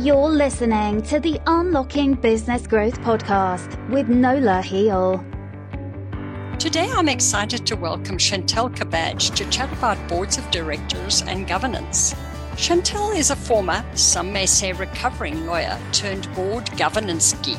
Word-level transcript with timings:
You're 0.00 0.30
listening 0.30 1.02
to 1.02 1.20
the 1.20 1.38
Unlocking 1.46 2.14
Business 2.14 2.66
Growth 2.66 2.98
podcast 3.02 3.68
with 3.90 4.08
Nola 4.08 4.62
Heal. 4.62 5.22
Today, 6.58 6.88
I'm 6.90 7.06
excited 7.06 7.66
to 7.66 7.76
welcome 7.76 8.16
Chantel 8.16 8.74
Kabaj 8.74 9.34
to 9.34 9.44
chat 9.50 9.70
about 9.74 9.98
boards 10.08 10.38
of 10.38 10.50
directors 10.50 11.20
and 11.26 11.46
governance. 11.46 12.14
Chantel 12.52 13.14
is 13.14 13.30
a 13.30 13.36
former, 13.36 13.84
some 13.94 14.32
may 14.32 14.46
say 14.46 14.72
recovering 14.72 15.44
lawyer 15.44 15.78
turned 15.92 16.34
board 16.34 16.70
governance 16.78 17.34
geek 17.42 17.58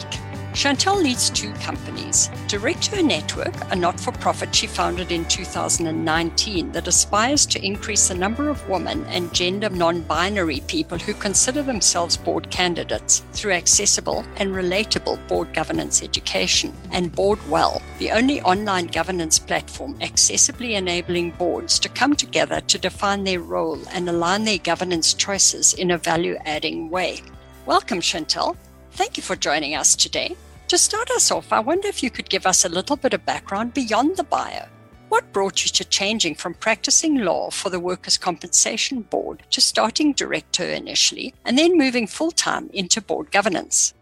Chantel 0.53 1.01
leads 1.01 1.29
two 1.29 1.53
companies. 1.53 2.27
DirectHer 2.47 3.05
Network, 3.05 3.53
a 3.71 3.75
not 3.75 3.97
for 3.97 4.11
profit 4.11 4.53
she 4.53 4.67
founded 4.67 5.09
in 5.09 5.23
2019 5.25 6.73
that 6.73 6.89
aspires 6.89 7.45
to 7.45 7.65
increase 7.65 8.09
the 8.09 8.15
number 8.15 8.49
of 8.49 8.67
women 8.67 9.05
and 9.05 9.33
gender 9.33 9.69
non 9.69 10.01
binary 10.01 10.59
people 10.67 10.97
who 10.97 11.13
consider 11.13 11.63
themselves 11.63 12.17
board 12.17 12.49
candidates 12.51 13.23
through 13.31 13.53
accessible 13.53 14.25
and 14.35 14.53
relatable 14.53 15.25
board 15.29 15.53
governance 15.53 16.03
education. 16.03 16.73
And 16.91 17.15
Board 17.15 17.39
Well, 17.49 17.81
the 17.97 18.11
only 18.11 18.41
online 18.41 18.87
governance 18.87 19.39
platform 19.39 19.97
accessibly 19.99 20.71
enabling 20.71 21.31
boards 21.31 21.79
to 21.79 21.87
come 21.87 22.13
together 22.13 22.59
to 22.59 22.77
define 22.77 23.23
their 23.23 23.39
role 23.39 23.79
and 23.93 24.09
align 24.09 24.43
their 24.43 24.57
governance 24.57 25.13
choices 25.13 25.73
in 25.73 25.91
a 25.91 25.97
value 25.97 26.35
adding 26.43 26.89
way. 26.89 27.21
Welcome, 27.65 28.01
Chantel. 28.01 28.57
Thank 28.93 29.17
you 29.17 29.23
for 29.23 29.35
joining 29.35 29.75
us 29.75 29.95
today. 29.95 30.35
To 30.67 30.77
start 30.77 31.09
us 31.11 31.31
off, 31.31 31.51
I 31.51 31.59
wonder 31.59 31.87
if 31.87 32.03
you 32.03 32.09
could 32.09 32.29
give 32.29 32.45
us 32.45 32.65
a 32.65 32.69
little 32.69 32.95
bit 32.95 33.13
of 33.13 33.25
background 33.25 33.73
beyond 33.73 34.17
the 34.17 34.23
bio. 34.23 34.65
What 35.09 35.33
brought 35.33 35.65
you 35.65 35.71
to 35.71 35.85
changing 35.85 36.35
from 36.35 36.53
practicing 36.53 37.17
law 37.17 37.49
for 37.49 37.69
the 37.69 37.79
Workers' 37.79 38.17
Compensation 38.17 39.01
Board 39.01 39.43
to 39.49 39.59
starting 39.59 40.13
DirectHer 40.13 40.75
initially 40.75 41.33
and 41.45 41.57
then 41.57 41.77
moving 41.77 42.07
full 42.07 42.31
time 42.31 42.69
into 42.73 43.01
board 43.01 43.31
governance? 43.31 43.93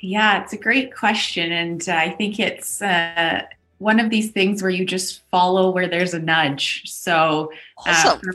Yeah, 0.00 0.42
it's 0.42 0.52
a 0.52 0.58
great 0.58 0.94
question. 0.94 1.52
And 1.52 1.86
I 1.88 2.10
think 2.10 2.38
it's 2.38 2.80
uh, 2.80 3.42
one 3.78 4.00
of 4.00 4.10
these 4.10 4.30
things 4.30 4.62
where 4.62 4.70
you 4.70 4.84
just 4.84 5.22
follow 5.30 5.70
where 5.70 5.88
there's 5.88 6.14
a 6.14 6.18
nudge. 6.18 6.82
So 6.86 7.52
uh, 7.86 7.90
awesome. 7.90 8.20
for, 8.20 8.32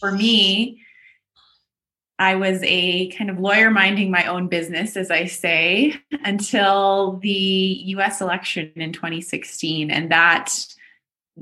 for 0.00 0.12
me, 0.12 0.85
I 2.18 2.34
was 2.36 2.60
a 2.62 3.08
kind 3.10 3.28
of 3.28 3.38
lawyer 3.38 3.70
minding 3.70 4.10
my 4.10 4.24
own 4.26 4.48
business, 4.48 4.96
as 4.96 5.10
I 5.10 5.26
say, 5.26 5.94
until 6.24 7.18
the 7.22 7.82
US 7.86 8.20
election 8.20 8.72
in 8.76 8.92
2016. 8.92 9.90
And 9.90 10.10
that 10.10 10.54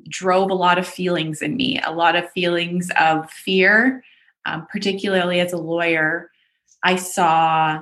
drove 0.08 0.50
a 0.50 0.55
lot 0.55 0.78
of 0.78 0.86
feelings 0.86 1.42
in 1.42 1.56
me, 1.56 1.80
a 1.84 1.92
lot 1.92 2.17
of 2.17 2.30
feelings 2.33 2.91
of 2.98 3.30
fear, 3.30 4.02
um, 4.47 4.67
particularly 4.70 5.39
as 5.39 5.52
a 5.52 5.58
lawyer. 5.58 6.30
I 6.83 6.97
saw 6.97 7.80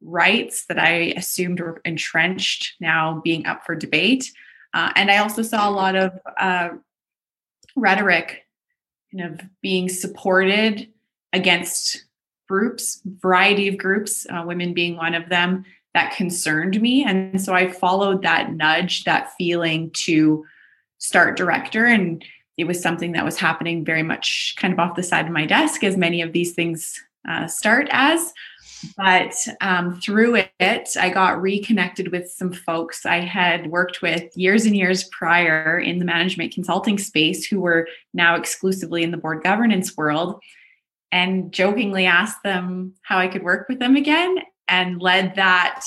rights 0.00 0.66
that 0.66 0.78
I 0.78 1.12
assumed 1.16 1.60
were 1.60 1.80
entrenched 1.84 2.76
now 2.80 3.20
being 3.22 3.46
up 3.46 3.64
for 3.66 3.74
debate. 3.74 4.32
Uh, 4.72 4.92
and 4.96 5.10
I 5.10 5.18
also 5.18 5.42
saw 5.42 5.68
a 5.68 5.70
lot 5.70 5.96
of 5.96 6.18
uh, 6.38 6.68
rhetoric 7.76 8.46
kind 9.12 9.32
of 9.32 9.46
being 9.62 9.88
supported 9.88 10.88
against 11.32 12.05
groups, 12.48 13.00
variety 13.04 13.68
of 13.68 13.78
groups, 13.78 14.26
uh, 14.30 14.42
women 14.46 14.74
being 14.74 14.96
one 14.96 15.14
of 15.14 15.28
them, 15.28 15.64
that 15.94 16.14
concerned 16.14 16.80
me. 16.80 17.04
And 17.04 17.40
so 17.40 17.54
I 17.54 17.70
followed 17.70 18.22
that 18.22 18.52
nudge, 18.52 19.04
that 19.04 19.32
feeling 19.38 19.90
to 20.04 20.44
start 20.98 21.38
DirectHer. 21.38 21.92
And 21.92 22.24
it 22.58 22.64
was 22.64 22.82
something 22.82 23.12
that 23.12 23.24
was 23.24 23.38
happening 23.38 23.84
very 23.84 24.02
much 24.02 24.54
kind 24.58 24.74
of 24.74 24.78
off 24.78 24.96
the 24.96 25.02
side 25.02 25.26
of 25.26 25.32
my 25.32 25.46
desk, 25.46 25.82
as 25.82 25.96
many 25.96 26.20
of 26.20 26.32
these 26.32 26.52
things 26.52 27.02
uh, 27.28 27.46
start 27.46 27.88
as. 27.90 28.32
But 28.96 29.34
um, 29.62 30.00
through 30.00 30.42
it, 30.60 30.96
I 31.00 31.08
got 31.08 31.40
reconnected 31.40 32.12
with 32.12 32.30
some 32.30 32.52
folks 32.52 33.06
I 33.06 33.20
had 33.20 33.70
worked 33.70 34.02
with 34.02 34.36
years 34.36 34.66
and 34.66 34.76
years 34.76 35.04
prior 35.04 35.78
in 35.78 35.98
the 35.98 36.04
management 36.04 36.52
consulting 36.52 36.98
space 36.98 37.46
who 37.46 37.60
were 37.60 37.88
now 38.12 38.36
exclusively 38.36 39.02
in 39.02 39.12
the 39.12 39.16
board 39.16 39.42
governance 39.42 39.96
world 39.96 40.40
and 41.12 41.52
jokingly 41.52 42.06
asked 42.06 42.42
them 42.42 42.94
how 43.02 43.18
I 43.18 43.28
could 43.28 43.42
work 43.42 43.68
with 43.68 43.78
them 43.78 43.96
again 43.96 44.38
and 44.68 45.00
led 45.00 45.34
that 45.36 45.84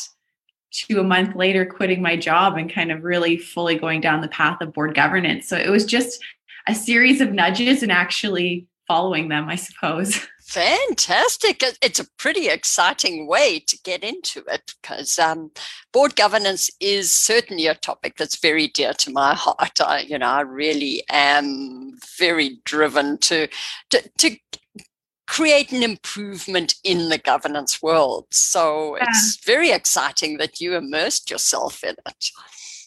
to 0.72 1.00
a 1.00 1.04
month 1.04 1.36
later 1.36 1.66
quitting 1.66 2.02
my 2.02 2.16
job 2.16 2.58
and 2.58 2.72
kind 2.72 2.92
of 2.92 3.04
really 3.04 3.38
fully 3.38 3.76
going 3.76 4.02
down 4.02 4.22
the 4.22 4.28
path 4.28 4.62
of 4.62 4.74
board 4.74 4.94
governance. 4.94 5.48
So 5.48 5.58
it 5.58 5.70
was 5.70 5.86
just 5.86 6.24
a 6.68 6.76
series 6.76 7.22
of 7.22 7.34
nudges 7.34 7.82
and 7.82 7.92
actually 7.92 8.68
following 8.88 9.30
them, 9.30 9.50
I 9.50 9.56
suppose. 9.56 10.28
Fantastic. 10.50 11.64
It's 11.80 12.00
a 12.00 12.10
pretty 12.18 12.50
exciting 12.50 13.28
way 13.28 13.60
to 13.60 13.78
get 13.84 14.04
into 14.04 14.44
it 14.48 14.74
because 14.82 15.20
um, 15.20 15.52
board 15.94 16.16
governance 16.16 16.72
is 16.80 17.12
certainly 17.12 17.68
a 17.68 17.76
topic 17.76 18.18
that's 18.18 18.40
very 18.40 18.68
dear 18.68 18.94
to 18.94 19.12
my 19.12 19.36
heart. 19.36 19.80
I, 19.80 20.00
you 20.00 20.18
know, 20.18 20.26
I 20.26 20.42
really 20.42 21.04
am 21.12 22.00
very 22.18 22.60
driven 22.66 23.20
to, 23.20 23.48
to, 23.92 24.10
to 24.18 24.38
create 25.30 25.72
an 25.72 25.84
improvement 25.84 26.74
in 26.84 27.10
the 27.10 27.18
governance 27.20 27.84
world. 27.84 28.26
So 28.32 28.98
yeah. 28.98 29.06
it's 29.08 29.46
very 29.46 29.70
exciting 29.70 30.38
that 30.40 30.60
you 30.60 30.76
immersed 30.76 31.30
yourself 31.30 31.84
in 31.84 31.96
it. 32.08 32.32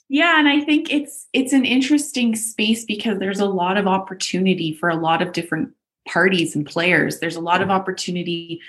Yeah, 0.08 0.38
and 0.41 0.48
I 0.48 0.60
think 0.60 0.92
it's 0.92 1.28
it's 1.32 1.52
an 1.52 1.64
interesting 1.64 2.34
space 2.34 2.84
because 2.84 3.20
there's 3.20 3.38
a 3.38 3.47
lot 3.47 3.78
of 3.78 3.86
opportunity 3.86 4.75
for 4.75 4.88
a 4.88 4.97
lot 4.97 5.22
of 5.22 5.32
different 5.32 5.70
parties 6.06 6.56
and 6.56 6.66
players. 6.66 7.20
There's 7.20 7.36
a 7.36 7.41
lot 7.41 7.62
of 7.62 7.70
opportunity 7.70 8.60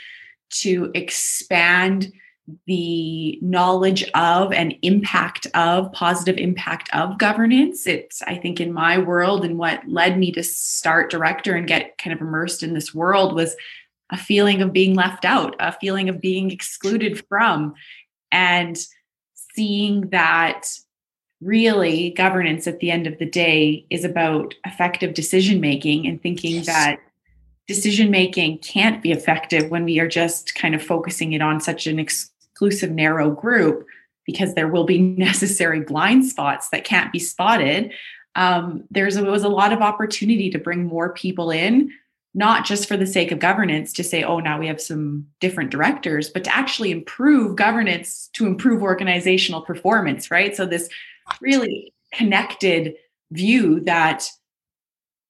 to 0.62 0.92
expand 0.94 2.14
the 2.68 3.40
knowledge 3.42 4.04
of 4.16 4.52
and 4.52 4.76
impact 4.82 5.48
of 5.54 5.92
positive 5.94 6.38
impact 6.38 6.94
of 6.94 7.18
governance 7.18 7.88
it's 7.88 8.22
i 8.24 8.36
think 8.36 8.60
in 8.60 8.74
my 8.74 8.98
world 8.98 9.46
and 9.46 9.58
what 9.58 9.82
led 9.88 10.20
me 10.20 10.30
to 10.30 10.44
start 10.44 11.10
DirectHer 11.10 11.58
and 11.58 11.68
get 11.68 11.98
kind 11.98 12.14
of 12.14 12.20
immersed 12.20 12.62
in 12.62 12.74
this 12.74 12.94
world 12.94 13.34
was 13.34 13.56
a 14.12 14.18
feeling 14.18 14.62
of 14.62 14.74
being 14.74 14.94
left 14.94 15.24
out 15.24 15.56
a 15.60 15.72
feeling 15.72 16.10
of 16.10 16.20
being 16.20 16.52
excluded 16.52 17.26
from 17.30 17.74
and 18.30 18.78
seeing 19.56 20.10
that 20.10 20.68
really 21.42 22.10
governance 22.12 22.68
at 22.68 22.80
the 22.80 22.92
end 22.92 23.08
of 23.08 23.18
the 23.20 23.26
day 23.26 23.86
is 23.90 24.04
about 24.04 24.54
effective 24.66 25.14
decision 25.14 25.62
making 25.62 26.08
and 26.08 26.22
thinking 26.22 26.56
yes. 26.56 26.66
that 26.66 27.00
decision 27.68 28.12
making 28.12 28.58
can't 28.60 29.02
be 29.02 29.12
effective 29.12 29.70
when 29.70 29.86
we 29.86 30.00
are 30.00 30.08
just 30.08 30.56
kind 30.56 30.76
of 30.76 30.84
focusing 30.84 31.34
it 31.34 31.42
on 31.42 31.60
such 31.60 31.88
an 31.88 32.00
ex- 32.00 32.32
exclusive 32.64 32.96
narrow 32.96 33.32
group 33.32 33.86
because 34.26 34.54
there 34.54 34.68
will 34.68 34.86
be 34.86 35.00
necessary 35.18 35.82
blind 35.82 36.26
spots 36.26 36.70
that 36.70 36.84
can't 36.84 37.12
be 37.12 37.20
spotted 37.20 37.92
um, 38.36 38.84
there's 38.90 39.16
a, 39.16 39.24
was 39.24 39.44
a 39.44 39.50
lot 39.50 39.72
of 39.72 39.82
opportunity 39.82 40.50
to 40.50 40.58
bring 40.58 40.86
more 40.86 41.14
people 41.14 41.52
in 41.52 41.92
not 42.36 42.66
just 42.66 42.88
for 42.88 42.98
the 42.98 43.06
sake 43.06 43.32
of 43.32 43.40
governance 43.40 43.94
to 43.94 44.04
say 44.04 44.24
oh 44.24 44.40
now 44.40 44.58
we 44.60 44.68
have 44.68 44.82
some 44.82 45.28
different 45.40 45.70
directors 45.70 46.30
but 46.30 46.44
to 46.44 46.56
actually 46.56 46.92
improve 46.92 47.56
governance 47.56 48.30
to 48.34 48.48
improve 48.48 48.82
organizational 48.82 49.62
performance 49.62 50.32
right? 50.32 50.56
So 50.56 50.66
this 50.66 50.90
really 51.42 51.94
connected 52.14 52.96
view 53.32 53.82
that 53.82 54.28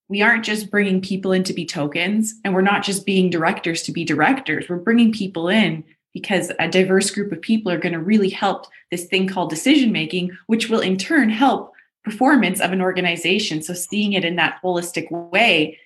we 0.09 0.21
aren't 0.21 0.45
just 0.45 0.69
bringing 0.69 1.01
people 1.01 1.31
in 1.31 1.43
to 1.43 1.53
be 1.53 1.65
tokens 1.65 2.35
and 2.43 2.53
we're 2.53 2.61
not 2.61 2.83
just 2.83 3.05
being 3.05 3.29
directors 3.29 3.81
to 3.83 3.91
be 3.91 4.03
directors. 4.05 4.69
We're 4.69 4.77
bringing 4.77 5.11
people 5.11 5.49
in 5.49 5.83
because 6.13 6.51
a 6.59 6.67
diverse 6.67 7.09
group 7.11 7.31
of 7.31 7.41
people 7.41 7.71
are 7.71 7.79
going 7.79 7.93
to 7.93 7.99
really 7.99 8.29
help 8.29 8.67
this 8.91 9.05
thing 9.05 9.27
called 9.27 9.49
decision 9.49 9.91
making, 9.91 10.31
which 10.47 10.69
will 10.69 10.79
in 10.79 10.97
turn 10.97 11.29
help 11.29 11.73
performance 12.03 12.59
of 12.59 12.71
an 12.71 12.81
organization. 12.81 13.61
So 13.61 13.73
seeing 13.73 14.13
it 14.13 14.25
in 14.25 14.35
that 14.35 14.59
holistic 14.63 15.09
way, 15.31 15.79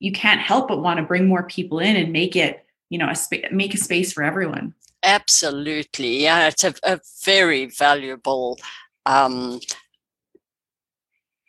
you 0.00 0.12
can't 0.12 0.40
help 0.40 0.68
but 0.68 0.82
want 0.82 0.98
to 0.98 1.06
bring 1.06 1.26
more 1.26 1.44
people 1.44 1.78
in 1.78 1.96
and 1.96 2.12
make 2.12 2.36
it, 2.36 2.66
you 2.90 2.98
know, 2.98 3.08
a 3.08 3.14
sp- 3.16 3.48
make 3.52 3.72
a 3.72 3.78
space 3.78 4.12
for 4.12 4.22
everyone. 4.22 4.74
Absolutely, 5.04 6.22
yeah, 6.22 6.48
it's 6.48 6.64
a, 6.64 6.74
a 6.82 7.00
very 7.24 7.66
valuable 7.66 8.58
um, 9.06 9.60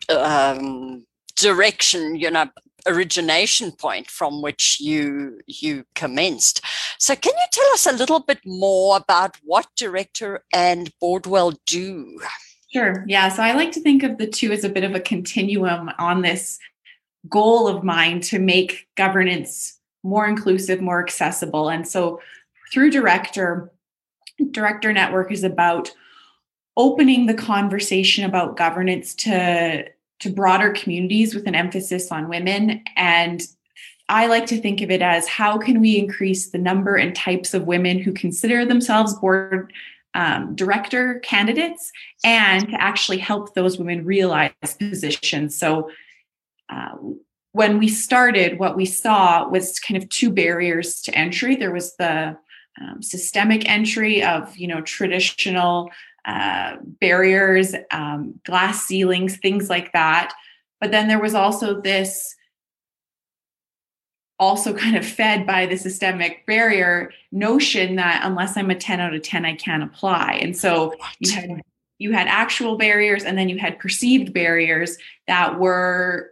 um, 0.10 1.06
direction, 1.36 2.16
you 2.16 2.32
know, 2.32 2.48
origination 2.88 3.72
point 3.72 4.10
from 4.10 4.42
which 4.42 4.80
you 4.80 5.40
you 5.48 5.86
commenced. 5.96 6.62
So 7.00 7.16
can 7.16 7.34
you 7.34 7.46
tell 7.52 7.74
us 7.74 7.86
a 7.86 7.94
little 7.94 8.20
bit 8.20 8.40
more 8.46 8.98
about 8.98 9.38
what 9.44 9.68
DirectHer 9.78 10.40
and 10.54 10.92
Boardwell 11.00 11.54
do? 11.66 12.20
Sure. 12.72 13.06
Yeah. 13.08 13.30
So 13.30 13.44
I 13.44 13.54
like 13.54 13.72
to 13.74 13.82
think 13.82 14.04
of 14.04 14.18
the 14.18 14.28
two 14.28 14.52
as 14.52 14.64
a 14.64 14.70
bit 14.70 14.84
of 14.84 14.96
a 14.96 15.00
continuum 15.00 15.92
on 16.00 16.22
this 16.22 16.60
goal 17.30 17.68
of 17.68 17.84
mine 17.84 18.20
to 18.20 18.40
make 18.40 18.88
governance 18.96 19.80
more 20.04 20.28
inclusive, 20.28 20.82
more 20.82 21.02
accessible. 21.02 21.70
And 21.70 21.88
so 21.88 22.20
through 22.72 22.92
DirectHer, 22.92 23.70
DirectHer 24.42 24.94
Network 24.94 25.32
is 25.32 25.44
about 25.44 25.94
opening 26.76 27.28
the 27.28 27.34
conversation 27.34 28.26
about 28.26 28.58
governance 28.58 29.14
to 29.14 29.86
to 30.24 30.30
broader 30.30 30.72
communities 30.72 31.36
with 31.36 31.48
an 31.48 31.56
emphasis 31.56 32.12
on 32.12 32.28
women 32.28 32.84
and 32.98 33.42
I 34.10 34.28
like 34.28 34.46
to 34.48 34.60
think 34.60 34.82
of 34.82 34.92
it 34.92 35.02
as 35.02 35.28
how 35.28 35.58
can 35.58 35.80
we 35.80 35.98
increase 35.98 36.50
the 36.50 36.58
number 36.58 36.96
and 36.96 37.16
types 37.16 37.54
of 37.54 37.66
women 37.66 38.00
who 38.00 38.12
consider 38.12 38.66
themselves 38.66 39.14
board 39.14 39.72
um, 40.14 40.56
director 40.56 41.20
candidates 41.20 41.92
and 42.24 42.70
to 42.70 42.82
actually 42.82 43.18
help 43.18 43.54
those 43.54 43.78
women 43.78 44.06
realize 44.06 44.52
positions. 44.78 45.58
So, 45.58 45.90
uh, 46.70 46.96
when 47.54 47.78
we 47.78 47.88
started, 47.88 48.58
what 48.58 48.76
we 48.76 48.86
saw 48.86 49.48
was 49.48 49.80
kind 49.80 50.02
of 50.02 50.10
two 50.10 50.32
barriers 50.32 51.02
to 51.02 51.16
entry. 51.16 51.56
There 51.56 51.72
was 51.72 51.96
the 51.98 52.36
um, 52.82 53.02
systemic 53.02 53.70
entry 53.70 54.24
of 54.24 54.56
you 54.58 54.68
know 54.68 54.82
traditional 54.82 55.92
uh, 56.26 56.78
barriers, 56.82 57.76
um, 57.92 58.40
glass 58.46 58.86
ceilings, 58.86 59.38
things 59.38 59.70
like 59.70 59.92
that. 59.94 60.34
But 60.80 60.92
then 60.92 61.08
there 61.08 61.20
was 61.20 61.34
also 61.34 61.82
this 61.82 62.36
also 64.40 64.74
kind 64.74 64.96
of 64.96 65.06
fed 65.06 65.46
by 65.46 65.66
the 65.66 65.78
systemic 65.78 66.46
barrier 66.46 67.12
notion 67.32 67.96
that 67.96 68.22
unless 68.24 68.58
I'm 68.58 68.70
a 68.70 68.76
10 68.76 69.00
out 69.00 69.14
of 69.14 69.22
10, 69.22 69.46
I 69.46 69.56
can't 69.56 69.84
apply. 69.84 70.40
And 70.42 70.58
so 70.58 70.94
you 71.20 71.32
had 71.32 71.62
you 72.00 72.12
had 72.12 72.28
actual 72.28 72.78
barriers 72.78 73.24
and 73.24 73.38
then 73.38 73.48
you 73.48 73.58
had 73.58 73.80
perceived 73.80 74.34
barriers 74.34 74.98
that 75.28 75.60
were 75.60 76.32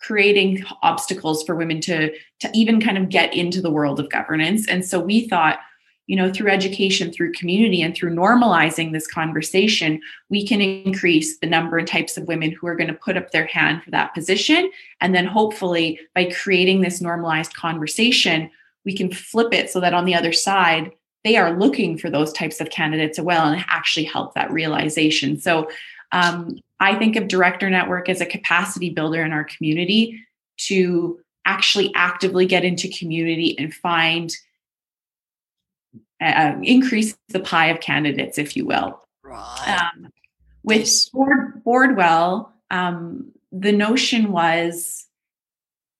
creating 0.00 0.64
obstacles 0.82 1.42
for 1.44 1.54
women 1.54 1.80
to 1.82 2.10
to 2.40 2.50
even 2.54 2.80
kind 2.80 2.96
of 2.96 3.08
get 3.08 3.34
into 3.34 3.60
the 3.60 3.70
world 3.70 4.00
of 4.00 4.10
governance. 4.10 4.66
And 4.68 4.84
so 4.84 4.98
we 4.98 5.28
thought 5.28 5.58
you 6.06 6.16
know 6.16 6.32
through 6.32 6.50
education 6.50 7.12
through 7.12 7.32
community 7.32 7.80
and 7.82 7.94
through 7.94 8.14
normalizing 8.14 8.92
this 8.92 9.06
conversation 9.06 10.00
we 10.30 10.46
can 10.46 10.60
increase 10.60 11.38
the 11.38 11.46
number 11.46 11.78
and 11.78 11.88
types 11.88 12.16
of 12.16 12.26
women 12.26 12.50
who 12.50 12.66
are 12.66 12.76
going 12.76 12.88
to 12.88 12.94
put 12.94 13.16
up 13.16 13.30
their 13.30 13.46
hand 13.46 13.82
for 13.82 13.90
that 13.90 14.14
position. 14.14 14.70
And 15.00 15.14
then 15.14 15.26
hopefully 15.26 16.00
by 16.14 16.30
creating 16.30 16.80
this 16.80 17.00
normalized 17.00 17.54
conversation 17.54 18.50
we 18.84 18.96
can 18.96 19.12
flip 19.12 19.54
it 19.54 19.70
so 19.70 19.78
that 19.80 19.94
on 19.94 20.04
the 20.04 20.14
other 20.14 20.32
side 20.32 20.90
they 21.24 21.36
are 21.36 21.56
looking 21.56 21.96
for 21.96 22.10
those 22.10 22.32
types 22.32 22.60
of 22.60 22.70
candidates 22.70 23.18
as 23.18 23.24
well 23.24 23.46
and 23.46 23.64
actually 23.68 24.04
help 24.04 24.34
that 24.34 24.50
realization. 24.50 25.38
So 25.38 25.70
um, 26.10 26.58
i 26.80 26.94
think 26.96 27.16
of 27.16 27.24
DirectHer 27.24 27.70
Network 27.70 28.08
as 28.08 28.20
a 28.20 28.26
capacity 28.26 28.90
builder 28.90 29.22
in 29.22 29.32
our 29.32 29.44
community 29.44 30.20
to 30.58 31.20
actually 31.44 31.92
actively 31.94 32.46
get 32.46 32.64
into 32.64 32.88
community 32.88 33.56
and 33.58 33.74
find 33.74 34.36
uh, 36.22 36.56
increase 36.62 37.16
the 37.28 37.40
pie 37.40 37.66
of 37.66 37.80
candidates, 37.80 38.38
if 38.38 38.56
you 38.56 38.66
will. 38.66 39.00
Right. 39.22 39.90
Um, 39.94 40.08
with 40.62 40.88
Board, 41.12 41.64
Boardwell, 41.64 42.52
um, 42.70 43.32
the 43.50 43.72
notion 43.72 44.32
was 44.32 45.06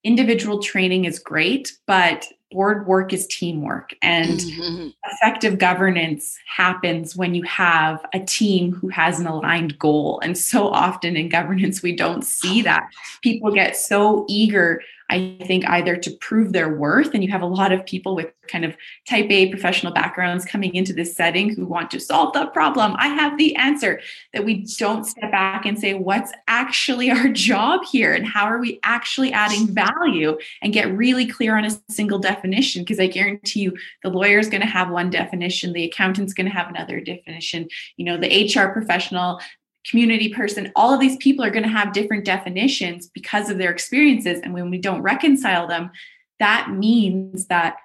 individual 0.05 0.61
training 0.61 1.05
is 1.05 1.19
great, 1.19 1.73
but 1.87 2.27
board 2.53 2.87
work 2.87 3.13
is 3.13 3.27
teamwork 3.27 3.95
and 4.03 4.41
mm-hmm. 4.41 4.89
effective 5.07 5.59
governance 5.59 6.37
happens 6.47 7.17
when 7.17 7.35
you 7.35 7.43
have 7.45 8.05
a 8.13 8.21
team 8.21 8.73
who 8.73 8.89
has 8.89 9.19
an 9.19 9.27
aligned 9.27 9.79
goal 9.79 10.21
and 10.23 10.37
so 10.37 10.69
often 10.69 11.17
in 11.17 11.29
governance 11.29 11.83
we 11.83 11.97
don't 11.97 12.25
see 12.25 12.63
that 12.63 12.89
people 13.23 13.51
get 13.51 13.77
so 13.77 14.27
eager 14.29 14.83
I 15.13 15.37
think 15.45 15.69
either 15.69 15.95
to 15.97 16.11
prove 16.13 16.53
their 16.53 16.75
worth, 16.75 17.13
and 17.13 17.23
you 17.23 17.31
have 17.31 17.43
a 17.43 17.47
lot 17.47 17.71
of 17.71 17.85
people 17.85 18.17
with 18.17 18.33
kind 18.49 18.65
of 18.65 18.75
type 19.07 19.31
A 19.31 19.51
professional 19.51 19.93
backgrounds 19.93 20.47
coming 20.47 20.75
into 20.75 20.95
this 20.95 21.15
setting 21.15 21.55
who 21.55 21.67
want 21.67 21.91
to 21.91 22.01
solve 22.01 22.33
the 22.33 22.47
problem. 22.47 22.95
I 22.97 23.09
have 23.09 23.37
the 23.37 23.55
answer. 23.57 24.01
That 24.33 24.47
we 24.47 24.67
don't 24.79 25.05
step 25.05 25.31
back 25.31 25.67
and 25.67 25.79
say, 25.79 25.93
what's 25.93 26.33
actually 26.49 27.11
our 27.11 27.29
job 27.51 27.83
here, 27.85 28.15
and 28.15 28.27
how 28.27 28.47
are 28.47 28.59
we 28.59 28.81
actually 28.85 29.33
adding 29.33 29.67
value, 29.67 30.39
and 30.63 30.73
get 30.73 30.97
really 30.97 31.27
clear 31.27 31.59
on 31.59 31.67
a 31.67 31.79
single 31.91 32.19
definition. 32.19 32.83
Because 32.83 32.99
I 32.99 33.07
guarantee 33.07 33.61
you, 33.61 33.77
the 34.03 34.09
lawyer 34.09 34.39
is 34.39 34.49
going 34.49 34.63
to 34.63 34.67
have 34.67 34.91
one 34.91 35.11
definition, 35.11 35.75
the 35.75 35.85
accountant's 35.85 36.33
going 36.33 36.47
to 36.47 36.53
have 36.53 36.69
another 36.69 37.01
definition, 37.01 37.69
you 37.99 38.07
know, 38.07 38.17
the 38.17 38.47
HR 38.47 38.73
professional 38.73 39.41
community 39.89 40.33
person, 40.33 40.73
all 40.77 40.95
of 40.95 41.01
these 41.01 41.17
people 41.17 41.45
are 41.45 41.51
going 41.51 41.65
to 41.65 41.69
have 41.69 41.93
different 41.93 42.25
definitions 42.25 43.09
because 43.09 43.51
of 43.51 43.59
their 43.59 43.71
experiences. 43.71 44.41
And 44.43 44.55
when 44.55 44.71
we 44.71 44.79
don't 44.79 45.03
reconcile 45.03 45.67
them, 45.67 45.91
that 46.39 46.71
means 46.71 47.47
that 47.47 47.77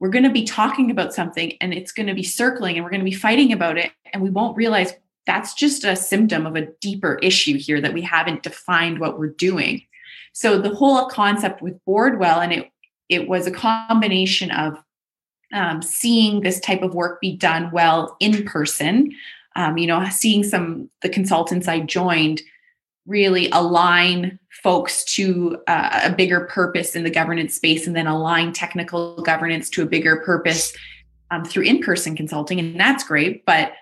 we're 0.00 0.08
going 0.08 0.24
to 0.24 0.30
be 0.30 0.44
talking 0.44 0.90
about 0.90 1.14
something 1.14 1.52
and 1.60 1.72
it's 1.72 1.92
going 1.92 2.06
to 2.08 2.14
be 2.14 2.22
circling 2.22 2.76
and 2.76 2.84
we're 2.84 2.90
going 2.90 3.00
to 3.00 3.10
be 3.10 3.16
fighting 3.16 3.52
about 3.52 3.78
it. 3.78 3.92
And 4.12 4.22
we 4.22 4.30
won't 4.30 4.56
realize 4.56 4.92
that's 5.26 5.54
just 5.54 5.84
a 5.84 5.96
symptom 5.96 6.46
of 6.46 6.56
a 6.56 6.66
deeper 6.80 7.18
issue 7.22 7.56
here 7.56 7.80
that 7.80 7.94
we 7.94 8.02
haven't 8.02 8.42
defined 8.42 8.98
what 8.98 9.18
we're 9.18 9.28
doing. 9.28 9.82
So 10.32 10.60
the 10.60 10.74
whole 10.74 11.06
concept 11.06 11.62
with 11.62 11.82
Boardwell, 11.84 12.40
and 12.40 12.52
it 12.52 12.70
it 13.08 13.28
was 13.28 13.46
a 13.46 13.50
combination 13.50 14.50
of 14.50 14.82
um, 15.52 15.82
seeing 15.82 16.40
this 16.40 16.58
type 16.60 16.82
of 16.82 16.94
work 16.94 17.20
be 17.20 17.36
done 17.36 17.70
well 17.70 18.16
in 18.18 18.44
person, 18.44 19.12
um, 19.56 19.78
you 19.78 19.86
know, 19.86 20.04
seeing 20.10 20.42
some 20.42 20.90
the 21.02 21.08
consultants 21.08 21.68
I 21.68 21.80
joined 21.80 22.42
really 23.06 23.50
align 23.50 24.38
folks 24.62 25.04
to 25.04 25.58
uh, 25.66 26.00
a 26.04 26.12
bigger 26.12 26.46
purpose 26.46 26.96
in 26.96 27.04
the 27.04 27.10
governance 27.10 27.54
space 27.54 27.86
and 27.86 27.94
then 27.94 28.06
align 28.06 28.52
technical 28.52 29.20
governance 29.22 29.68
to 29.70 29.82
a 29.82 29.86
bigger 29.86 30.16
purpose 30.24 30.74
um, 31.30 31.44
through 31.44 31.64
in-person 31.64 32.16
consulting 32.16 32.58
and 32.58 32.78
that's 32.78 33.04
great 33.04 33.44
but 33.44 33.72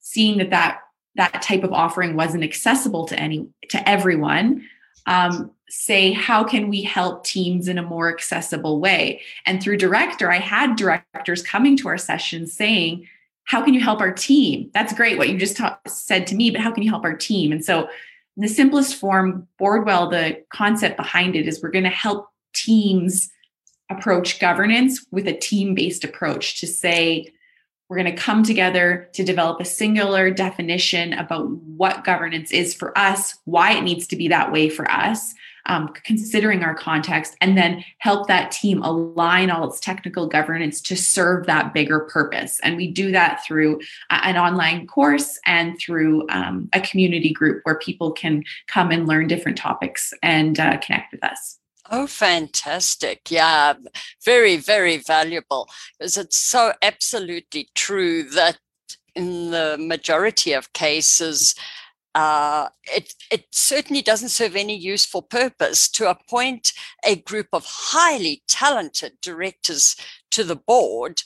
seeing 0.00 0.38
that 0.38 0.50
that 0.50 0.80
that 1.16 1.42
type 1.42 1.64
of 1.64 1.72
offering 1.72 2.16
wasn't 2.16 2.42
accessible 2.42 3.06
to 3.06 3.18
any 3.18 3.46
to 3.68 3.88
everyone 3.88 4.62
um, 5.06 5.50
say 5.68 6.12
how 6.12 6.44
can 6.44 6.68
we 6.68 6.82
help 6.82 7.24
teams 7.24 7.68
in 7.68 7.78
a 7.78 7.82
more 7.82 8.12
accessible 8.12 8.80
way? 8.80 9.22
And 9.46 9.62
through 9.62 9.78
DirectHer 9.78 10.30
i 10.30 10.38
had 10.38 10.76
directors 10.76 11.42
coming 11.42 11.76
to 11.78 11.88
our 11.88 11.98
sessions 11.98 12.52
saying 12.52 13.06
how 13.50 13.60
can 13.64 13.74
you 13.74 13.80
help 13.80 14.00
our 14.00 14.12
team? 14.12 14.70
That's 14.72 14.92
great 14.92 15.18
what 15.18 15.28
you 15.28 15.36
just 15.36 15.56
ta- 15.56 15.80
said 15.84 16.28
to 16.28 16.36
me, 16.36 16.52
but 16.52 16.60
how 16.60 16.70
can 16.70 16.84
you 16.84 16.88
help 16.88 17.02
our 17.02 17.16
team? 17.16 17.50
And 17.50 17.64
so, 17.64 17.88
in 18.36 18.42
the 18.42 18.48
simplest 18.48 18.94
form, 18.94 19.48
Boardwell, 19.58 20.08
the 20.08 20.40
concept 20.54 20.96
behind 20.96 21.34
it 21.34 21.48
is 21.48 21.60
we're 21.60 21.72
going 21.72 21.82
to 21.82 21.90
help 21.90 22.28
teams 22.54 23.28
approach 23.90 24.38
governance 24.38 25.04
with 25.10 25.26
a 25.26 25.36
team 25.36 25.74
based 25.74 26.04
approach 26.04 26.60
to 26.60 26.68
say, 26.68 27.26
we're 27.88 27.96
going 27.96 28.14
to 28.14 28.22
come 28.22 28.44
together 28.44 29.10
to 29.14 29.24
develop 29.24 29.60
a 29.60 29.64
singular 29.64 30.30
definition 30.30 31.12
about 31.12 31.50
what 31.50 32.04
governance 32.04 32.52
is 32.52 32.72
for 32.72 32.96
us, 32.96 33.36
why 33.46 33.72
it 33.72 33.82
needs 33.82 34.06
to 34.06 34.16
be 34.16 34.28
that 34.28 34.52
way 34.52 34.68
for 34.68 34.88
us, 34.88 35.34
um, 35.66 35.88
considering 36.04 36.62
our 36.62 36.74
context, 36.74 37.36
and 37.40 37.56
then 37.56 37.84
help 37.98 38.28
that 38.28 38.50
team 38.50 38.82
align 38.82 39.50
all 39.50 39.68
its 39.68 39.80
technical 39.80 40.26
governance 40.26 40.80
to 40.82 40.96
serve 40.96 41.46
that 41.46 41.74
bigger 41.74 42.00
purpose. 42.00 42.60
And 42.62 42.76
we 42.76 42.90
do 42.90 43.10
that 43.12 43.44
through 43.44 43.80
an 44.10 44.36
online 44.36 44.86
course 44.86 45.38
and 45.46 45.78
through 45.78 46.26
um, 46.30 46.68
a 46.72 46.80
community 46.80 47.32
group 47.32 47.60
where 47.64 47.78
people 47.78 48.12
can 48.12 48.44
come 48.66 48.90
and 48.90 49.06
learn 49.06 49.26
different 49.26 49.58
topics 49.58 50.12
and 50.22 50.58
uh, 50.58 50.78
connect 50.78 51.12
with 51.12 51.24
us. 51.24 51.58
Oh, 51.90 52.06
fantastic. 52.06 53.30
Yeah, 53.30 53.74
very, 54.24 54.56
very 54.56 54.96
valuable 54.96 55.68
because 55.98 56.16
it's 56.16 56.36
so 56.36 56.72
absolutely 56.82 57.68
true 57.74 58.22
that 58.22 58.58
in 59.16 59.50
the 59.50 59.76
majority 59.78 60.52
of 60.52 60.72
cases, 60.72 61.56
uh, 62.14 62.68
it, 62.84 63.14
it 63.30 63.46
certainly 63.52 64.02
doesn't 64.02 64.30
serve 64.30 64.56
any 64.56 64.76
useful 64.76 65.22
purpose 65.22 65.88
to 65.90 66.10
appoint 66.10 66.72
a 67.04 67.16
group 67.16 67.48
of 67.52 67.64
highly 67.66 68.42
talented 68.48 69.12
directors 69.22 69.96
to 70.30 70.42
the 70.42 70.56
board 70.56 71.22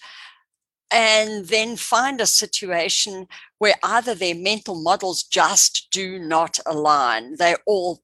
and 0.90 1.46
then 1.46 1.76
find 1.76 2.20
a 2.20 2.26
situation 2.26 3.26
where 3.58 3.74
either 3.82 4.14
their 4.14 4.34
mental 4.34 4.80
models 4.80 5.22
just 5.22 5.88
do 5.90 6.18
not 6.18 6.60
align. 6.66 7.36
They're 7.36 7.58
all 7.66 8.02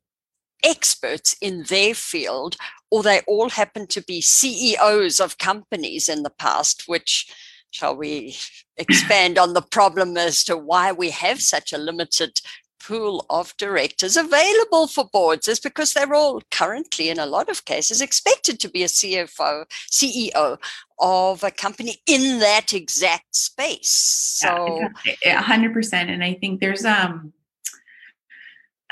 experts 0.64 1.36
in 1.40 1.64
their 1.64 1.94
field, 1.94 2.56
or 2.90 3.02
they 3.02 3.20
all 3.26 3.50
happen 3.50 3.86
to 3.88 4.02
be 4.02 4.20
CEOs 4.20 5.20
of 5.20 5.38
companies 5.38 6.08
in 6.08 6.22
the 6.22 6.30
past, 6.30 6.84
which 6.86 7.32
shall 7.70 7.96
we 7.96 8.36
expand 8.76 9.38
on 9.38 9.54
the 9.54 9.62
problem 9.62 10.16
as 10.16 10.42
to 10.44 10.56
why 10.56 10.90
we 10.90 11.10
have 11.10 11.40
such 11.40 11.72
a 11.72 11.78
limited 11.78 12.40
pool 12.84 13.26
of 13.30 13.56
directors 13.56 14.16
available 14.16 14.86
for 14.86 15.04
boards 15.12 15.48
is 15.48 15.60
because 15.60 15.92
they're 15.92 16.14
all 16.14 16.42
currently, 16.50 17.10
in 17.10 17.18
a 17.18 17.26
lot 17.26 17.48
of 17.48 17.64
cases, 17.64 18.00
expected 18.00 18.58
to 18.60 18.68
be 18.68 18.82
a 18.82 18.86
CFO, 18.86 19.64
CEO 19.90 20.58
of 20.98 21.44
a 21.44 21.50
company 21.50 21.96
in 22.06 22.40
that 22.40 22.72
exact 22.72 23.34
space. 23.34 23.90
So, 23.90 24.88
a 25.24 25.36
hundred 25.36 25.72
percent. 25.72 26.10
And 26.10 26.24
I 26.24 26.34
think 26.34 26.60
there's 26.60 26.84
um, 26.84 27.32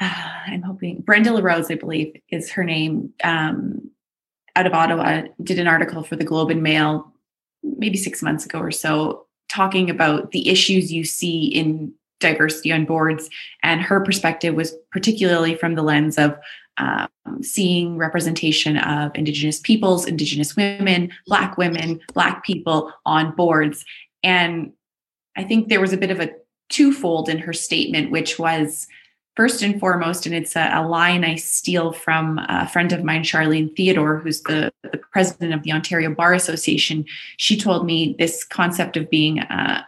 uh, 0.00 0.28
I'm 0.46 0.62
hoping 0.62 1.00
Brenda 1.00 1.32
LaRose, 1.32 1.70
I 1.70 1.74
believe, 1.74 2.14
is 2.30 2.50
her 2.52 2.64
name. 2.64 3.12
Um, 3.24 3.90
out 4.56 4.66
of 4.66 4.72
Ottawa, 4.72 5.22
did 5.42 5.60
an 5.60 5.68
article 5.68 6.02
for 6.02 6.16
the 6.16 6.24
Globe 6.24 6.50
and 6.50 6.64
Mail 6.64 7.12
maybe 7.62 7.96
six 7.96 8.22
months 8.22 8.44
ago 8.44 8.58
or 8.58 8.70
so, 8.70 9.26
talking 9.48 9.90
about 9.90 10.32
the 10.32 10.48
issues 10.48 10.92
you 10.92 11.04
see 11.04 11.46
in 11.46 11.92
diversity 12.20 12.72
on 12.72 12.84
boards. 12.84 13.30
And 13.62 13.80
her 13.80 14.00
perspective 14.00 14.54
was 14.54 14.74
particularly 14.90 15.54
from 15.54 15.74
the 15.74 15.82
lens 15.82 16.18
of 16.18 16.38
um, 16.78 17.08
seeing 17.42 17.98
representation 17.98 18.78
of 18.78 19.10
Indigenous 19.14 19.60
peoples, 19.60 20.06
Indigenous 20.06 20.56
women, 20.56 21.10
Black 21.26 21.58
women, 21.58 22.00
Black 22.14 22.44
people 22.44 22.92
on 23.04 23.34
boards. 23.34 23.84
And 24.22 24.72
I 25.36 25.44
think 25.44 25.68
there 25.68 25.80
was 25.80 25.92
a 25.92 25.98
bit 25.98 26.10
of 26.10 26.20
a 26.20 26.30
twofold 26.68 27.28
in 27.28 27.38
her 27.38 27.52
statement, 27.52 28.10
which 28.10 28.38
was 28.38 28.86
first 29.36 29.62
and 29.62 29.78
foremost, 29.78 30.26
and 30.26 30.34
it's 30.34 30.56
a, 30.56 30.70
a, 30.74 30.86
line 30.86 31.24
I 31.24 31.36
steal 31.36 31.92
from 31.92 32.38
a 32.48 32.68
friend 32.68 32.92
of 32.92 33.04
mine, 33.04 33.22
Charlene 33.22 33.74
Theodore, 33.76 34.18
who's 34.18 34.42
the, 34.42 34.72
the 34.82 34.98
president 35.12 35.54
of 35.54 35.62
the 35.62 35.70
Ontario 35.70 36.12
Bar 36.12 36.34
Association. 36.34 37.04
She 37.36 37.56
told 37.56 37.86
me 37.86 38.16
this 38.18 38.42
concept 38.42 38.96
of 38.96 39.08
being 39.08 39.38
uh, 39.38 39.84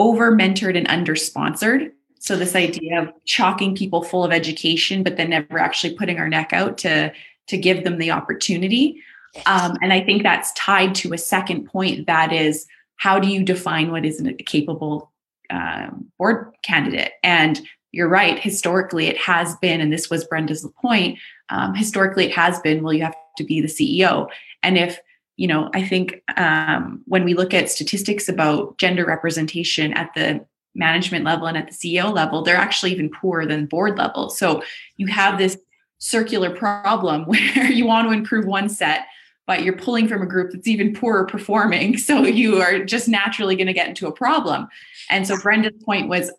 over 0.00 0.34
mentored 0.34 0.78
and 0.78 0.88
under 0.88 1.14
sponsored. 1.14 1.92
So, 2.18 2.36
this 2.36 2.56
idea 2.56 3.02
of 3.02 3.12
chalking 3.26 3.76
people 3.76 4.02
full 4.02 4.24
of 4.24 4.32
education, 4.32 5.02
but 5.02 5.16
then 5.16 5.30
never 5.30 5.58
actually 5.58 5.94
putting 5.94 6.18
our 6.18 6.28
neck 6.28 6.52
out 6.52 6.78
to, 6.78 7.12
to 7.48 7.56
give 7.58 7.84
them 7.84 7.98
the 7.98 8.10
opportunity. 8.10 9.02
Um, 9.46 9.76
and 9.82 9.92
I 9.92 10.00
think 10.00 10.22
that's 10.22 10.52
tied 10.54 10.94
to 10.96 11.12
a 11.12 11.18
second 11.18 11.66
point 11.66 12.06
that 12.06 12.32
is, 12.32 12.66
how 12.96 13.18
do 13.18 13.28
you 13.28 13.44
define 13.44 13.90
what 13.90 14.04
is 14.04 14.20
a 14.20 14.32
capable 14.34 15.12
um, 15.50 16.10
board 16.18 16.52
candidate? 16.62 17.12
And 17.22 17.60
you're 17.92 18.08
right. 18.08 18.38
Historically, 18.38 19.06
it 19.06 19.18
has 19.18 19.56
been, 19.56 19.80
and 19.80 19.92
this 19.92 20.08
was 20.08 20.24
Brenda's 20.24 20.66
point. 20.80 21.18
Um, 21.50 21.74
historically, 21.74 22.26
it 22.26 22.32
has 22.32 22.58
been. 22.60 22.82
Well, 22.82 22.92
you 22.92 23.02
have 23.02 23.16
to 23.36 23.44
be 23.44 23.60
the 23.60 23.68
CEO, 23.68 24.28
and 24.62 24.78
if 24.78 24.98
you 25.40 25.46
know, 25.46 25.70
I 25.72 25.82
think 25.82 26.22
um, 26.36 27.00
when 27.06 27.24
we 27.24 27.32
look 27.32 27.54
at 27.54 27.70
statistics 27.70 28.28
about 28.28 28.76
gender 28.76 29.06
representation 29.06 29.94
at 29.94 30.12
the 30.14 30.44
management 30.74 31.24
level 31.24 31.46
and 31.46 31.56
at 31.56 31.68
the 31.68 31.72
CEO 31.72 32.12
level, 32.12 32.42
they're 32.42 32.56
actually 32.56 32.92
even 32.92 33.08
poorer 33.08 33.46
than 33.46 33.64
board 33.64 33.96
level. 33.96 34.28
So 34.28 34.62
you 34.98 35.06
have 35.06 35.38
this 35.38 35.56
circular 35.96 36.54
problem 36.54 37.24
where 37.24 37.72
you 37.72 37.86
want 37.86 38.06
to 38.06 38.12
improve 38.12 38.44
one 38.44 38.68
set, 38.68 39.06
but 39.46 39.62
you're 39.62 39.78
pulling 39.78 40.08
from 40.08 40.20
a 40.20 40.26
group 40.26 40.52
that's 40.52 40.68
even 40.68 40.94
poorer 40.94 41.24
performing. 41.24 41.96
So 41.96 42.22
you 42.24 42.60
are 42.60 42.84
just 42.84 43.08
naturally 43.08 43.56
going 43.56 43.66
to 43.66 43.72
get 43.72 43.88
into 43.88 44.06
a 44.06 44.12
problem. 44.12 44.68
And 45.08 45.26
so 45.26 45.38
Brenda's 45.38 45.82
point 45.82 46.10
was 46.10 46.30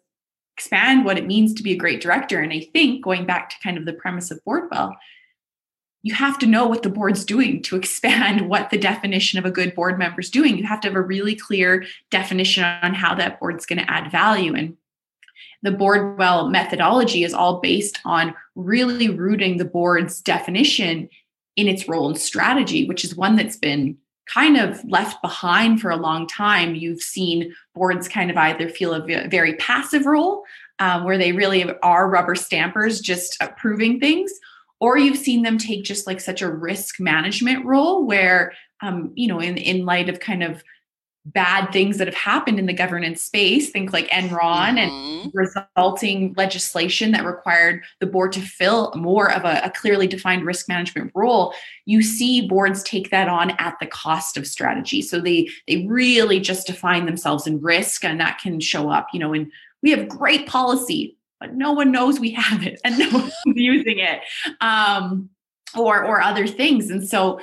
expand 0.56 1.06
what 1.06 1.18
it 1.18 1.26
means 1.26 1.56
to 1.56 1.64
be 1.64 1.72
a 1.72 1.76
great 1.76 2.02
director. 2.02 2.40
And 2.40 2.54
I 2.54 2.70
think 2.72 3.04
going 3.04 3.26
back 3.26 3.50
to 3.50 3.56
kind 3.64 3.80
of 3.80 3.86
the 3.86 3.94
premise 3.94 4.30
of 4.30 4.40
Boardwell, 4.46 4.96
you 6.04 6.14
have 6.14 6.40
to 6.40 6.48
know 6.48 6.68
what 6.68 6.84
the 6.84 6.90
board's 6.90 7.24
doing 7.24 7.62
to 7.64 7.76
expand 7.76 8.50
what 8.50 8.70
the 8.70 8.78
definition 8.78 9.40
of 9.40 9.46
a 9.46 9.52
good 9.52 9.76
board 9.76 10.00
member 10.00 10.22
is 10.22 10.30
doing. 10.30 10.58
You 10.58 10.66
have 10.66 10.82
to 10.82 10.88
have 10.88 10.98
a 10.98 11.02
really 11.02 11.36
clear 11.36 11.86
definition 12.10 12.64
on 12.64 12.94
how 12.94 13.16
that 13.16 13.40
board's 13.40 13.66
going 13.66 13.80
to 13.80 13.92
add 13.92 14.12
value. 14.12 14.56
And 14.56 14.78
the 15.64 15.72
Boardwell 15.72 16.50
methodology 16.50 17.24
is 17.24 17.34
all 17.34 17.60
based 17.60 18.00
on 18.04 18.34
really 18.56 19.10
rooting 19.10 19.58
the 19.58 19.66
board's 19.66 20.22
definition 20.22 21.08
in 21.56 21.68
its 21.68 21.88
role 21.88 22.08
and 22.08 22.18
strategy, 22.18 22.88
which 22.88 23.04
is 23.04 23.16
one 23.16 23.36
that's 23.36 23.58
been 23.58 23.98
kind 24.26 24.58
of 24.58 24.84
left 24.86 25.22
behind 25.22 25.82
for 25.82 25.92
a 25.92 25.98
long 25.98 26.26
time. 26.26 26.74
You've 26.74 27.02
seen 27.02 27.54
boards 27.76 28.08
kind 28.08 28.32
of 28.32 28.38
either 28.38 28.70
feel 28.70 28.94
a 28.94 29.28
very 29.28 29.56
passive 29.56 30.06
role, 30.06 30.44
um, 30.80 31.04
where 31.04 31.18
they 31.18 31.32
really 31.32 31.72
are 31.84 32.10
rubber 32.10 32.36
stampers, 32.36 33.02
just 33.02 33.38
approving 33.42 34.00
things, 34.00 34.32
or 34.82 34.98
you've 34.98 35.18
seen 35.18 35.44
them 35.44 35.58
take 35.58 35.86
just 35.86 36.08
like 36.08 36.20
such 36.20 36.42
a 36.42 36.52
risk 36.52 37.00
management 37.00 37.66
role, 37.66 38.06
where 38.06 38.54
um, 38.82 39.14
you 39.16 39.28
know, 39.28 39.40
in 39.40 39.58
in 39.58 39.86
light 39.86 40.10
of 40.10 40.20
kind 40.20 40.44
of 40.44 40.62
bad 41.24 41.72
things 41.72 42.00
that 42.00 42.08
have 42.08 42.16
happened 42.16 42.58
in 42.58 42.66
the 42.66 42.74
governance 42.74 43.22
space, 43.22 43.70
think 43.70 43.94
like 43.94 44.10
Enron 44.10 44.80
mm-hmm. 44.80 45.22
and 45.24 45.32
resulting 45.36 46.34
legislation 46.36 47.12
that 47.12 47.24
required 47.24 47.84
the 48.00 48.08
board 48.08 48.32
to 48.32 48.42
fill 48.42 48.92
more 48.96 49.32
of 49.32 49.46
a, 49.46 49.62
a, 49.64 49.70
clearly 49.70 50.08
defined 50.08 50.44
risk 50.44 50.68
management 50.68 51.12
role, 51.14 51.54
you 51.86 52.02
see 52.02 52.48
boards 52.48 52.82
take 52.82 53.12
that 53.12 53.28
on 53.28 53.52
at 53.60 53.78
the 53.80 53.86
cost 53.86 54.36
of 54.36 54.48
strategy. 54.48 55.00
So 55.04 55.22
they 55.22 55.48
they 55.68 55.86
really 55.86 56.40
just 56.40 56.66
define 56.66 57.06
themselves 57.06 57.46
in 57.46 57.62
risk, 57.62 58.04
and 58.04 58.20
that 58.20 58.40
can 58.40 58.60
show 58.60 58.90
up, 58.90 59.08
you 59.14 59.20
know, 59.20 59.34
in 59.34 59.52
we 59.84 59.92
have 59.92 60.08
great 60.08 60.48
policy, 60.48 61.18
but 61.42 61.56
no 61.56 61.74
one 61.74 61.92
knows 61.92 62.20
we 62.20 62.32
have 62.32 62.66
it 62.66 62.80
and 62.86 62.98
no 62.98 63.10
one's 63.14 63.34
using 63.46 64.00
it. 64.00 64.22
Um, 64.62 65.30
or 65.76 66.06
or 66.06 66.22
other 66.22 66.48
things. 66.48 66.90
And 66.90 67.08
so 67.08 67.40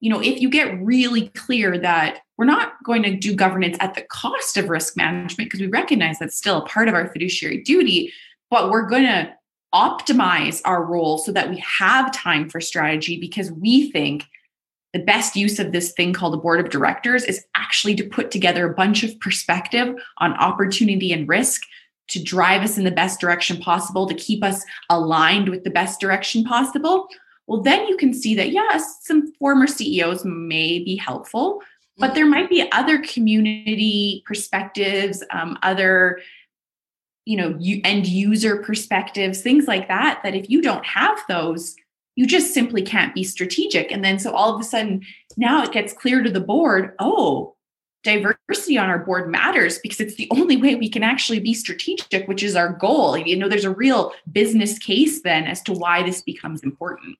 you 0.00 0.10
know, 0.10 0.20
if 0.20 0.40
you 0.40 0.50
get 0.50 0.78
really 0.82 1.28
clear 1.30 1.78
that 1.78 2.20
we're 2.36 2.44
not 2.44 2.74
going 2.84 3.02
to 3.02 3.16
do 3.16 3.34
governance 3.34 3.78
at 3.80 3.94
the 3.94 4.02
cost 4.02 4.56
of 4.56 4.68
risk 4.68 4.96
management, 4.96 5.48
because 5.48 5.60
we 5.60 5.68
recognize 5.68 6.18
that's 6.18 6.36
still 6.36 6.58
a 6.58 6.66
part 6.66 6.88
of 6.88 6.94
our 6.94 7.08
fiduciary 7.08 7.62
duty, 7.62 8.12
but 8.50 8.70
we're 8.70 8.86
going 8.86 9.04
to 9.04 9.32
optimize 9.74 10.60
our 10.64 10.84
role 10.84 11.18
so 11.18 11.32
that 11.32 11.48
we 11.48 11.58
have 11.58 12.12
time 12.12 12.48
for 12.48 12.60
strategy 12.60 13.18
because 13.18 13.50
we 13.52 13.90
think 13.90 14.24
the 14.92 15.02
best 15.02 15.34
use 15.34 15.58
of 15.58 15.72
this 15.72 15.92
thing 15.92 16.12
called 16.12 16.34
a 16.34 16.38
board 16.38 16.60
of 16.60 16.70
directors 16.70 17.24
is 17.24 17.44
actually 17.56 17.94
to 17.94 18.04
put 18.04 18.30
together 18.30 18.70
a 18.70 18.74
bunch 18.74 19.02
of 19.02 19.18
perspective 19.20 19.94
on 20.18 20.34
opportunity 20.34 21.12
and 21.12 21.28
risk 21.28 21.62
to 22.08 22.22
drive 22.22 22.62
us 22.62 22.78
in 22.78 22.84
the 22.84 22.90
best 22.90 23.20
direction 23.20 23.58
possible, 23.58 24.06
to 24.06 24.14
keep 24.14 24.44
us 24.44 24.64
aligned 24.90 25.48
with 25.48 25.64
the 25.64 25.70
best 25.70 26.00
direction 26.00 26.44
possible 26.44 27.08
well, 27.46 27.62
then 27.62 27.86
you 27.86 27.96
can 27.96 28.12
see 28.12 28.34
that, 28.34 28.50
yes, 28.50 28.98
some 29.02 29.32
former 29.34 29.66
CEOs 29.66 30.24
may 30.24 30.80
be 30.80 30.96
helpful, 30.96 31.62
but 31.98 32.14
there 32.14 32.26
might 32.26 32.50
be 32.50 32.70
other 32.72 32.98
community 32.98 34.22
perspectives, 34.26 35.22
um, 35.30 35.58
other 35.62 36.20
you 37.24 37.36
know 37.36 37.56
you, 37.58 37.80
end 37.82 38.06
user 38.06 38.62
perspectives 38.62 39.42
things 39.42 39.66
like 39.66 39.88
that 39.88 40.20
that 40.22 40.36
if 40.36 40.48
you 40.48 40.62
don't 40.62 40.86
have 40.86 41.18
those 41.26 41.74
you 42.14 42.24
just 42.24 42.54
simply 42.54 42.82
can't 42.82 43.16
be 43.16 43.24
strategic. 43.24 43.90
And 43.90 44.04
then 44.04 44.20
so 44.20 44.32
all 44.32 44.54
of 44.54 44.60
a 44.60 44.64
sudden 44.64 45.04
now 45.36 45.64
it 45.64 45.72
gets 45.72 45.92
clear 45.92 46.22
to 46.22 46.30
the 46.30 46.40
board 46.40 46.94
oh 47.00 47.55
diversity 48.06 48.78
on 48.78 48.88
our 48.88 49.00
board 49.00 49.28
matters 49.28 49.78
because 49.80 50.00
it's 50.00 50.14
the 50.14 50.28
only 50.30 50.56
way 50.56 50.74
we 50.76 50.88
can 50.88 51.02
actually 51.02 51.40
be 51.40 51.52
strategic 51.52 52.26
which 52.28 52.42
is 52.42 52.54
our 52.54 52.72
goal 52.72 53.16
you 53.18 53.36
know 53.36 53.48
there's 53.48 53.64
a 53.64 53.70
real 53.70 54.12
business 54.32 54.78
case 54.78 55.22
then 55.22 55.44
as 55.44 55.60
to 55.60 55.72
why 55.72 56.02
this 56.02 56.22
becomes 56.22 56.62
important 56.62 57.18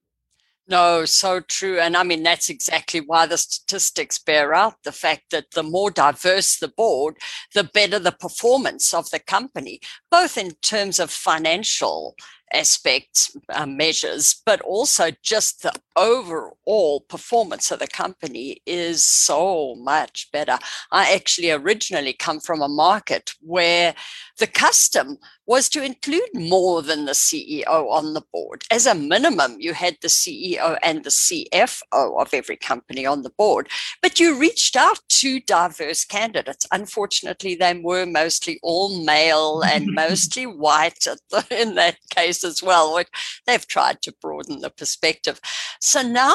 no, 0.69 1.05
so 1.05 1.39
true. 1.39 1.79
And 1.79 1.97
I 1.97 2.03
mean, 2.03 2.25
that's 2.25 2.51
exactly 2.51 3.01
why 3.01 3.27
the 3.27 3.39
statistics 3.39 4.19
bear 4.19 4.53
out 4.53 4.83
the 4.83 4.91
fact 4.91 5.31
that 5.31 5.53
the 5.53 5.63
more 5.63 5.93
diverse 5.93 6.57
the 6.57 6.67
board, 6.67 7.19
the 7.55 7.63
better 7.63 8.01
the 8.01 8.11
performance 8.11 8.93
of 8.93 9.09
the 9.11 9.21
company, 9.21 9.81
both 10.11 10.37
in 10.37 10.53
terms 10.63 10.99
of 10.99 11.11
financial 11.11 12.17
aspects 12.53 13.37
uh, 13.51 13.67
measures, 13.67 14.43
but 14.47 14.61
also 14.63 15.11
just 15.23 15.63
the 15.63 15.73
overall 15.97 17.01
performance 17.09 17.71
of 17.71 17.79
the 17.79 17.89
company 17.89 18.63
is 18.67 19.05
so 19.05 19.75
much 19.77 20.29
better. 20.33 20.59
I 20.93 21.15
actually 21.15 21.51
originally 21.51 22.13
come 22.13 22.41
from 22.41 22.63
a 22.63 22.69
market 22.69 23.33
where 23.41 23.95
the 24.39 24.47
custom 24.47 25.19
was 25.47 25.69
to 25.71 25.83
include 25.83 26.29
more 26.35 26.83
than 26.83 27.05
the 27.05 27.13
CEO 27.13 27.67
on 27.67 28.15
the 28.15 28.23
board. 28.33 28.65
As 28.71 28.87
a 28.87 28.95
minimum, 28.95 29.57
you 29.59 29.75
had 29.75 29.97
the 30.03 30.09
CEO 30.09 30.79
and 30.83 31.05
the 31.05 31.11
CFO 31.11 32.21
of 32.21 32.35
every 32.35 32.57
company 32.57 33.07
on 33.07 33.23
the 33.23 33.31
board, 33.31 33.69
but 34.03 34.19
you 34.19 34.39
reached 34.39 34.77
out 34.77 35.01
to 35.09 35.41
diverse 35.41 36.05
candidates. 36.05 36.67
Unfortunately, 36.73 37.55
they 37.55 37.75
were 37.75 38.07
mostly 38.07 38.59
all 38.63 39.05
male 39.05 39.63
and 39.63 39.87
mostly 39.95 40.47
white 40.47 41.07
in 41.51 41.75
that 41.77 41.97
case 42.11 42.45
as 42.45 42.63
well. 42.63 43.01
They've 43.47 43.67
tried 43.67 44.03
to 44.03 44.15
broaden 44.21 44.61
the 44.61 44.71
perspective. 44.71 45.41
So 45.81 46.03
now 46.03 46.35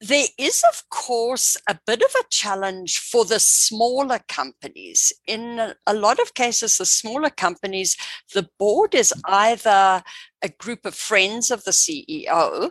there 0.00 0.26
is, 0.38 0.62
of 0.68 0.82
course, 0.90 1.56
a 1.68 1.78
bit 1.86 2.02
of 2.02 2.14
a 2.20 2.24
challenge 2.30 2.98
for 2.98 3.24
the 3.24 3.40
smaller 3.40 4.20
companies. 4.28 5.12
In 5.26 5.72
a 5.86 5.94
lot 5.94 6.18
of 6.18 6.34
cases, 6.34 6.76
the 6.76 6.84
smaller 6.84 7.30
companies, 7.30 7.96
the 8.34 8.48
board 8.58 8.94
is 8.94 9.12
either 9.24 10.02
a 10.42 10.48
group 10.58 10.84
of 10.84 10.94
friends 10.94 11.50
of 11.50 11.64
the 11.64 11.70
CEO 11.70 12.70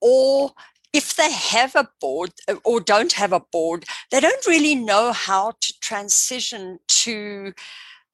or 0.00 0.52
if 0.92 1.16
they 1.16 1.30
have 1.32 1.74
a 1.74 1.88
board 2.00 2.30
uh, 2.48 2.56
or 2.64 2.80
don't 2.80 3.12
have 3.12 3.32
a 3.32 3.42
board, 3.52 3.84
they 4.10 4.20
don't 4.20 4.46
really 4.46 4.74
know 4.74 5.12
how 5.12 5.52
to 5.60 5.74
transition 5.80 6.78
to 6.88 7.52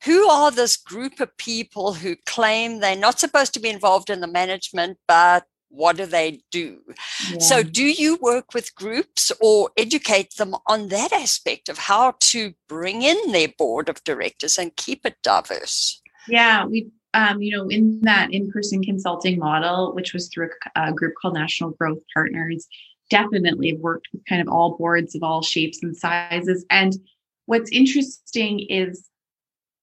who 0.04 0.28
are 0.28 0.50
this 0.50 0.76
group 0.76 1.20
of 1.20 1.36
people 1.38 1.94
who 1.94 2.16
claim 2.26 2.80
they're 2.80 2.96
not 2.96 3.18
supposed 3.18 3.54
to 3.54 3.60
be 3.60 3.70
involved 3.70 4.10
in 4.10 4.20
the 4.20 4.26
management, 4.26 4.98
but 5.08 5.44
what 5.74 5.96
do 5.96 6.06
they 6.06 6.42
do? 6.50 6.80
Yeah. 7.30 7.38
So, 7.38 7.62
do 7.62 7.84
you 7.84 8.16
work 8.20 8.54
with 8.54 8.74
groups 8.74 9.32
or 9.40 9.70
educate 9.76 10.36
them 10.36 10.54
on 10.66 10.88
that 10.88 11.12
aspect 11.12 11.68
of 11.68 11.78
how 11.78 12.14
to 12.20 12.54
bring 12.68 13.02
in 13.02 13.32
their 13.32 13.48
board 13.48 13.88
of 13.88 14.04
directors 14.04 14.58
and 14.58 14.76
keep 14.76 15.04
it 15.04 15.16
diverse? 15.22 16.00
Yeah, 16.28 16.64
we, 16.64 16.88
um, 17.12 17.42
you 17.42 17.56
know, 17.56 17.68
in 17.68 18.00
that 18.02 18.32
in 18.32 18.50
person 18.50 18.82
consulting 18.82 19.38
model, 19.38 19.94
which 19.94 20.12
was 20.12 20.28
through 20.28 20.50
a, 20.76 20.88
a 20.88 20.92
group 20.92 21.14
called 21.20 21.34
National 21.34 21.70
Growth 21.70 22.02
Partners, 22.14 22.66
definitely 23.10 23.74
worked 23.74 24.08
with 24.12 24.24
kind 24.26 24.40
of 24.40 24.48
all 24.48 24.76
boards 24.76 25.14
of 25.14 25.22
all 25.22 25.42
shapes 25.42 25.82
and 25.82 25.96
sizes. 25.96 26.64
And 26.70 26.94
what's 27.46 27.70
interesting 27.70 28.60
is 28.60 29.08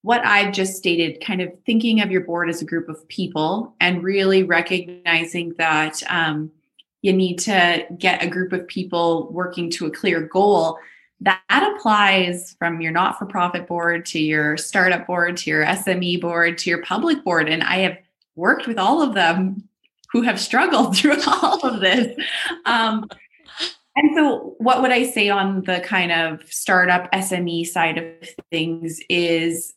what 0.03 0.25
I've 0.25 0.53
just 0.53 0.75
stated, 0.75 1.23
kind 1.23 1.41
of 1.41 1.51
thinking 1.65 2.01
of 2.01 2.11
your 2.11 2.21
board 2.21 2.49
as 2.49 2.61
a 2.61 2.65
group 2.65 2.89
of 2.89 3.07
people 3.07 3.75
and 3.79 4.03
really 4.03 4.43
recognizing 4.43 5.53
that 5.57 6.01
um, 6.09 6.51
you 7.01 7.13
need 7.13 7.37
to 7.39 7.85
get 7.97 8.23
a 8.23 8.27
group 8.27 8.51
of 8.51 8.67
people 8.67 9.31
working 9.31 9.69
to 9.71 9.85
a 9.85 9.91
clear 9.91 10.21
goal. 10.21 10.79
That 11.21 11.73
applies 11.75 12.55
from 12.57 12.81
your 12.81 12.91
not 12.91 13.19
for 13.19 13.27
profit 13.27 13.67
board 13.67 14.05
to 14.07 14.19
your 14.19 14.57
startup 14.57 15.05
board 15.05 15.37
to 15.37 15.51
your 15.51 15.65
SME 15.65 16.19
board 16.19 16.57
to 16.59 16.69
your 16.69 16.81
public 16.81 17.23
board. 17.23 17.47
And 17.47 17.61
I 17.61 17.77
have 17.79 17.97
worked 18.35 18.65
with 18.65 18.79
all 18.79 19.03
of 19.03 19.13
them 19.13 19.67
who 20.11 20.23
have 20.23 20.39
struggled 20.39 20.95
through 20.97 21.21
all 21.27 21.63
of 21.65 21.79
this. 21.79 22.17
Um, 22.65 23.07
and 23.95 24.15
so, 24.15 24.55
what 24.57 24.81
would 24.81 24.91
I 24.91 25.03
say 25.03 25.29
on 25.29 25.63
the 25.63 25.81
kind 25.81 26.11
of 26.11 26.41
startup 26.51 27.11
SME 27.11 27.67
side 27.67 27.97
of 27.97 28.29
things 28.49 28.99
is 29.09 29.73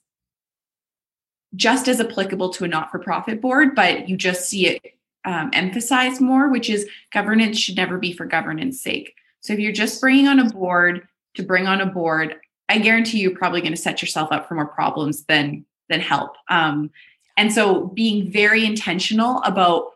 just 1.57 1.89
as 1.89 2.01
applicable 2.01 2.51
to 2.51 2.65
a 2.65 2.69
not 2.69 2.91
for 2.91 2.99
profit 2.99 3.41
board, 3.41 3.75
but 3.75 4.09
you 4.09 4.17
just 4.17 4.49
see 4.49 4.67
it 4.67 4.83
um, 5.25 5.51
emphasized 5.53 6.21
more, 6.21 6.51
which 6.51 6.69
is 6.69 6.89
governance 7.13 7.59
should 7.59 7.77
never 7.77 7.99
be 7.99 8.13
for 8.13 8.27
governance 8.27 8.83
sake. 8.83 9.15
So, 9.41 9.53
if 9.53 9.59
you're 9.59 9.73
just 9.73 10.01
bringing 10.01 10.29
on 10.29 10.39
a 10.39 10.51
board 10.51 11.07
to 11.35 11.43
bring 11.43 11.67
on 11.67 11.81
a 11.81 11.87
board, 11.87 12.37
I 12.69 12.79
guarantee 12.79 13.21
you're 13.21 13.37
probably 13.37 13.61
going 13.61 13.75
to 13.75 13.81
set 13.81 14.01
yourself 14.03 14.33
up 14.33 14.49
for 14.49 14.55
more 14.55 14.67
problems 14.67 15.25
than 15.25 15.65
than 15.89 16.01
help. 16.01 16.37
Um, 16.49 16.91
and 17.37 17.53
so, 17.53 17.89
being 17.89 18.31
very 18.31 18.65
intentional 18.65 19.43
about 19.43 19.93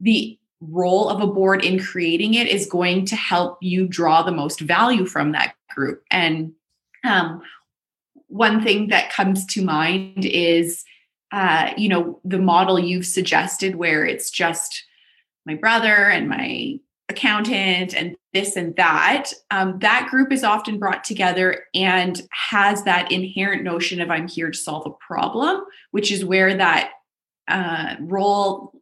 the 0.00 0.38
role 0.60 1.08
of 1.08 1.20
a 1.20 1.26
board 1.26 1.64
in 1.64 1.78
creating 1.78 2.34
it 2.34 2.46
is 2.46 2.66
going 2.66 3.04
to 3.06 3.16
help 3.16 3.58
you 3.60 3.86
draw 3.86 4.22
the 4.22 4.30
most 4.30 4.60
value 4.60 5.04
from 5.04 5.32
that 5.32 5.54
group. 5.74 6.02
And 6.10 6.52
um, 7.04 7.42
one 8.28 8.62
thing 8.62 8.88
that 8.88 9.12
comes 9.12 9.44
to 9.46 9.64
mind 9.64 10.24
is, 10.24 10.84
uh, 11.32 11.72
you 11.76 11.88
know, 11.88 12.20
the 12.24 12.38
model 12.38 12.78
you've 12.78 13.06
suggested 13.06 13.76
where 13.76 14.04
it's 14.04 14.30
just 14.30 14.84
my 15.46 15.54
brother 15.54 16.08
and 16.08 16.28
my 16.28 16.78
accountant 17.08 17.94
and 17.94 18.16
this 18.32 18.56
and 18.56 18.76
that. 18.76 19.32
Um, 19.50 19.78
that 19.80 20.08
group 20.10 20.30
is 20.30 20.44
often 20.44 20.78
brought 20.78 21.04
together 21.04 21.64
and 21.74 22.22
has 22.30 22.84
that 22.84 23.10
inherent 23.10 23.62
notion 23.62 24.00
of 24.00 24.10
I'm 24.10 24.28
here 24.28 24.50
to 24.50 24.56
solve 24.56 24.86
a 24.86 25.04
problem, 25.04 25.64
which 25.90 26.12
is 26.12 26.24
where 26.24 26.54
that 26.54 26.92
uh, 27.48 27.96
role 28.00 28.72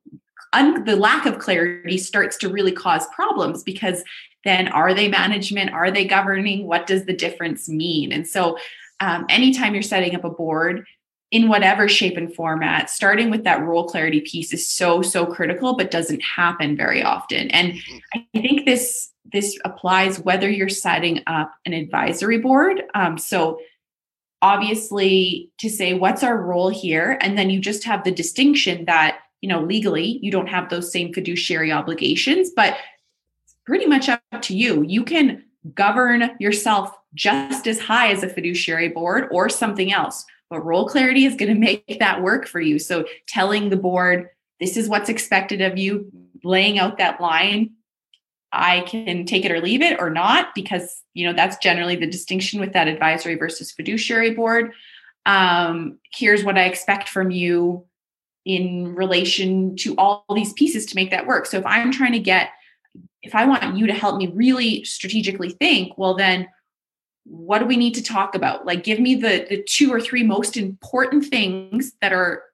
un- 0.53 0.85
the 0.85 0.97
lack 0.97 1.27
of 1.27 1.39
clarity 1.39 1.99
starts 1.99 2.37
to 2.39 2.49
really 2.49 2.73
cause 2.73 3.07
problems 3.15 3.63
because 3.63 4.03
then 4.45 4.69
are 4.69 4.95
they 4.95 5.09
management? 5.09 5.73
Are 5.73 5.91
they 5.91 6.05
governing? 6.05 6.67
What 6.67 6.87
does 6.87 7.05
the 7.05 7.13
difference 7.13 7.69
mean? 7.69 8.13
And 8.13 8.27
so, 8.27 8.59
um, 9.01 9.25
anytime 9.29 9.73
you're 9.73 9.83
setting 9.83 10.15
up 10.15 10.25
a 10.25 10.31
board 10.31 10.85
in 11.31 11.49
whatever 11.49 11.89
shape 11.89 12.17
and 12.17 12.35
format, 12.35 12.91
starting 12.91 13.31
with 13.31 13.45
that 13.45 13.63
role 13.63 13.87
clarity 13.87 14.21
piece 14.21 14.53
is 14.53 14.69
so 14.69 15.03
so 15.03 15.27
critical, 15.27 15.77
but 15.77 15.91
doesn't 15.91 16.23
happen 16.23 16.77
very 16.77 17.03
often. 17.03 17.51
And 17.51 17.75
I 18.15 18.27
think 18.35 18.67
this 18.67 19.11
this 19.33 19.59
applies 19.65 20.19
whether 20.21 20.51
you're 20.51 20.69
setting 20.69 21.23
up 21.27 21.53
an 21.65 21.73
advisory 21.73 22.39
board. 22.39 22.83
Um, 22.95 23.17
so 23.17 23.61
obviously 24.43 25.51
to 25.59 25.69
say 25.69 25.93
what's 25.93 26.23
our 26.25 26.41
role 26.41 26.71
here 26.71 27.19
and 27.21 27.37
then 27.37 27.51
you 27.51 27.61
just 27.61 27.85
have 27.85 28.03
the 28.05 28.11
distinction 28.11 28.87
that 28.87 29.19
you 29.41 29.49
know, 29.49 29.61
legally, 29.61 30.19
you 30.23 30.31
don't 30.31 30.49
have 30.49 30.69
those 30.69 30.93
same 30.93 31.13
fiduciary 31.13 31.73
obligations, 31.73 32.51
but 32.55 32.77
pretty 33.65 33.87
much 33.87 34.09
up 34.09 34.21
to 34.43 34.55
you. 34.55 34.83
You 34.83 35.05
can 35.05 35.45
govern 35.75 36.31
yourself 36.39 36.95
just 37.15 37.67
as 37.67 37.79
high 37.79 38.11
as 38.11 38.23
a 38.23 38.29
fiduciary 38.29 38.89
board 38.89 39.29
or 39.31 39.49
something 39.49 39.93
else. 39.93 40.25
But 40.51 40.65
role 40.65 40.89
clarity 40.89 41.25
is 41.25 41.37
going 41.37 41.55
to 41.55 41.59
make 41.59 42.01
that 42.01 42.23
work 42.23 42.47
for 42.47 42.61
you. 42.61 42.79
So 42.79 43.05
telling 43.29 43.71
the 43.71 43.77
board, 43.77 44.29
this 44.59 44.77
is 44.77 44.89
what's 44.89 45.09
expected 45.09 45.61
of 45.61 45.79
you, 45.79 46.11
laying 46.43 46.79
out 46.79 46.99
that 46.99 47.21
line, 47.21 47.71
I 48.53 48.81
can 48.81 49.27
take 49.27 49.45
it 49.45 49.53
or 49.53 49.61
leave 49.61 49.81
it 49.81 50.01
or 50.01 50.11
not, 50.11 50.55
because 50.57 51.03
you 51.15 51.27
know 51.27 51.33
that's 51.33 51.57
generally 51.59 51.95
the 51.95 52.07
distinction 52.07 52.59
with 52.59 52.73
that 52.73 52.89
advisory 52.89 53.37
versus 53.37 53.71
fiduciary 53.71 54.33
board. 54.35 54.73
Um, 55.25 55.99
here's 56.13 56.43
what 56.43 56.59
I 56.59 56.65
expect 56.65 57.09
from 57.09 57.31
you 57.31 57.87
in 58.45 58.95
relation 58.95 59.77
to 59.77 59.95
all 59.97 60.25
these 60.35 60.53
pieces 60.55 60.87
to 60.87 60.97
make 60.97 61.11
that 61.11 61.27
work. 61.27 61.47
So 61.47 61.59
if 61.59 61.67
I'm 61.67 61.93
trying 61.93 62.13
to 62.13 62.19
get, 62.19 62.51
if 63.23 63.35
I 63.35 63.45
want 63.45 63.77
you 63.77 63.87
to 63.87 63.93
help 63.93 64.17
me 64.17 64.29
really 64.35 64.83
strategically 64.83 65.51
think, 65.51 65.97
well, 65.97 66.15
then 66.15 66.49
what 67.25 67.59
do 67.59 67.67
we 67.67 67.77
need 67.77 67.95
to 67.95 68.03
talk 68.03 68.35
about? 68.35 68.67
Like, 68.67 68.83
give 68.83 68.99
me 68.99 69.15
the, 69.15 69.47
the 69.49 69.63
two 69.63 69.93
or 69.93 70.01
three 70.01 70.23
most 70.23 70.57
important 70.57 71.25
things 71.27 71.93
that 72.01 72.13
are 72.13 72.45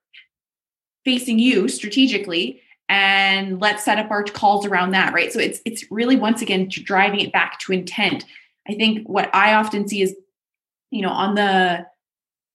facing 1.05 1.39
you 1.39 1.69
strategically 1.69 2.61
and 2.89 3.61
let's 3.61 3.85
set 3.85 3.99
up 3.99 4.11
our 4.11 4.25
calls 4.25 4.67
around 4.67 4.91
that 4.91 5.13
right 5.13 5.33
so 5.33 5.39
it's 5.39 5.61
it's 5.65 5.85
really 5.91 6.17
once 6.17 6.43
again 6.43 6.69
driving 6.69 7.21
it 7.21 7.33
back 7.33 7.59
to 7.61 7.73
intent 7.73 8.25
i 8.69 8.75
think 8.75 9.07
what 9.09 9.33
i 9.35 9.55
often 9.55 9.87
see 9.89 10.03
is 10.03 10.15
you 10.91 11.03
know 11.03 11.11
on 11.11 11.35
the 11.35 11.87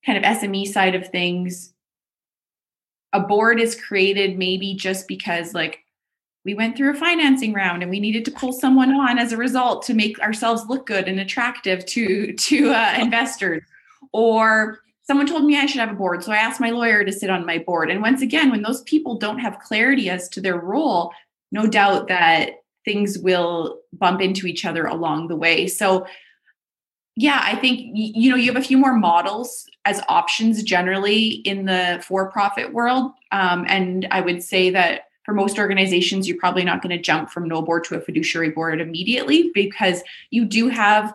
kind 0.06 0.18
of 0.18 0.24
sme 0.24 0.68
side 0.68 0.96
of 0.96 1.08
things 1.08 1.74
a 3.14 3.20
board 3.20 3.60
is 3.60 3.76
created 3.76 4.38
maybe 4.38 4.74
just 4.74 5.08
because 5.08 5.54
like 5.54 5.80
we 6.44 6.54
went 6.54 6.76
through 6.76 6.92
a 6.92 6.96
financing 6.96 7.54
round 7.54 7.84
and 7.84 7.92
we 7.92 8.00
needed 8.00 8.26
to 8.26 8.32
pull 8.32 8.52
someone 8.52 8.92
on 8.92 9.20
as 9.20 9.32
a 9.32 9.38
result 9.38 9.84
to 9.84 9.94
make 9.94 10.20
ourselves 10.20 10.66
look 10.68 10.88
good 10.88 11.08
and 11.08 11.20
attractive 11.20 11.86
to 11.88 12.34
to 12.34 12.72
uh, 12.72 12.96
investors. 13.00 13.64
Or 14.12 14.80
someone 15.04 15.28
told 15.28 15.44
me 15.44 15.58
i 15.58 15.66
should 15.66 15.80
have 15.80 15.92
a 15.92 15.96
board 15.96 16.24
so 16.24 16.32
i 16.32 16.38
asked 16.38 16.62
my 16.62 16.70
lawyer 16.70 17.04
to 17.04 17.12
sit 17.12 17.30
on 17.30 17.46
my 17.46 17.58
board. 17.58 17.90
And 17.90 18.02
once 18.02 18.22
again 18.22 18.50
when 18.50 18.62
those 18.62 18.82
people 18.84 19.16
don't 19.16 19.40
have 19.40 19.60
clarity 19.60 20.10
as 20.10 20.30
to 20.30 20.42
their 20.42 20.58
role 20.58 21.12
no 21.52 21.68
doubt 21.68 22.08
that 22.08 22.64
things 22.86 23.20
will 23.20 23.80
bump 23.94 24.22
into 24.22 24.48
each 24.48 24.66
other 24.66 24.86
along 24.86 25.28
the 25.28 25.36
way. 25.36 25.68
So 25.68 26.06
yeah 27.18 27.42
i 27.44 27.56
think 27.56 27.82
you 27.94 28.30
know 28.30 28.38
you 28.38 28.52
have 28.52 28.62
a 28.62 28.66
few 28.66 28.78
more 28.78 28.94
models 28.94 29.68
as 29.84 30.02
options 30.08 30.64
generally 30.64 31.28
in 31.28 31.66
the 31.66 32.02
for-profit 32.08 32.74
world. 32.74 33.12
Um, 33.32 33.66
and 33.68 34.08
i 34.12 34.22
would 34.22 34.42
say 34.42 34.70
that 34.72 35.11
for 35.32 35.36
most 35.36 35.58
organizations 35.58 36.28
you're 36.28 36.38
probably 36.38 36.66
not 36.66 36.82
going 36.82 36.96
to 36.96 37.02
jump 37.02 37.30
from 37.30 37.48
no 37.48 37.62
board 37.62 37.86
to 37.86 37.96
a 37.96 38.02
fiduciary 38.02 38.50
board 38.50 38.82
immediately 38.82 39.50
because 39.54 40.04
you 40.30 40.44
do 40.44 40.68
have 40.68 41.14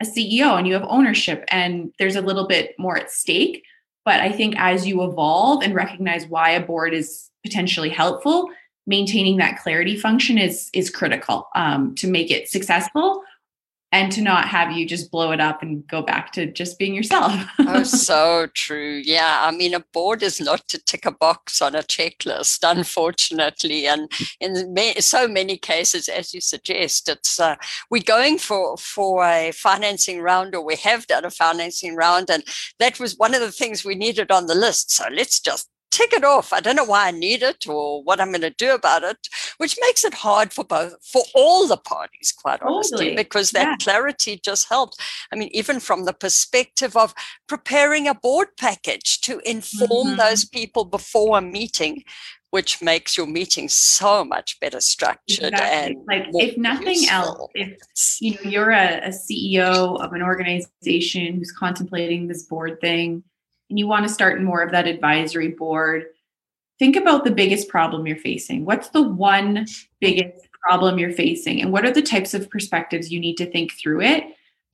a 0.00 0.04
ceo 0.04 0.56
and 0.56 0.68
you 0.68 0.72
have 0.72 0.86
ownership 0.88 1.44
and 1.48 1.92
there's 1.98 2.14
a 2.14 2.20
little 2.20 2.46
bit 2.46 2.78
more 2.78 2.96
at 2.96 3.10
stake. 3.10 3.64
But 4.04 4.20
i 4.20 4.30
think 4.30 4.54
as 4.56 4.86
you 4.86 5.02
evolve 5.02 5.64
and 5.64 5.74
recognize 5.74 6.28
why 6.28 6.50
a 6.50 6.64
board 6.64 6.94
is 6.94 7.28
potentially 7.42 7.90
helpful 7.90 8.48
maintaining 8.86 9.38
that 9.38 9.58
clarity 9.58 9.96
function 9.96 10.38
is 10.38 10.70
is 10.72 10.88
critical 10.88 11.48
um, 11.56 11.92
to 11.96 12.06
make 12.06 12.30
it 12.30 12.48
successful 12.48 13.24
and 13.92 14.10
to 14.12 14.20
not 14.20 14.48
have 14.48 14.72
you 14.72 14.84
just 14.84 15.10
blow 15.10 15.30
it 15.30 15.40
up 15.40 15.62
and 15.62 15.86
go 15.86 16.02
back 16.02 16.32
to 16.32 16.50
just 16.50 16.78
being 16.78 16.94
yourself. 16.94 17.32
oh, 17.60 17.82
so 17.84 18.48
true. 18.52 19.00
Yeah. 19.04 19.42
I 19.42 19.52
mean, 19.52 19.74
a 19.74 19.84
board 19.92 20.22
is 20.22 20.40
not 20.40 20.66
to 20.68 20.78
tick 20.78 21.06
a 21.06 21.12
box 21.12 21.62
on 21.62 21.74
a 21.74 21.82
checklist, 21.82 22.58
unfortunately. 22.68 23.86
And 23.86 24.10
in 24.40 25.00
so 25.00 25.28
many 25.28 25.56
cases, 25.56 26.08
as 26.08 26.34
you 26.34 26.40
suggest, 26.40 27.08
it's 27.08 27.38
uh, 27.38 27.54
we're 27.88 28.02
going 28.02 28.38
for, 28.38 28.76
for 28.76 29.24
a 29.24 29.52
financing 29.52 30.20
round 30.20 30.54
or 30.54 30.64
we 30.64 30.76
have 30.76 31.06
done 31.06 31.24
a 31.24 31.30
financing 31.30 31.94
round. 31.94 32.28
And 32.28 32.42
that 32.80 32.98
was 32.98 33.16
one 33.16 33.34
of 33.34 33.40
the 33.40 33.52
things 33.52 33.84
we 33.84 33.94
needed 33.94 34.32
on 34.32 34.46
the 34.46 34.54
list. 34.54 34.90
So 34.90 35.04
let's 35.12 35.38
just 35.38 35.70
tick 35.96 36.12
it 36.12 36.24
off. 36.24 36.52
I 36.52 36.60
don't 36.60 36.76
know 36.76 36.84
why 36.84 37.08
I 37.08 37.10
need 37.10 37.42
it 37.42 37.66
or 37.66 38.02
what 38.02 38.20
I'm 38.20 38.30
going 38.30 38.42
to 38.42 38.50
do 38.50 38.74
about 38.74 39.02
it, 39.02 39.28
which 39.58 39.76
makes 39.80 40.04
it 40.04 40.14
hard 40.14 40.52
for 40.52 40.64
both, 40.64 40.96
for 41.04 41.22
all 41.34 41.66
the 41.66 41.76
parties, 41.76 42.32
quite 42.36 42.60
totally. 42.60 42.74
honestly, 42.74 43.14
because 43.16 43.50
that 43.50 43.64
yeah. 43.64 43.76
clarity 43.76 44.40
just 44.42 44.68
helps. 44.68 44.96
I 45.32 45.36
mean, 45.36 45.50
even 45.52 45.80
from 45.80 46.04
the 46.04 46.12
perspective 46.12 46.96
of 46.96 47.14
preparing 47.46 48.08
a 48.08 48.14
board 48.14 48.48
package 48.58 49.20
to 49.22 49.40
inform 49.48 50.08
mm-hmm. 50.08 50.16
those 50.16 50.44
people 50.44 50.84
before 50.84 51.38
a 51.38 51.42
meeting, 51.42 52.04
which 52.50 52.80
makes 52.80 53.16
your 53.16 53.26
meeting 53.26 53.68
so 53.68 54.24
much 54.24 54.58
better 54.60 54.80
structured 54.80 55.52
exactly. 55.52 55.94
and 55.94 56.04
like 56.08 56.26
if 56.32 56.56
nothing 56.56 56.94
useful. 56.94 57.10
else 57.10 57.50
if 57.54 58.20
you 58.20 58.32
know 58.32 58.50
you're 58.50 58.70
a, 58.70 59.08
a 59.08 59.08
ceo 59.08 60.00
of 60.02 60.12
an 60.12 60.22
organization 60.22 61.34
who's 61.34 61.52
contemplating 61.52 62.28
this 62.28 62.44
board 62.44 62.80
thing 62.80 63.22
and 63.68 63.78
you 63.78 63.86
want 63.86 64.06
to 64.06 64.12
start 64.12 64.42
more 64.42 64.62
of 64.62 64.72
that 64.72 64.86
advisory 64.86 65.48
board, 65.48 66.06
think 66.78 66.96
about 66.96 67.24
the 67.24 67.30
biggest 67.30 67.68
problem 67.68 68.06
you're 68.06 68.16
facing. 68.16 68.64
What's 68.64 68.88
the 68.88 69.02
one 69.02 69.66
biggest 70.00 70.48
problem 70.62 70.98
you're 70.98 71.12
facing? 71.12 71.62
And 71.62 71.72
what 71.72 71.84
are 71.84 71.92
the 71.92 72.02
types 72.02 72.34
of 72.34 72.50
perspectives 72.50 73.10
you 73.10 73.20
need 73.20 73.36
to 73.36 73.50
think 73.50 73.72
through 73.72 74.02
it? 74.02 74.24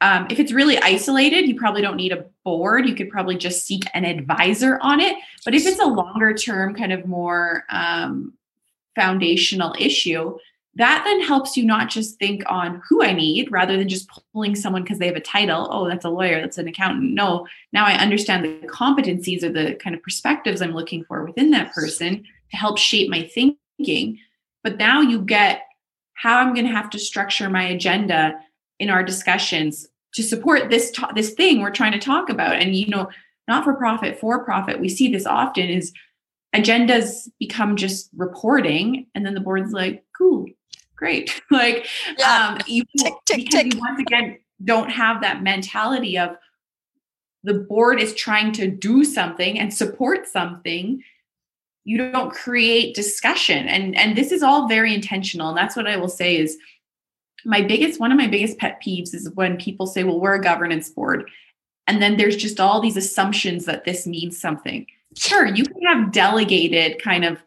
Um, 0.00 0.26
if 0.30 0.40
it's 0.40 0.52
really 0.52 0.78
isolated, 0.78 1.46
you 1.46 1.54
probably 1.54 1.80
don't 1.80 1.96
need 1.96 2.12
a 2.12 2.26
board. 2.44 2.88
You 2.88 2.94
could 2.96 3.08
probably 3.08 3.36
just 3.36 3.64
seek 3.64 3.84
an 3.94 4.04
advisor 4.04 4.78
on 4.80 4.98
it. 4.98 5.16
But 5.44 5.54
if 5.54 5.64
it's 5.64 5.78
a 5.78 5.86
longer 5.86 6.34
term, 6.34 6.74
kind 6.74 6.92
of 6.92 7.06
more 7.06 7.64
um, 7.70 8.34
foundational 8.96 9.76
issue, 9.78 10.36
that 10.76 11.02
then 11.04 11.20
helps 11.20 11.56
you 11.56 11.64
not 11.64 11.90
just 11.90 12.18
think 12.18 12.42
on 12.46 12.80
who 12.88 13.02
I 13.02 13.12
need 13.12 13.52
rather 13.52 13.76
than 13.76 13.88
just 13.88 14.10
pulling 14.32 14.54
someone 14.54 14.82
because 14.82 14.98
they 14.98 15.06
have 15.06 15.16
a 15.16 15.20
title. 15.20 15.68
Oh, 15.70 15.86
that's 15.86 16.04
a 16.04 16.10
lawyer, 16.10 16.40
that's 16.40 16.56
an 16.56 16.68
accountant. 16.68 17.12
No, 17.12 17.46
now 17.72 17.84
I 17.84 17.94
understand 17.94 18.44
the 18.44 18.66
competencies 18.68 19.42
or 19.42 19.50
the 19.50 19.74
kind 19.74 19.94
of 19.94 20.02
perspectives 20.02 20.62
I'm 20.62 20.72
looking 20.72 21.04
for 21.04 21.24
within 21.24 21.50
that 21.50 21.74
person 21.74 22.24
to 22.50 22.56
help 22.56 22.78
shape 22.78 23.10
my 23.10 23.22
thinking. 23.22 24.18
But 24.64 24.78
now 24.78 25.02
you 25.02 25.20
get 25.20 25.66
how 26.14 26.38
I'm 26.38 26.54
going 26.54 26.66
to 26.66 26.72
have 26.72 26.88
to 26.90 26.98
structure 26.98 27.50
my 27.50 27.64
agenda 27.64 28.40
in 28.78 28.88
our 28.88 29.02
discussions 29.02 29.88
to 30.14 30.22
support 30.22 30.70
this 30.70 30.90
ta- 30.90 31.12
this 31.14 31.34
thing 31.34 31.60
we're 31.60 31.70
trying 31.70 31.92
to 31.92 31.98
talk 31.98 32.30
about. 32.30 32.56
And 32.56 32.74
you 32.74 32.88
know, 32.88 33.10
not 33.46 33.64
for 33.64 33.74
profit, 33.74 34.18
for 34.18 34.44
profit, 34.44 34.80
we 34.80 34.88
see 34.88 35.10
this 35.10 35.26
often 35.26 35.68
is 35.68 35.92
agendas 36.54 37.28
become 37.38 37.76
just 37.76 38.08
reporting, 38.16 39.06
and 39.14 39.26
then 39.26 39.34
the 39.34 39.40
board's 39.40 39.72
like, 39.72 40.04
"Cool, 40.16 40.46
great. 41.02 41.42
like 41.50 41.88
yeah. 42.18 42.50
um, 42.50 42.58
you, 42.66 42.84
tick, 42.98 43.14
tick, 43.26 43.48
tick. 43.48 43.74
you 43.74 43.80
once 43.80 44.00
again 44.00 44.38
don't 44.64 44.90
have 44.90 45.20
that 45.20 45.42
mentality 45.42 46.16
of 46.16 46.36
the 47.42 47.54
board 47.54 48.00
is 48.00 48.14
trying 48.14 48.52
to 48.52 48.68
do 48.68 49.04
something 49.04 49.58
and 49.58 49.74
support 49.74 50.28
something 50.28 51.02
you 51.84 51.98
don't 51.98 52.32
create 52.32 52.94
discussion 52.94 53.66
and 53.66 53.96
and 53.96 54.16
this 54.16 54.30
is 54.30 54.40
all 54.40 54.68
very 54.68 54.94
intentional 54.94 55.48
and 55.48 55.58
that's 55.58 55.74
what 55.74 55.88
i 55.88 55.96
will 55.96 56.08
say 56.08 56.36
is 56.36 56.56
my 57.44 57.60
biggest 57.60 57.98
one 57.98 58.12
of 58.12 58.18
my 58.18 58.28
biggest 58.28 58.56
pet 58.58 58.80
peeves 58.80 59.12
is 59.12 59.28
when 59.34 59.56
people 59.56 59.88
say 59.88 60.04
well 60.04 60.20
we're 60.20 60.34
a 60.34 60.40
governance 60.40 60.88
board 60.88 61.28
and 61.88 62.00
then 62.00 62.16
there's 62.16 62.36
just 62.36 62.60
all 62.60 62.80
these 62.80 62.96
assumptions 62.96 63.64
that 63.64 63.84
this 63.84 64.06
means 64.06 64.40
something 64.40 64.86
sure 65.16 65.44
you 65.46 65.64
can 65.64 65.82
have 65.82 66.12
delegated 66.12 67.02
kind 67.02 67.24
of 67.24 67.42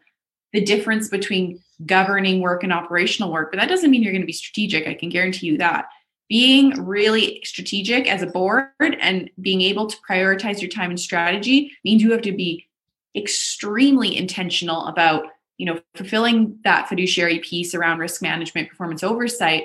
the 0.56 0.64
difference 0.64 1.10
between 1.10 1.62
governing 1.86 2.40
work 2.40 2.64
and 2.64 2.72
operational 2.72 3.30
work, 3.30 3.52
but 3.52 3.60
that 3.60 3.68
doesn't 3.68 3.92
mean 3.92 4.02
you're 4.02 4.14
going 4.14 4.22
to 4.22 4.26
be 4.26 4.32
strategic. 4.32 4.88
I 4.88 4.94
can 4.94 5.10
guarantee 5.10 5.48
you 5.48 5.58
that. 5.58 5.90
Being 6.30 6.86
really 6.86 7.42
strategic 7.44 8.10
as 8.10 8.22
a 8.22 8.28
board 8.28 8.70
and 8.80 9.30
being 9.40 9.62
able 9.62 9.88
to 9.88 9.98
prioritize 10.10 10.62
your 10.62 10.72
time 10.72 10.92
and 10.92 11.00
strategy 11.00 11.74
means 11.84 12.02
you 12.02 12.14
have 12.14 12.22
to 12.22 12.32
be 12.32 12.68
extremely 13.16 14.16
intentional 14.16 14.86
about 14.88 15.26
you 15.58 15.66
know 15.66 15.80
fulfilling 15.94 16.58
that 16.64 16.90
fiduciary 16.90 17.40
piece 17.40 17.76
around 17.76 18.00
risk 18.00 18.22
management 18.22 18.70
performance 18.70 19.04
oversight 19.04 19.64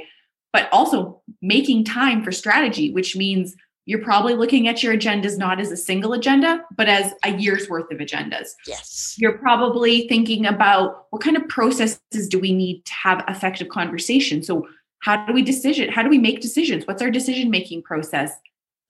but 0.52 0.68
also 0.70 1.20
making 1.42 1.84
time 1.84 2.22
for 2.22 2.30
strategy 2.30 2.92
which 2.92 3.16
means 3.16 3.56
you're 3.90 3.98
probably 3.98 4.34
looking 4.34 4.68
at 4.68 4.84
your 4.84 4.96
agendas 4.96 5.36
not 5.36 5.58
as 5.58 5.72
a 5.72 5.76
single 5.76 6.12
agenda, 6.12 6.64
but 6.76 6.88
as 6.88 7.12
a 7.24 7.36
year's 7.36 7.68
worth 7.68 7.90
of 7.90 7.98
agendas. 7.98 8.50
Yes. 8.64 9.16
You're 9.18 9.36
probably 9.36 10.06
thinking 10.06 10.46
about 10.46 11.08
what 11.10 11.20
kind 11.20 11.36
of 11.36 11.48
processes 11.48 12.28
do 12.28 12.38
we 12.38 12.52
need 12.52 12.84
to 12.84 12.92
have 12.92 13.24
effective 13.26 13.68
conversation. 13.68 14.44
So, 14.44 14.68
how 15.00 15.26
do 15.26 15.32
we 15.32 15.42
decision? 15.42 15.90
How 15.90 16.04
do 16.04 16.08
we 16.08 16.18
make 16.18 16.40
decisions? 16.40 16.86
What's 16.86 17.02
our 17.02 17.10
decision 17.10 17.50
making 17.50 17.82
process? 17.82 18.30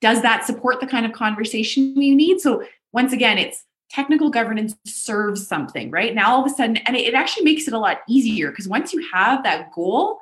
Does 0.01 0.21
that 0.21 0.45
support 0.45 0.79
the 0.79 0.87
kind 0.87 1.03
of 1.03 1.13
conversation 1.13 1.95
we 1.97 2.13
need? 2.13 2.39
So, 2.39 2.63
once 2.93 3.11
again, 3.11 3.39
it's 3.39 3.65
technical 3.89 4.29
governance 4.29 4.75
serves 4.85 5.47
something, 5.47 5.89
right? 5.89 6.13
Now, 6.13 6.35
all 6.35 6.45
of 6.45 6.51
a 6.51 6.53
sudden, 6.53 6.77
and 6.77 6.95
it 6.95 7.15
actually 7.15 7.45
makes 7.45 7.67
it 7.67 7.73
a 7.73 7.79
lot 7.79 8.01
easier 8.07 8.51
because 8.51 8.67
once 8.67 8.93
you 8.93 9.03
have 9.11 9.41
that 9.45 9.71
goal, 9.73 10.19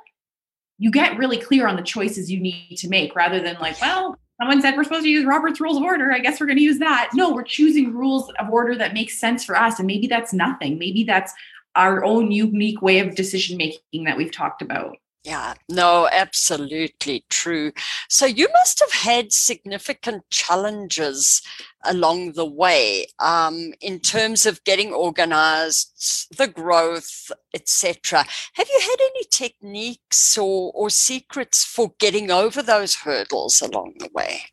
you 0.78 0.89
get 0.89 1.18
really 1.18 1.38
clear 1.38 1.68
on 1.68 1.76
the 1.76 1.82
choices 1.82 2.32
you 2.32 2.39
need 2.39 2.78
to 2.78 2.88
make 2.88 3.13
rather 3.13 3.42
than 3.42 3.58
like, 3.60 3.82
well, 3.82 4.18
someone 4.39 4.62
said 4.62 4.75
we're 4.75 4.84
supposed 4.84 5.04
to 5.04 5.10
use 5.10 5.25
Robert's 5.25 5.60
Rules 5.60 5.78
of 5.78 5.84
Order. 5.84 6.12
I 6.12 6.19
guess 6.19 6.39
we're 6.39 6.47
going 6.47 6.58
to 6.58 6.63
use 6.63 6.80
that. 6.80 7.10
No, 7.13 7.34
we're 7.34 7.43
choosing 7.43 7.93
rules 7.93 8.32
of 8.39 8.49
order 8.49 8.75
that 8.75 8.93
make 8.93 9.12
sense 9.12 9.43
for 9.43 9.56
us. 9.56 9.80
And 9.80 9.88
maybe 9.88 10.08
that's 10.08 10.34
nothing. 10.34 10.80
Maybe 10.80 11.04
that's 11.04 11.34
our 11.75 12.04
own 12.04 12.32
unique 12.32 12.82
way 12.82 12.99
of 12.99 13.15
decision 13.15 13.58
making 13.58 14.06
that 14.06 14.17
we've 14.17 14.32
talked 14.32 14.62
about. 14.62 14.97
Yeah, 15.26 15.56
no, 15.68 16.08
absolutely 16.10 17.26
true. 17.30 17.74
So 18.08 18.26
you 18.26 18.48
must 18.54 18.80
have 18.80 18.92
had 18.92 19.34
significant 19.34 20.24
challenges 20.30 21.42
along 21.84 22.34
the 22.34 22.46
way 22.46 23.08
um, 23.20 23.74
in 23.82 24.00
terms 24.00 24.46
of 24.46 24.64
getting 24.64 24.94
organized, 24.94 26.38
the 26.38 26.48
growth, 26.48 27.32
etc. 27.54 28.26
Have 28.54 28.68
you 28.70 28.80
had 28.82 28.98
any 29.02 29.26
techniques 29.30 30.38
or, 30.38 30.72
or 30.74 30.90
secrets 30.90 31.66
for 31.66 31.94
getting 32.00 32.32
over 32.32 32.62
those 32.62 32.96
hurdles 32.96 33.62
along 33.62 33.96
the 34.00 34.10
way? 34.14 34.44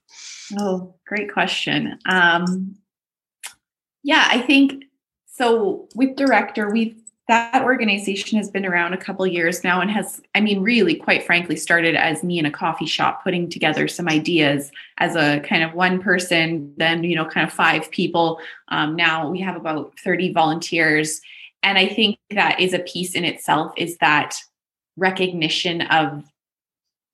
Oh, 0.59 0.97
great 1.07 1.33
question. 1.33 1.97
Um, 2.09 2.77
yeah, 4.03 4.27
I 4.29 4.41
think 4.41 4.85
so. 5.27 5.89
With 5.95 6.17
DirectHer, 6.17 6.73
we've 6.73 7.01
that 7.29 7.65
organization 7.65 8.39
has 8.39 8.49
been 8.49 8.65
around 8.65 8.93
a 8.93 8.97
couple 8.97 9.27
years 9.27 9.65
now 9.65 9.81
and 9.81 9.91
has 9.91 10.21
i 10.35 10.41
mean 10.41 10.63
really 10.63 10.95
quite 10.95 11.25
frankly 11.25 11.57
started 11.57 11.95
as 11.95 12.23
me 12.23 12.39
in 12.39 12.47
a 12.47 12.51
coffee 12.51 12.87
shop 12.87 13.23
putting 13.25 13.49
together 13.49 13.89
some 13.89 14.09
ideas 14.09 14.71
as 14.99 15.17
a 15.17 15.41
kind 15.41 15.63
of 15.63 15.75
one 15.75 16.01
person 16.01 16.73
then 16.77 17.03
you 17.05 17.17
know 17.17 17.25
kind 17.25 17.47
of 17.47 17.53
five 17.53 17.91
people. 17.91 18.41
Um, 18.69 18.97
now 18.97 19.29
we 19.29 19.41
have 19.41 19.57
about 19.57 19.99
30 20.01 20.33
volunteers. 20.33 21.21
And 21.63 21.79
i 21.79 21.87
think 21.87 22.19
that 22.31 22.61
is 22.61 22.73
a 22.73 22.81
piece 22.81 23.15
in 23.15 23.25
itself 23.25 23.73
is 23.77 23.97
that 23.99 24.37
recognition 24.97 25.83
of 25.83 26.25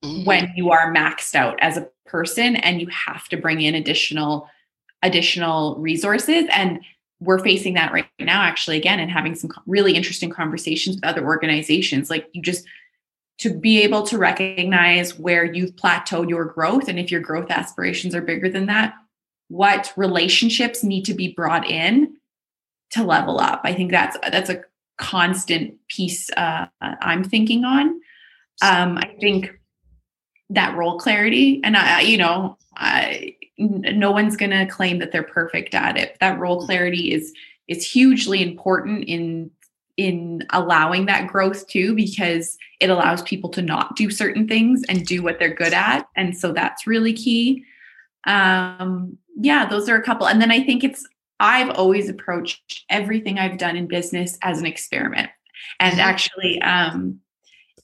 mm-hmm. 0.04 0.24
when 0.24 0.52
you 0.56 0.70
are 0.70 0.92
maxed 0.92 1.34
out 1.34 1.58
as 1.60 1.76
a 1.76 1.88
person 2.06 2.56
and 2.56 2.80
you 2.80 2.88
have 2.88 3.28
to 3.28 3.36
bring 3.36 3.60
in 3.60 3.74
additional 3.74 4.48
additional 5.02 5.76
resources. 5.78 6.44
And 6.52 6.80
we're 7.22 7.38
facing 7.38 7.74
that 7.74 7.92
right 7.92 8.06
now 8.18 8.42
actually 8.42 8.76
again 8.76 8.98
and 9.00 9.10
having 9.10 9.34
some 9.34 9.50
really 9.66 9.94
interesting 9.94 10.30
conversations 10.30 10.96
with 10.96 11.04
other 11.04 11.24
organizations 11.24 12.10
like 12.10 12.28
you 12.32 12.42
just 12.42 12.66
to 13.38 13.52
be 13.52 13.82
able 13.82 14.02
to 14.02 14.18
recognize 14.18 15.18
where 15.18 15.44
you've 15.44 15.74
plateaued 15.76 16.28
your 16.28 16.44
growth 16.44 16.88
and 16.88 16.98
if 16.98 17.10
your 17.10 17.20
growth 17.20 17.50
aspirations 17.50 18.14
are 18.14 18.22
bigger 18.22 18.48
than 18.48 18.66
that 18.66 18.94
what 19.48 19.92
relationships 19.96 20.82
need 20.82 21.04
to 21.04 21.14
be 21.14 21.28
brought 21.28 21.68
in 21.68 22.16
to 22.92 23.04
level 23.04 23.38
up. 23.40 23.60
I 23.64 23.74
think 23.74 23.90
that's 23.90 24.16
that's 24.30 24.50
a 24.50 24.62
constant 24.98 25.74
piece 25.88 26.30
uh, 26.36 26.66
i'm 26.80 27.24
thinking 27.24 27.64
on. 27.64 28.00
Um, 28.62 28.98
i 28.98 29.16
think 29.20 29.58
that 30.54 30.76
role 30.76 30.98
clarity. 30.98 31.60
And 31.64 31.76
i 31.76 32.00
you 32.00 32.18
know 32.18 32.56
i 32.76 33.34
no 33.58 34.10
one's 34.10 34.36
going 34.36 34.50
to 34.50 34.66
claim 34.66 34.98
that 34.98 35.12
they're 35.12 35.22
perfect 35.22 35.74
at 35.74 35.96
it. 35.96 36.16
That 36.20 36.38
role 36.38 36.62
mm. 36.62 36.66
clarity 36.66 37.12
is 37.12 37.32
is 37.68 37.88
hugely 37.88 38.42
important 38.42 39.04
in 39.04 39.50
in 39.98 40.42
allowing 40.50 41.06
that 41.06 41.28
growth 41.28 41.66
too 41.68 41.94
because 41.94 42.56
it 42.80 42.88
allows 42.88 43.22
people 43.22 43.50
to 43.50 43.60
not 43.60 43.94
do 43.94 44.10
certain 44.10 44.48
things 44.48 44.82
and 44.88 45.04
do 45.04 45.22
what 45.22 45.38
they're 45.38 45.54
good 45.54 45.74
at. 45.74 46.08
And 46.16 46.36
so 46.36 46.52
that's 46.52 46.86
really 46.86 47.12
key. 47.12 47.64
Um 48.26 49.18
yeah 49.36 49.68
those 49.68 49.88
are 49.88 49.96
a 49.96 50.02
couple. 50.02 50.26
And 50.26 50.40
then 50.40 50.50
i 50.50 50.62
think 50.62 50.82
it's 50.84 51.06
i've 51.40 51.70
always 51.70 52.08
approached 52.08 52.84
everything 52.88 53.38
i've 53.38 53.58
done 53.58 53.76
in 53.76 53.86
business 53.86 54.38
as 54.42 54.58
an 54.58 54.66
experiment. 54.66 55.30
And 55.78 55.92
mm-hmm. 55.92 56.08
actually 56.08 56.62
um 56.62 57.20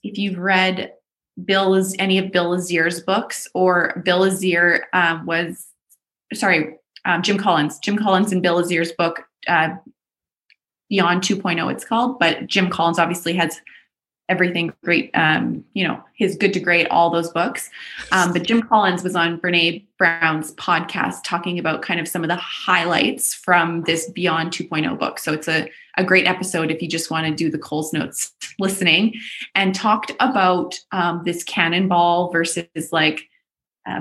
if 0.03 0.17
you've 0.19 0.39
read 0.39 0.93
Bill 1.45 1.75
is 1.75 1.95
any 1.99 2.19
of 2.19 2.33
Bill 2.33 2.51
Lazier's 2.51 3.01
books, 3.01 3.49
or 3.55 4.03
Bill 4.05 4.21
Lazier 4.21 4.87
um, 4.93 5.27
was 5.27 5.67
sorry, 6.35 6.77
um, 7.05 7.23
Jim 7.23 7.39
Collins, 7.39 7.79
Jim 7.79 7.97
Collins 7.97 8.33
and 8.33 8.43
Bill 8.43 8.63
Lazier's 8.63 8.93
book, 8.93 9.25
uh, 9.47 9.71
Beyond 10.89 11.23
2.0, 11.23 11.71
it's 11.71 11.85
called. 11.85 12.19
But 12.19 12.47
Jim 12.47 12.71
Collins 12.71 12.99
obviously 12.99 13.35
has 13.35 13.61
everything 14.29 14.73
great, 14.85 15.11
um, 15.15 15.65
you 15.75 15.87
know, 15.87 16.03
his 16.15 16.37
Good 16.37 16.53
to 16.53 16.61
Great, 16.61 16.87
all 16.89 17.11
those 17.11 17.31
books. 17.31 17.71
Um, 18.13 18.33
but 18.33 18.43
Jim 18.43 18.63
Collins 18.63 19.03
was 19.03 19.17
on 19.17 19.41
Brene 19.41 19.87
Brown's 19.97 20.55
podcast 20.55 21.25
talking 21.25 21.59
about 21.59 21.83
kind 21.83 21.99
of 21.99 22.07
some 22.07 22.23
of 22.23 22.29
the 22.29 22.37
highlights 22.37 23.35
from 23.35 23.83
this 23.83 24.11
Beyond 24.11 24.53
2.0 24.53 24.99
book. 24.99 25.19
So 25.19 25.33
it's 25.33 25.49
a, 25.49 25.71
a 25.97 26.05
great 26.05 26.27
episode 26.27 26.71
if 26.71 26.83
you 26.83 26.89
just 26.89 27.11
want 27.11 27.27
to 27.27 27.35
do 27.35 27.51
the 27.51 27.59
Coles 27.59 27.93
Notes 27.93 28.33
listening 28.59 29.15
and 29.55 29.75
talked 29.75 30.13
about 30.21 30.79
um, 30.93 31.23
this 31.25 31.43
cannonball 31.45 32.31
versus 32.31 32.67
like 32.93 33.29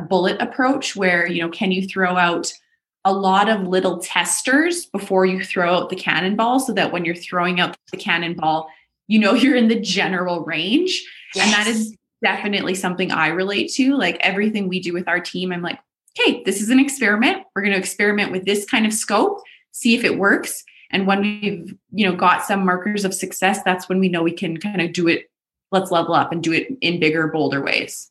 bullet 0.10 0.42
approach 0.42 0.96
where, 0.96 1.28
you 1.28 1.42
know, 1.42 1.50
can 1.50 1.72
you 1.72 1.88
throw 1.88 2.18
out 2.18 2.52
a 3.06 3.14
lot 3.14 3.48
of 3.48 3.66
little 3.66 4.00
testers 4.00 4.86
before 4.88 5.26
you 5.26 5.42
throw 5.42 5.74
out 5.74 5.90
the 5.90 5.96
cannonball 5.96 6.60
so 6.60 6.74
that 6.74 6.92
when 6.92 7.06
you're 7.06 7.16
throwing 7.16 7.62
out 7.62 7.78
the 7.92 7.98
cannonball, 7.98 8.70
you 9.08 9.20
know 9.20 9.34
you're 9.36 9.56
in 9.56 9.68
the 9.68 9.80
general 9.80 10.44
range. 10.44 11.04
Yes. 11.36 11.46
And 11.46 11.54
that 11.54 11.68
is 11.68 11.96
definitely 12.24 12.76
something 12.76 13.12
I 13.12 13.28
relate 13.28 13.72
to. 13.74 13.96
Like 13.96 14.18
everything 14.22 14.68
we 14.68 14.80
do 14.80 14.94
with 14.94 15.08
our 15.08 15.20
team, 15.20 15.52
I'm 15.52 15.62
like, 15.62 15.80
okay, 16.20 16.42
this 16.46 16.62
is 16.62 16.70
an 16.70 16.80
experiment. 16.80 17.44
We're 17.56 17.62
going 17.62 17.74
to 17.74 17.80
experiment 17.80 18.32
with 18.32 18.46
this 18.46 18.66
kind 18.66 18.86
of 18.86 18.94
scope, 18.94 19.42
see 19.72 19.96
if 19.96 20.04
it 20.04 20.18
works. 20.18 20.64
And 20.90 21.06
when 21.06 21.22
we've, 21.22 21.76
you 21.92 22.10
know, 22.10 22.16
got 22.16 22.46
some 22.46 22.66
markers 22.66 23.04
of 23.04 23.14
success, 23.14 23.62
that's 23.64 23.90
when 23.90 24.00
we 24.00 24.10
know 24.10 24.24
we 24.24 24.32
can 24.32 24.58
kind 24.58 24.82
of 24.82 24.94
do 24.94 25.08
it. 25.08 25.30
Let's 25.72 25.92
level 25.92 26.14
up 26.14 26.32
and 26.32 26.42
do 26.42 26.54
it 26.54 26.70
in 26.80 27.00
bigger, 27.00 27.28
bolder 27.28 27.62
ways. 27.62 28.10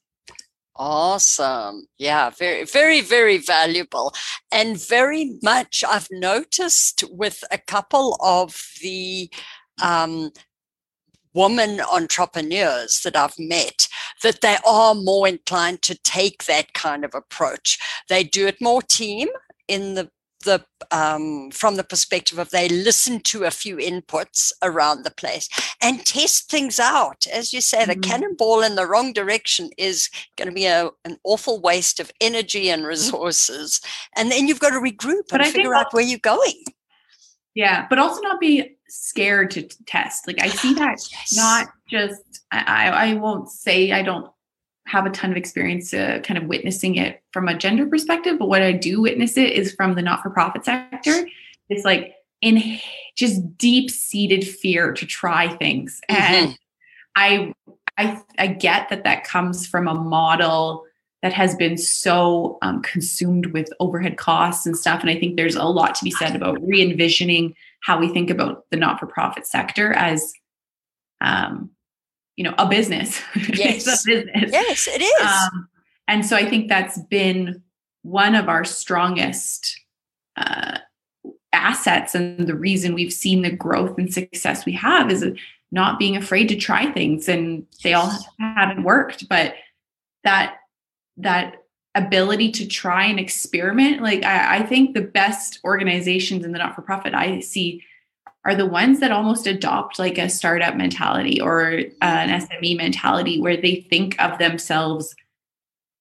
Awesome. 0.79 1.87
Yeah, 1.97 2.29
very, 2.29 2.65
very, 2.65 3.01
very 3.01 3.39
valuable. 3.39 4.13
And 4.53 4.79
very 4.79 5.39
much 5.43 5.83
I've 5.89 6.09
noticed 6.11 7.03
with 7.11 7.43
a 7.51 7.57
couple 7.57 8.19
of 8.23 8.63
the 8.83 9.31
um, 9.83 10.33
woman 11.37 11.81
entrepreneurs 11.93 13.03
that 13.05 13.15
I've 13.15 13.39
met 13.39 13.89
that 14.23 14.41
they 14.41 14.57
are 14.67 14.95
more 14.95 15.29
inclined 15.29 15.83
to 15.83 15.95
take 16.03 16.47
that 16.47 16.73
kind 16.73 17.05
of 17.05 17.15
approach. 17.15 17.79
They 18.09 18.25
do 18.25 18.47
it 18.47 18.57
more 18.61 18.83
team 18.83 19.29
in 19.69 19.95
the 19.95 20.11
the 20.45 20.65
um, 20.91 21.51
from 21.51 21.77
the 21.77 21.83
perspective 21.83 22.39
of 22.39 22.51
they 22.51 22.69
listen 22.69 23.21
to 23.21 23.45
a 23.45 23.51
few 23.51 23.77
inputs 23.77 24.53
around 24.63 25.03
the 25.03 25.11
place 25.11 25.49
and 25.83 26.07
test 26.07 26.49
things 26.51 26.79
out. 26.79 27.27
As 27.27 27.53
you 27.53 27.61
say, 27.61 27.85
the 27.85 27.93
mm-hmm. 27.93 28.11
cannonball 28.11 28.63
in 28.63 28.77
the 28.77 28.87
wrong 28.87 29.13
direction 29.13 29.71
is 29.77 30.09
going 30.37 30.49
to 30.49 30.55
be 30.55 30.67
a, 30.67 30.91
an 31.05 31.17
awful 31.25 31.61
waste 31.61 31.99
of 32.01 32.13
energy 32.21 32.71
and 32.71 32.87
resources. 32.87 33.81
And 34.17 34.31
then 34.31 34.47
you've 34.47 34.61
got 34.61 34.71
to 34.71 34.79
regroup 34.79 35.25
but 35.31 35.41
and 35.41 35.43
I 35.43 35.51
figure 35.51 35.75
out 35.75 35.93
where 35.93 36.05
you're 36.05 36.19
going. 36.21 36.63
Yeah, 37.55 37.87
but 37.89 37.99
also 37.99 38.21
not 38.21 38.39
be 38.39 38.76
scared 38.89 39.51
to 39.53 39.63
test. 39.87 40.27
Like 40.27 40.43
I 40.43 40.49
see 40.49 40.75
that 40.75 40.99
yes. 41.11 41.37
not 41.37 41.69
just 41.89 42.45
I, 42.51 42.89
I 42.89 43.15
won't 43.15 43.51
say 43.51 43.93
I 43.93 44.03
don't 44.03 44.31
have 44.87 45.05
a 45.05 45.11
ton 45.11 45.31
of 45.31 45.37
experience 45.37 45.93
uh, 45.93 46.21
kind 46.23 46.39
of 46.39 46.45
witnessing 46.45 46.97
it 46.97 47.23
from 47.33 47.49
a 47.49 47.59
gender 47.59 47.87
perspective, 47.87 48.39
but 48.39 48.49
what 48.49 48.63
I 48.63 48.73
do 48.73 49.01
witness 49.01 49.37
it 49.37 49.53
is 49.53 49.75
from 49.75 49.95
the 49.95 50.03
not-for-profit 50.03 50.65
sector. 50.65 51.27
It's 51.69 51.85
like 51.85 52.15
in 52.41 52.79
just 53.17 53.59
deep-seated 53.59 54.47
fear 54.47 54.93
to 54.93 55.05
try 55.05 55.49
things, 55.49 56.01
mm-hmm. 56.09 56.23
and 56.23 56.59
I, 57.17 57.53
I, 57.99 58.23
I 58.39 58.47
get 58.47 58.91
that 58.91 59.05
that 59.05 59.25
comes 59.25 59.67
from 59.67 59.89
a 59.89 59.95
model 59.95 60.85
that 61.23 61.33
has 61.33 61.55
been 61.57 61.77
so 61.77 62.59
um, 62.63 62.83
consumed 62.83 63.47
with 63.47 63.73
overhead 63.81 64.17
costs 64.17 64.67
and 64.67 64.77
stuff. 64.77 65.01
And 65.01 65.11
I 65.11 65.19
think 65.19 65.37
there's 65.37 65.57
a 65.57 65.65
lot 65.65 65.95
to 65.97 66.05
be 66.05 66.11
said 66.11 66.37
about 66.37 66.59
re-envisioning 66.63 67.55
how 67.83 67.99
we 67.99 68.09
think 68.09 68.31
about 68.31 68.65
the 68.71 68.77
not-for-profit 68.77 69.47
sector 69.47 69.93
as 69.93 70.33
um, 71.21 71.71
you 72.37 72.45
know 72.45 72.55
a 72.59 72.69
business. 72.69 73.23
Yes 73.35 73.87
a 73.87 74.09
business. 74.09 74.53
Yes 74.53 74.89
it 74.89 75.03
is. 75.03 75.27
Um, 75.27 75.69
and 76.09 76.25
so 76.25 76.37
i 76.37 76.49
think 76.49 76.69
that's 76.69 76.99
been 77.05 77.63
one 78.03 78.35
of 78.35 78.49
our 78.49 78.65
strongest 78.65 79.81
uh, 80.37 80.79
assets 81.53 82.15
and 82.15 82.47
the 82.47 82.55
reason 82.55 82.95
we've 82.95 83.13
seen 83.13 83.43
the 83.43 83.51
growth 83.51 83.99
and 83.99 84.13
success 84.13 84.65
we 84.65 84.73
have 84.73 85.11
is 85.11 85.25
not 85.73 85.99
being 85.99 86.17
afraid 86.17 86.49
to 86.49 86.57
try 86.57 86.91
things. 86.93 87.29
And 87.29 87.67
they 87.83 87.95
all 87.95 88.13
haven't 88.39 88.85
worked 88.85 89.29
but 89.29 89.55
that 90.23 90.59
that 91.17 91.63
ability 91.95 92.53
to 92.53 92.67
try 92.67 93.07
and 93.07 93.19
experiment 93.19 94.03
like 94.03 94.23
I, 94.23 94.59
I 94.59 94.63
think 94.67 94.95
the 94.95 95.01
best 95.01 95.61
organizations 95.65 96.45
in 96.45 96.53
the 96.53 96.59
not-for-profit 96.59 97.15
i 97.15 97.41
see 97.41 97.83
are 98.47 98.55
the 98.55 98.65
ones 98.65 99.01
that 99.01 99.11
almost 99.11 99.49
adopt 99.49 99.99
like 99.99 100.19
a 100.19 100.29
startup 100.29 100.77
mentality 100.77 101.41
or 101.41 101.83
an 102.01 102.41
SME 102.41 102.77
mentality 102.77 103.41
where 103.41 103.57
they 103.57 103.85
think 103.91 104.15
of 104.23 104.39
themselves 104.39 105.17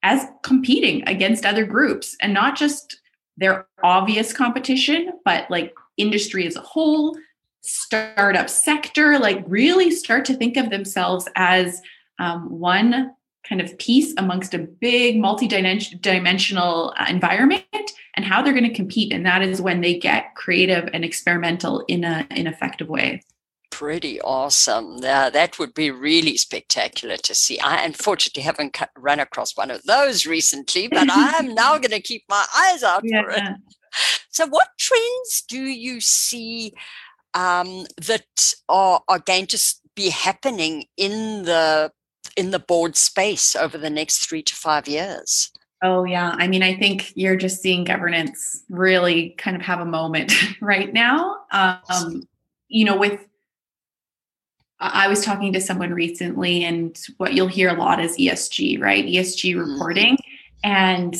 as 0.04 0.28
competing 0.44 1.02
against 1.08 1.44
other 1.44 1.66
groups 1.66 2.16
and 2.22 2.36
not 2.36 2.56
just 2.56 3.02
their 3.36 3.66
obvious 3.84 4.32
competition, 4.32 5.12
but 5.26 5.50
like 5.50 5.74
industry 5.98 6.46
as 6.46 6.56
a 6.56 6.62
whole, 6.62 7.18
startup 7.62 8.48
sector, 8.48 9.18
like 9.18 9.44
really 9.48 9.90
start 9.90 10.24
to 10.26 10.36
think 10.36 10.56
of 10.56 10.70
themselves 10.70 11.28
as 11.36 11.82
um, 12.20 12.48
one 12.60 13.12
kind 13.48 13.62
of 13.62 13.78
piece 13.78 14.14
amongst 14.18 14.54
a 14.54 14.60
big 14.60 15.20
multi-dimensional 15.20 16.94
uh, 16.98 17.06
environment 17.10 17.64
and 18.16 18.26
how 18.26 18.42
they're 18.42 18.54
going 18.54 18.68
to 18.68 18.74
compete. 18.74 19.14
And 19.14 19.26
that 19.26 19.42
is 19.42 19.62
when 19.62 19.82
they 19.82 19.98
get 19.98 20.36
creative 20.36 20.90
and 20.94 21.06
experimental 21.06 21.84
in 21.88 22.04
a 22.04 22.28
in 22.32 22.48
effective 22.48 22.90
way. 22.90 23.22
Pretty 23.72 24.22
awesome. 24.22 24.98
Uh, 25.04 25.30
that 25.30 25.60
would 25.60 25.74
be 25.74 25.92
really 25.92 26.38
spectacular 26.38 27.18
to 27.18 27.36
see. 27.36 27.60
I 27.60 27.84
unfortunately 27.84 28.44
haven't 28.44 28.78
run 28.98 29.20
across 29.20 29.58
one 29.58 29.70
of 29.70 29.84
those 29.84 30.26
recently 30.26 30.88
but 30.88 31.10
i'm 31.12 31.54
now 31.54 31.78
going 31.78 31.92
to 31.92 32.02
keep 32.02 32.24
my 32.30 32.46
eyes 32.58 32.84
out 32.84 33.02
yeah. 33.04 33.22
for 33.22 33.30
it. 33.32 33.44
So 34.30 34.48
what 34.48 34.68
trends 34.78 35.44
do 35.48 35.62
you 35.62 36.02
see 36.02 36.74
um, 37.34 37.86
that 37.98 38.54
are, 38.70 39.02
are 39.08 39.20
going 39.20 39.48
to 39.48 39.76
be 39.96 40.10
happening 40.10 40.86
in 40.98 41.44
the 41.44 41.92
in 42.36 42.52
the 42.52 42.60
board 42.60 42.96
space 42.96 43.56
over 43.56 43.78
the 43.78 43.90
next 43.90 44.28
three 44.28 44.44
to 44.44 44.56
five 44.56 44.88
years? 44.88 45.52
Oh, 45.82 46.04
yeah. 46.04 46.36
I 46.38 46.48
mean, 46.48 46.64
I 46.64 46.76
think 46.78 47.12
you're 47.16 47.36
just 47.36 47.62
seeing 47.62 47.84
governance 47.84 48.64
really 48.70 49.32
kind 49.38 49.56
of 49.56 49.62
have 49.62 49.80
a 49.80 49.86
moment 49.86 50.34
right 50.62 50.92
now. 50.94 51.44
Um, 51.52 52.28
you 52.68 52.86
know, 52.86 52.98
with, 52.98 53.20
I 54.80 55.08
was 55.08 55.24
talking 55.24 55.54
to 55.54 55.62
someone 55.62 55.94
recently, 55.94 56.64
and 56.64 57.00
what 57.18 57.34
you'll 57.34 57.48
hear 57.48 57.70
a 57.70 57.80
lot 57.80 58.00
is 58.00 58.18
ESG, 58.18 58.82
right? 58.82 59.06
ESG 59.06 59.56
mm-hmm. 59.56 59.72
reporting. 59.72 60.18
And 60.64 61.16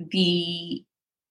the, 0.00 0.84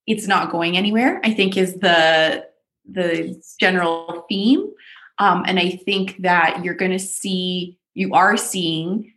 it's 0.06 0.26
not 0.26 0.50
going 0.50 0.76
anywhere, 0.76 1.20
I 1.22 1.34
think 1.34 1.56
is 1.56 1.74
the, 1.74 2.46
the 2.90 3.40
general 3.60 4.24
theme. 4.28 4.70
Um, 5.18 5.44
and 5.46 5.58
I 5.58 5.70
think 5.70 6.22
that 6.22 6.64
you're 6.64 6.74
going 6.74 6.90
to 6.90 6.98
see 6.98 7.78
you 7.94 8.14
are 8.14 8.36
seeing 8.36 9.12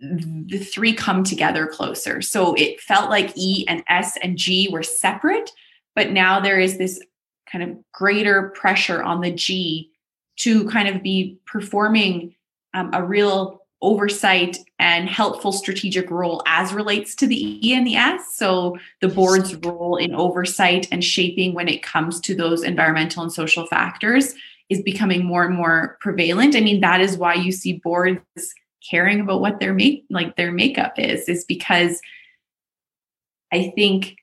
the 0.00 0.58
three 0.58 0.94
come 0.94 1.22
together 1.24 1.66
closer. 1.66 2.22
So 2.22 2.54
it 2.54 2.80
felt 2.80 3.10
like 3.10 3.36
E 3.36 3.66
and 3.68 3.82
S 3.88 4.16
and 4.22 4.38
G 4.38 4.68
were 4.70 4.82
separate, 4.82 5.50
but 5.94 6.10
now 6.10 6.40
there 6.40 6.58
is 6.58 6.78
this 6.78 7.00
kind 7.50 7.62
of 7.64 7.76
greater 7.92 8.50
pressure 8.50 9.02
on 9.02 9.20
the 9.20 9.30
G 9.30 9.90
to 10.38 10.66
kind 10.70 10.88
of 10.88 11.02
be 11.02 11.38
performing 11.46 12.34
um, 12.72 12.90
a 12.94 13.04
real 13.04 13.60
oversight 13.82 14.58
and 14.78 15.08
helpful 15.08 15.52
strategic 15.52 16.10
role 16.10 16.42
as 16.46 16.72
relates 16.72 17.14
to 17.16 17.26
the 17.26 17.66
E 17.66 17.74
and 17.74 17.86
the 17.86 17.96
S. 17.96 18.36
So 18.36 18.78
the 19.00 19.08
board's 19.08 19.54
role 19.56 19.96
in 19.96 20.14
oversight 20.14 20.88
and 20.92 21.02
shaping 21.02 21.54
when 21.54 21.68
it 21.68 21.82
comes 21.82 22.20
to 22.20 22.34
those 22.34 22.62
environmental 22.62 23.22
and 23.22 23.32
social 23.32 23.66
factors 23.66 24.34
is 24.70 24.80
becoming 24.82 25.24
more 25.24 25.44
and 25.44 25.54
more 25.54 25.98
prevalent. 26.00 26.56
I 26.56 26.60
mean, 26.60 26.80
that 26.80 27.00
is 27.00 27.18
why 27.18 27.34
you 27.34 27.52
see 27.52 27.74
boards 27.74 28.54
caring 28.88 29.20
about 29.20 29.40
what 29.40 29.60
their 29.60 29.74
make 29.74 30.06
like 30.08 30.36
their 30.36 30.52
makeup 30.52 30.94
is, 30.96 31.28
is 31.28 31.44
because 31.44 32.00
I 33.52 33.72
think 33.74 34.16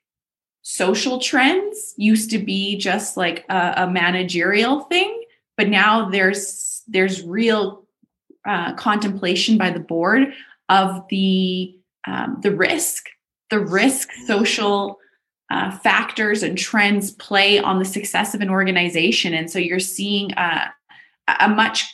social 0.63 1.19
trends 1.19 1.93
used 1.97 2.31
to 2.31 2.39
be 2.39 2.77
just 2.77 3.17
like 3.17 3.45
a, 3.49 3.73
a 3.77 3.91
managerial 3.91 4.81
thing, 4.81 5.23
but 5.57 5.67
now 5.67 6.09
there's 6.09 6.81
there's 6.87 7.21
real 7.23 7.85
uh, 8.47 8.73
contemplation 8.75 9.57
by 9.57 9.69
the 9.69 9.79
board 9.79 10.33
of 10.69 11.03
the 11.09 11.77
um, 12.07 12.39
the 12.41 12.55
risk, 12.55 13.07
the 13.49 13.59
risk 13.59 14.09
social 14.25 14.97
uh, 15.49 15.71
factors 15.79 16.43
and 16.43 16.57
trends 16.57 17.11
play 17.11 17.59
on 17.59 17.79
the 17.79 17.85
success 17.85 18.33
of 18.33 18.41
an 18.41 18.49
organization. 18.49 19.33
And 19.33 19.49
so 19.49 19.59
you're 19.59 19.79
seeing 19.79 20.33
uh, 20.33 20.65
a 21.39 21.49
much 21.49 21.85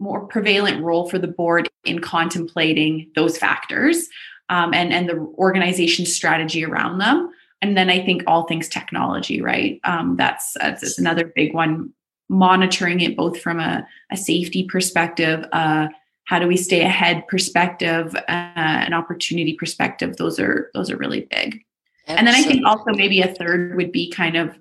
more 0.00 0.26
prevalent 0.26 0.82
role 0.82 1.08
for 1.08 1.18
the 1.18 1.28
board 1.28 1.68
in 1.84 2.00
contemplating 2.00 3.10
those 3.14 3.38
factors 3.38 4.08
um, 4.48 4.74
and, 4.74 4.92
and 4.92 5.08
the 5.08 5.18
organization 5.38 6.06
strategy 6.06 6.64
around 6.64 6.98
them. 6.98 7.30
And 7.62 7.76
then 7.76 7.88
I 7.88 8.04
think 8.04 8.24
all 8.26 8.44
things 8.44 8.68
technology, 8.68 9.40
right? 9.40 9.80
Um, 9.84 10.16
that's, 10.16 10.54
that's, 10.54 10.98
another 10.98 11.32
big 11.34 11.54
one. 11.54 11.92
Monitoring 12.28 13.00
it 13.00 13.16
both 13.16 13.40
from 13.40 13.60
a, 13.60 13.86
a 14.10 14.16
safety 14.16 14.64
perspective, 14.64 15.46
uh, 15.52 15.88
how 16.24 16.38
do 16.38 16.46
we 16.46 16.56
stay 16.56 16.80
ahead 16.80 17.26
perspective, 17.28 18.14
uh, 18.14 18.20
an 18.28 18.94
opportunity 18.94 19.54
perspective. 19.54 20.16
Those 20.16 20.40
are 20.40 20.70
those 20.74 20.90
are 20.90 20.96
really 20.96 21.28
big. 21.30 21.64
Absolutely. 22.06 22.18
And 22.18 22.26
then 22.26 22.34
I 22.34 22.42
think 22.42 22.66
also 22.66 22.90
maybe 22.92 23.20
a 23.22 23.34
third 23.34 23.76
would 23.76 23.92
be 23.92 24.10
kind 24.10 24.36
of 24.36 24.54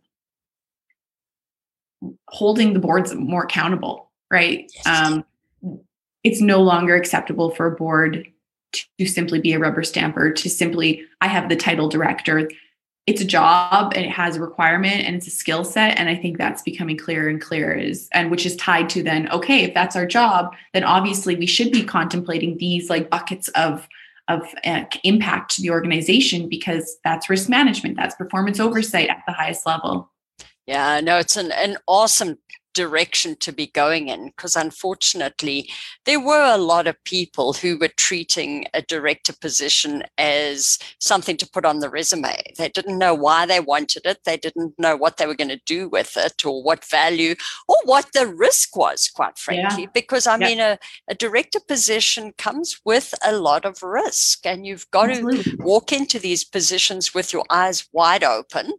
holding 2.29 2.73
the 2.73 2.79
boards 2.79 3.13
more 3.13 3.43
accountable, 3.43 4.11
right? 4.31 4.71
Yes. 4.73 4.87
Um, 4.87 5.25
it's 6.23 6.41
no 6.41 6.61
longer 6.61 6.95
acceptable 6.95 7.51
for 7.51 7.65
a 7.67 7.75
board 7.75 8.25
to 8.71 9.05
simply 9.05 9.39
be 9.39 9.53
a 9.53 9.59
rubber 9.59 9.83
stamper, 9.83 10.31
to 10.31 10.49
simply, 10.49 11.03
I 11.21 11.27
have 11.27 11.49
the 11.49 11.55
title 11.55 11.89
director. 11.89 12.49
It's 13.05 13.21
a 13.21 13.25
job 13.25 13.91
and 13.95 14.05
it 14.05 14.11
has 14.11 14.37
a 14.37 14.41
requirement 14.41 15.05
and 15.05 15.15
it's 15.15 15.27
a 15.27 15.31
skill 15.31 15.65
set. 15.65 15.99
And 15.99 16.07
I 16.09 16.15
think 16.15 16.37
that's 16.37 16.61
becoming 16.61 16.97
clearer 16.97 17.27
and 17.27 17.41
clearer 17.41 17.73
is 17.73 18.07
and 18.13 18.31
which 18.31 18.45
is 18.45 18.55
tied 18.55 18.89
to 18.91 19.03
then, 19.03 19.29
okay, 19.31 19.63
if 19.63 19.73
that's 19.73 19.97
our 19.97 20.05
job, 20.05 20.55
then 20.73 20.85
obviously 20.85 21.35
we 21.35 21.45
should 21.45 21.71
be 21.71 21.83
contemplating 21.83 22.57
these 22.57 22.89
like 22.89 23.09
buckets 23.09 23.49
of 23.49 23.87
of 24.33 24.53
uh, 24.65 24.85
impact 25.03 25.55
to 25.55 25.61
the 25.61 25.69
organization 25.69 26.49
because 26.49 26.97
that's 27.03 27.29
risk 27.29 27.49
management, 27.49 27.97
that's 27.97 28.15
performance 28.15 28.59
oversight 28.59 29.09
at 29.09 29.23
the 29.27 29.33
highest 29.33 29.65
level. 29.65 30.11
Yeah, 30.67 31.01
no, 31.01 31.17
it's 31.17 31.35
an, 31.35 31.51
an 31.51 31.77
awesome 31.87 32.37
direction 32.73 33.35
to 33.37 33.51
be 33.51 33.67
going 33.67 34.09
in 34.09 34.27
because 34.27 34.55
unfortunately 34.55 35.69
there 36.05 36.19
were 36.19 36.43
a 36.43 36.57
lot 36.57 36.87
of 36.87 37.03
people 37.03 37.53
who 37.53 37.77
were 37.77 37.91
treating 37.97 38.65
a 38.73 38.81
director 38.81 39.33
position 39.33 40.03
as 40.17 40.79
something 40.99 41.37
to 41.37 41.49
put 41.49 41.65
on 41.65 41.79
the 41.79 41.89
resume 41.89 42.35
they 42.57 42.69
didn't 42.69 42.97
know 42.97 43.13
why 43.13 43.45
they 43.45 43.59
wanted 43.59 44.05
it 44.05 44.19
they 44.25 44.37
didn't 44.37 44.73
know 44.77 44.95
what 44.95 45.17
they 45.17 45.25
were 45.25 45.35
going 45.35 45.49
to 45.49 45.61
do 45.65 45.87
with 45.89 46.17
it 46.17 46.45
or 46.45 46.63
what 46.63 46.83
value 46.85 47.35
or 47.67 47.75
what 47.85 48.07
the 48.13 48.27
risk 48.27 48.75
was 48.75 49.09
quite 49.13 49.37
frankly 49.37 49.83
yeah. 49.83 49.89
because 49.93 50.27
i 50.27 50.37
yeah. 50.37 50.47
mean 50.47 50.59
a, 50.59 50.77
a 51.07 51.15
director 51.15 51.59
position 51.67 52.33
comes 52.37 52.79
with 52.85 53.13
a 53.23 53.33
lot 53.33 53.65
of 53.65 53.81
risk 53.83 54.45
and 54.45 54.65
you've 54.65 54.89
got 54.91 55.09
Absolutely. 55.09 55.43
to 55.43 55.57
walk 55.63 55.91
into 55.91 56.19
these 56.19 56.43
positions 56.43 57.13
with 57.13 57.31
your 57.31 57.45
eyes 57.49 57.87
wide 57.93 58.23
open 58.23 58.73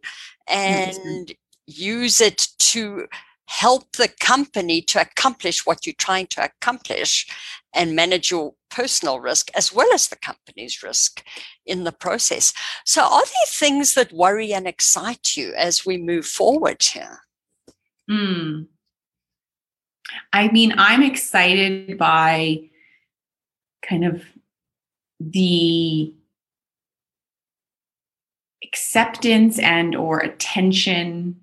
and 0.48 0.94
mm-hmm. 0.94 1.32
use 1.66 2.20
it 2.20 2.48
to 2.58 3.06
help 3.46 3.96
the 3.96 4.08
company 4.20 4.80
to 4.80 5.00
accomplish 5.00 5.66
what 5.66 5.86
you're 5.86 5.94
trying 5.98 6.26
to 6.28 6.44
accomplish 6.44 7.26
and 7.74 7.96
manage 7.96 8.30
your 8.30 8.54
personal 8.70 9.20
risk 9.20 9.50
as 9.54 9.72
well 9.72 9.92
as 9.92 10.08
the 10.08 10.16
company's 10.16 10.82
risk 10.82 11.22
in 11.66 11.84
the 11.84 11.92
process. 11.92 12.52
So, 12.84 13.02
are 13.02 13.24
there 13.24 13.46
things 13.48 13.94
that 13.94 14.12
worry 14.12 14.52
and 14.52 14.66
excite 14.66 15.36
you 15.36 15.52
as 15.54 15.84
we 15.84 15.98
move 15.98 16.26
forward 16.26 16.82
here? 16.82 17.20
Hmm. 18.08 18.62
I 20.32 20.48
mean, 20.48 20.74
I'm 20.76 21.02
excited 21.02 21.96
by 21.98 22.68
kind 23.82 24.04
of 24.04 24.22
the 25.20 26.14
acceptance 28.62 29.58
and 29.58 29.94
or 29.94 30.18
attention 30.18 31.40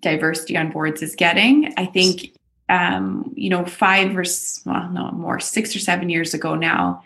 diversity 0.00 0.56
on 0.56 0.70
boards 0.70 1.02
is 1.02 1.14
getting. 1.14 1.72
I 1.76 1.86
think, 1.86 2.36
um, 2.68 3.32
you 3.34 3.50
know, 3.50 3.64
five 3.64 4.16
or 4.16 4.24
well, 4.66 4.90
no 4.90 5.10
more, 5.12 5.40
six 5.40 5.74
or 5.74 5.78
seven 5.78 6.08
years 6.08 6.34
ago 6.34 6.54
now, 6.54 7.02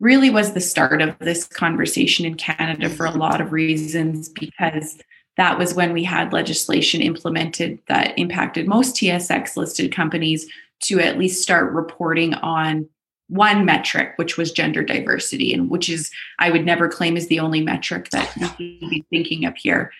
really 0.00 0.30
was 0.30 0.52
the 0.52 0.60
start 0.60 1.02
of 1.02 1.18
this 1.18 1.44
conversation 1.44 2.24
in 2.24 2.34
Canada 2.34 2.88
for 2.88 3.06
a 3.06 3.10
lot 3.10 3.40
of 3.40 3.52
reasons 3.52 4.28
because 4.28 4.98
that 5.36 5.58
was 5.58 5.74
when 5.74 5.92
we 5.92 6.04
had 6.04 6.32
legislation 6.32 7.00
implemented 7.00 7.78
that 7.88 8.16
impacted 8.18 8.66
most 8.66 8.96
TSX 8.96 9.56
listed 9.56 9.94
companies 9.94 10.46
to 10.80 11.00
at 11.00 11.18
least 11.18 11.42
start 11.42 11.72
reporting 11.72 12.34
on 12.34 12.88
one 13.28 13.64
metric, 13.64 14.14
which 14.16 14.36
was 14.36 14.52
gender 14.52 14.82
diversity, 14.82 15.52
and 15.52 15.70
which 15.70 15.88
is, 15.88 16.10
I 16.38 16.50
would 16.50 16.64
never 16.64 16.88
claim 16.88 17.16
is 17.16 17.28
the 17.28 17.40
only 17.40 17.60
metric 17.60 18.10
that 18.10 18.34
you 18.58 18.88
be 18.88 19.04
thinking 19.10 19.44
of 19.44 19.56
here. 19.56 19.92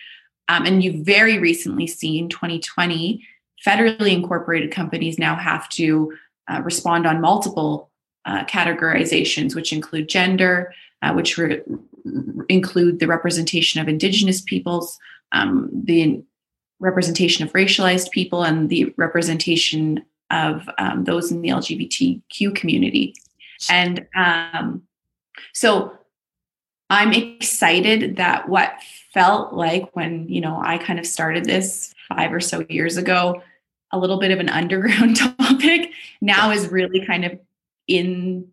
Um, 0.49 0.65
and 0.65 0.83
you've 0.83 1.05
very 1.05 1.37
recently 1.37 1.87
seen 1.87 2.27
2020, 2.27 3.25
federally 3.65 4.11
incorporated 4.11 4.71
companies 4.71 5.19
now 5.19 5.35
have 5.35 5.69
to 5.69 6.11
uh, 6.51 6.61
respond 6.61 7.05
on 7.05 7.21
multiple 7.21 7.89
uh, 8.25 8.43
categorizations, 8.45 9.55
which 9.55 9.71
include 9.71 10.09
gender, 10.09 10.73
uh, 11.03 11.13
which 11.13 11.37
re- 11.37 11.61
include 12.49 12.99
the 12.99 13.07
representation 13.07 13.79
of 13.79 13.87
Indigenous 13.87 14.41
peoples, 14.41 14.97
um, 15.31 15.69
the 15.71 16.23
representation 16.79 17.45
of 17.45 17.53
racialized 17.53 18.09
people, 18.09 18.43
and 18.43 18.69
the 18.69 18.93
representation 18.97 20.03
of 20.31 20.67
um, 20.79 21.03
those 21.03 21.31
in 21.31 21.41
the 21.41 21.49
LGBTQ 21.49 22.55
community. 22.55 23.13
And 23.69 24.07
um, 24.15 24.83
so 25.53 25.98
I'm 26.89 27.13
excited 27.13 28.15
that 28.17 28.49
what 28.49 28.73
felt 29.13 29.53
like 29.53 29.95
when, 29.95 30.27
you 30.27 30.41
know, 30.41 30.59
I 30.63 30.77
kind 30.77 30.99
of 30.99 31.05
started 31.05 31.45
this 31.45 31.93
five 32.07 32.33
or 32.33 32.39
so 32.39 32.65
years 32.69 32.97
ago, 32.97 33.41
a 33.91 33.99
little 33.99 34.19
bit 34.19 34.31
of 34.31 34.39
an 34.39 34.49
underground 34.61 35.17
topic 35.17 35.91
now 36.21 36.51
is 36.51 36.67
really 36.69 37.05
kind 37.05 37.25
of 37.25 37.39
in 37.87 38.47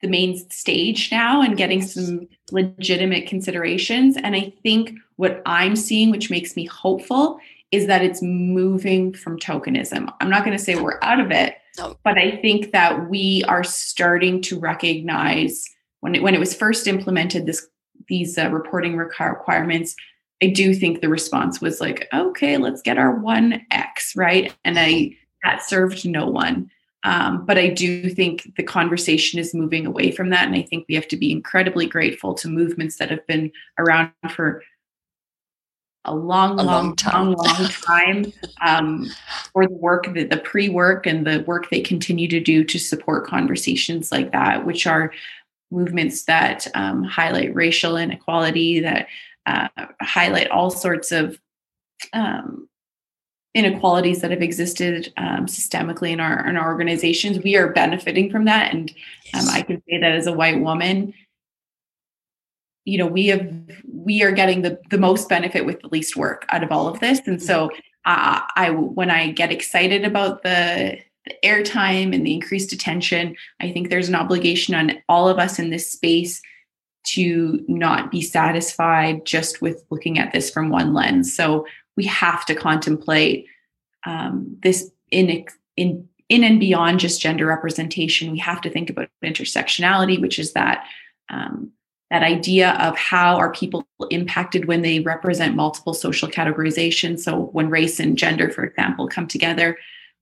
the 0.00 0.08
main 0.08 0.36
stage 0.50 1.10
now 1.10 1.42
and 1.42 1.56
getting 1.56 1.82
some 1.82 2.28
legitimate 2.52 3.26
considerations. 3.26 4.16
And 4.16 4.36
I 4.36 4.52
think 4.62 4.92
what 5.16 5.42
I'm 5.44 5.74
seeing, 5.74 6.10
which 6.10 6.30
makes 6.30 6.54
me 6.54 6.66
hopeful, 6.66 7.40
is 7.72 7.86
that 7.86 8.02
it's 8.02 8.22
moving 8.22 9.12
from 9.12 9.38
tokenism. 9.38 10.12
I'm 10.20 10.30
not 10.30 10.44
going 10.44 10.56
to 10.56 10.62
say 10.62 10.76
we're 10.76 11.00
out 11.02 11.20
of 11.20 11.30
it, 11.30 11.56
no. 11.78 11.96
but 12.04 12.16
I 12.16 12.36
think 12.36 12.72
that 12.72 13.10
we 13.10 13.44
are 13.48 13.64
starting 13.64 14.40
to 14.42 14.58
recognize 14.58 15.64
when 16.00 16.14
it, 16.14 16.22
when 16.22 16.34
it 16.34 16.40
was 16.40 16.54
first 16.54 16.86
implemented 16.86 17.46
this 17.46 17.66
these 18.08 18.38
uh, 18.38 18.48
reporting 18.50 18.96
requirements 18.96 19.94
i 20.42 20.46
do 20.46 20.74
think 20.74 21.00
the 21.00 21.08
response 21.08 21.60
was 21.60 21.80
like 21.80 22.08
okay 22.14 22.56
let's 22.56 22.82
get 22.82 22.98
our 22.98 23.16
one 23.16 23.60
x 23.70 24.14
right? 24.16 24.54
And 24.64 24.78
i 24.78 25.16
that 25.44 25.62
served 25.62 26.04
no 26.04 26.26
one. 26.26 26.70
Um, 27.04 27.46
but 27.46 27.58
i 27.58 27.68
do 27.68 28.10
think 28.10 28.52
the 28.56 28.62
conversation 28.62 29.38
is 29.38 29.54
moving 29.54 29.86
away 29.86 30.10
from 30.10 30.30
that 30.30 30.46
and 30.46 30.56
i 30.56 30.62
think 30.62 30.86
we 30.88 30.94
have 30.94 31.08
to 31.08 31.16
be 31.16 31.30
incredibly 31.30 31.86
grateful 31.86 32.34
to 32.34 32.48
movements 32.48 32.96
that 32.96 33.10
have 33.10 33.26
been 33.26 33.52
around 33.78 34.12
for 34.30 34.62
a 36.08 36.14
long, 36.14 36.58
a 36.58 36.62
long, 36.62 36.66
long 36.66 36.96
time, 36.96 37.32
long, 37.32 37.36
long 37.36 37.68
time 37.68 38.32
um, 38.62 39.06
for 39.52 39.66
the 39.66 39.74
work, 39.74 40.12
the, 40.12 40.24
the 40.24 40.38
pre-work, 40.38 41.06
and 41.06 41.26
the 41.26 41.44
work 41.46 41.68
they 41.70 41.80
continue 41.80 42.28
to 42.28 42.40
do 42.40 42.64
to 42.64 42.78
support 42.78 43.26
conversations 43.26 44.10
like 44.10 44.32
that, 44.32 44.64
which 44.66 44.86
are 44.86 45.12
movements 45.70 46.24
that 46.24 46.66
um, 46.74 47.04
highlight 47.04 47.54
racial 47.54 47.96
inequality, 47.96 48.80
that 48.80 49.08
uh, 49.46 49.68
highlight 50.02 50.50
all 50.50 50.70
sorts 50.70 51.12
of 51.12 51.38
um, 52.12 52.68
inequalities 53.54 54.20
that 54.20 54.30
have 54.30 54.42
existed 54.42 55.12
um, 55.16 55.46
systemically 55.46 56.10
in 56.10 56.20
our 56.20 56.46
in 56.48 56.56
our 56.56 56.68
organizations. 56.68 57.42
We 57.42 57.56
are 57.56 57.72
benefiting 57.72 58.30
from 58.30 58.44
that, 58.44 58.72
and 58.72 58.90
um, 59.34 59.48
I 59.50 59.62
can 59.62 59.82
say 59.88 59.98
that 59.98 60.12
as 60.12 60.26
a 60.26 60.32
white 60.32 60.60
woman, 60.60 61.14
you 62.84 62.98
know, 62.98 63.06
we 63.06 63.26
have 63.28 63.52
we 63.90 64.22
are 64.22 64.32
getting 64.32 64.62
the 64.62 64.78
the 64.90 64.98
most 64.98 65.28
benefit 65.28 65.66
with 65.66 65.80
the 65.80 65.88
least 65.88 66.16
work 66.16 66.46
out 66.50 66.62
of 66.62 66.72
all 66.72 66.88
of 66.88 67.00
this, 67.00 67.20
and 67.26 67.42
so. 67.42 67.70
Uh, 68.04 68.40
I 68.56 68.70
when 68.70 69.10
I 69.10 69.32
get 69.32 69.52
excited 69.52 70.04
about 70.04 70.42
the 70.42 70.98
airtime 71.44 72.14
and 72.14 72.26
the 72.26 72.34
increased 72.34 72.72
attention, 72.72 73.36
I 73.60 73.72
think 73.72 73.88
there's 73.88 74.08
an 74.08 74.14
obligation 74.14 74.74
on 74.74 74.92
all 75.08 75.28
of 75.28 75.38
us 75.38 75.58
in 75.58 75.70
this 75.70 75.90
space 75.90 76.40
to 77.08 77.64
not 77.68 78.10
be 78.10 78.20
satisfied 78.20 79.24
just 79.24 79.62
with 79.62 79.84
looking 79.90 80.18
at 80.18 80.32
this 80.32 80.50
from 80.50 80.68
one 80.68 80.92
lens. 80.92 81.34
So 81.34 81.66
we 81.96 82.04
have 82.04 82.44
to 82.46 82.54
contemplate 82.54 83.46
um, 84.06 84.56
this 84.62 84.90
in 85.10 85.44
in 85.76 86.08
in 86.28 86.44
and 86.44 86.60
beyond 86.60 87.00
just 87.00 87.20
gender 87.20 87.46
representation. 87.46 88.30
We 88.30 88.38
have 88.38 88.60
to 88.60 88.70
think 88.70 88.90
about 88.90 89.08
intersectionality, 89.24 90.20
which 90.20 90.38
is 90.38 90.52
that 90.52 90.84
um, 91.30 91.72
that 92.10 92.22
idea 92.22 92.72
of 92.72 92.96
how 92.96 93.36
are 93.36 93.52
people 93.52 93.86
impacted 94.10 94.66
when 94.66 94.82
they 94.82 95.00
represent 95.00 95.54
multiple 95.54 95.92
social 95.94 96.28
categorizations. 96.28 97.20
So 97.20 97.50
when 97.52 97.68
race 97.68 98.00
and 98.00 98.16
gender, 98.16 98.50
for 98.50 98.64
example, 98.64 99.08
come 99.08 99.26
together, 99.26 99.78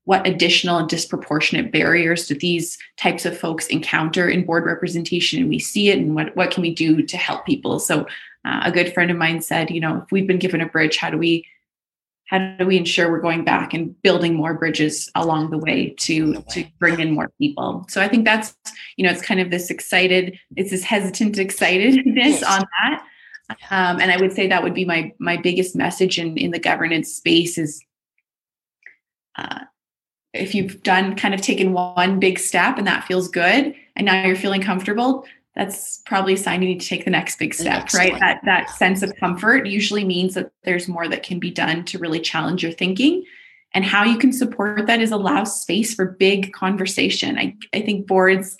what 0.06 0.26
additional 0.26 0.78
and 0.78 0.88
disproportionate 0.88 1.70
barriers 1.70 2.26
do 2.26 2.34
these 2.34 2.78
types 2.96 3.24
of 3.24 3.38
folks 3.38 3.66
encounter 3.68 4.28
in 4.28 4.44
board 4.44 4.64
representation? 4.64 5.40
And 5.40 5.48
we 5.48 5.58
see 5.58 5.90
it 5.90 5.98
and 5.98 6.14
what, 6.14 6.34
what 6.34 6.50
can 6.50 6.62
we 6.62 6.74
do 6.74 7.02
to 7.02 7.16
help 7.16 7.46
people? 7.46 7.78
So 7.78 8.06
uh, 8.46 8.60
a 8.64 8.70
good 8.70 8.94
friend 8.94 9.10
of 9.10 9.16
mine 9.16 9.42
said 9.42 9.70
you 9.70 9.80
know 9.80 10.02
if 10.02 10.12
we've 10.12 10.26
been 10.26 10.38
given 10.38 10.60
a 10.60 10.66
bridge 10.66 10.96
how 10.96 11.10
do 11.10 11.18
we 11.18 11.44
how 12.26 12.38
do 12.58 12.66
we 12.66 12.76
ensure 12.76 13.10
we're 13.10 13.20
going 13.20 13.44
back 13.44 13.72
and 13.72 14.00
building 14.02 14.34
more 14.34 14.54
bridges 14.54 15.10
along 15.14 15.50
the 15.50 15.58
way 15.58 15.90
to 15.98 16.42
to 16.50 16.64
bring 16.78 17.00
in 17.00 17.12
more 17.12 17.30
people? 17.38 17.84
So 17.88 18.00
i 18.00 18.08
think 18.08 18.24
that's 18.24 18.56
you 18.96 19.04
know 19.04 19.12
it's 19.12 19.22
kind 19.22 19.40
of 19.40 19.50
this 19.50 19.70
excited 19.70 20.38
it's 20.54 20.70
this 20.70 20.84
hesitant 20.84 21.36
excitedness 21.36 22.42
on 22.48 22.64
that. 22.80 23.02
Um, 23.70 24.00
and 24.00 24.10
i 24.10 24.16
would 24.16 24.32
say 24.32 24.46
that 24.46 24.62
would 24.62 24.74
be 24.74 24.84
my 24.84 25.12
my 25.18 25.36
biggest 25.36 25.76
message 25.76 26.18
in 26.18 26.36
in 26.36 26.52
the 26.52 26.58
governance 26.58 27.12
space 27.12 27.58
is 27.58 27.82
uh, 29.36 29.60
if 30.36 30.54
you've 30.54 30.82
done 30.82 31.16
kind 31.16 31.34
of 31.34 31.40
taken 31.40 31.72
one 31.72 32.20
big 32.20 32.38
step 32.38 32.78
and 32.78 32.86
that 32.86 33.04
feels 33.04 33.28
good 33.28 33.74
and 33.96 34.06
now 34.06 34.24
you're 34.24 34.36
feeling 34.36 34.62
comfortable 34.62 35.24
that's 35.54 36.02
probably 36.04 36.34
a 36.34 36.36
sign 36.36 36.60
you 36.60 36.68
need 36.68 36.80
to 36.80 36.86
take 36.86 37.04
the 37.04 37.10
next 37.10 37.38
big 37.38 37.54
step 37.54 37.80
next 37.80 37.94
right? 37.94 38.12
one. 38.12 38.20
that 38.20 38.40
that 38.44 38.70
sense 38.70 39.02
of 39.02 39.14
comfort 39.16 39.66
usually 39.66 40.04
means 40.04 40.34
that 40.34 40.50
there's 40.64 40.88
more 40.88 41.08
that 41.08 41.22
can 41.22 41.38
be 41.38 41.50
done 41.50 41.84
to 41.84 41.98
really 41.98 42.20
challenge 42.20 42.62
your 42.62 42.72
thinking 42.72 43.24
and 43.76 43.84
how 43.84 44.04
you 44.04 44.16
can 44.16 44.32
support 44.32 44.86
that 44.86 45.00
is 45.00 45.10
allow 45.10 45.44
space 45.44 45.94
for 45.94 46.06
big 46.06 46.52
conversation. 46.54 47.38
I, 47.38 47.56
I 47.74 47.82
think 47.82 48.06
boards 48.06 48.56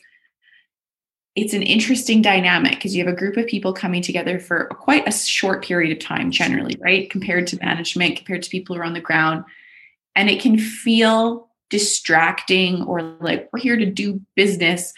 it's 1.34 1.52
an 1.52 1.62
interesting 1.62 2.22
dynamic 2.22 2.72
because 2.72 2.96
you 2.96 3.04
have 3.04 3.12
a 3.12 3.16
group 3.16 3.36
of 3.36 3.46
people 3.46 3.74
coming 3.74 4.00
together 4.00 4.38
for 4.38 4.68
quite 4.68 5.06
a 5.06 5.12
short 5.12 5.62
period 5.62 5.92
of 5.92 6.02
time 6.02 6.30
generally 6.30 6.76
right? 6.80 7.10
Compared 7.10 7.46
to 7.48 7.58
management 7.62 8.16
compared 8.16 8.42
to 8.42 8.50
people 8.50 8.74
who 8.74 8.82
are 8.82 8.86
on 8.86 8.94
the 8.94 9.00
ground 9.00 9.44
and 10.14 10.30
it 10.30 10.40
can 10.40 10.58
feel 10.58 11.45
distracting 11.70 12.82
or 12.82 13.02
like 13.20 13.48
we're 13.52 13.60
here 13.60 13.76
to 13.76 13.86
do 13.86 14.20
business. 14.34 14.92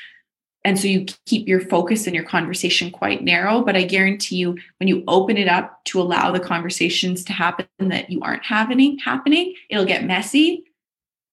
And 0.65 0.79
so 0.79 0.87
you 0.87 1.07
keep 1.27 1.47
your 1.49 1.61
focus 1.61 2.07
and 2.07 2.15
your 2.15 2.25
conversation 2.25 2.91
quite 2.91 3.23
narrow. 3.23 3.63
But 3.63 3.77
i 3.77 3.85
guarantee 3.85 4.37
you 4.37 4.57
when 4.79 4.89
you 4.89 5.05
open 5.09 5.37
it 5.37 5.49
up 5.49 5.83
to 5.87 6.01
allow 6.01 6.31
the 6.31 6.41
conversations 6.41 7.25
to 7.25 7.33
happen 7.33 7.67
that 7.79 8.11
you 8.11 8.21
aren't 8.23 8.45
happening 8.45 8.99
happening 8.99 9.55
it'll 9.71 9.85
get 9.85 10.05
messy 10.05 10.65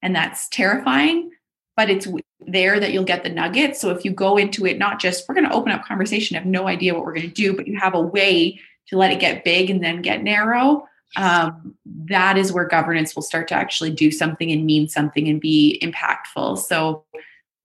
and 0.02 0.16
that's 0.16 0.48
terrifying. 0.50 1.32
But 1.76 1.90
it's 1.90 2.08
there 2.40 2.80
that 2.80 2.94
you'll 2.94 3.04
get 3.04 3.24
the 3.24 3.30
nuggets. 3.30 3.82
So 3.82 3.90
if 3.90 4.06
you 4.06 4.12
go 4.12 4.38
into 4.38 4.66
it 4.66 4.78
not 4.78 5.00
just 5.00 5.28
we're 5.28 5.36
going 5.36 5.50
to 5.50 5.56
open 5.56 5.72
up 5.72 5.86
conversation 5.86 6.36
have 6.36 6.46
no 6.46 6.68
idea 6.68 6.94
what 6.94 7.04
we're 7.04 7.16
going 7.16 7.28
to 7.28 7.34
do 7.34 7.56
but 7.56 7.68
you 7.68 7.78
have 7.80 7.96
a 7.96 8.02
way 8.02 8.60
to 8.88 8.98
let 8.98 9.12
it 9.12 9.20
get 9.20 9.44
big 9.44 9.70
and 9.70 9.84
then 9.84 10.02
get 10.02 10.24
narrow 10.24 10.88
um, 11.16 11.76
that 11.86 12.38
is 12.38 12.52
where 12.52 12.68
governance 12.68 13.16
will 13.16 13.24
start 13.24 13.48
to 13.50 13.56
actually 13.56 13.92
do 13.92 14.12
something 14.12 14.52
and 14.52 14.66
mean 14.66 14.88
something 14.88 15.28
and 15.28 15.40
be 15.40 15.80
impactful. 15.82 16.60
So 16.60 17.06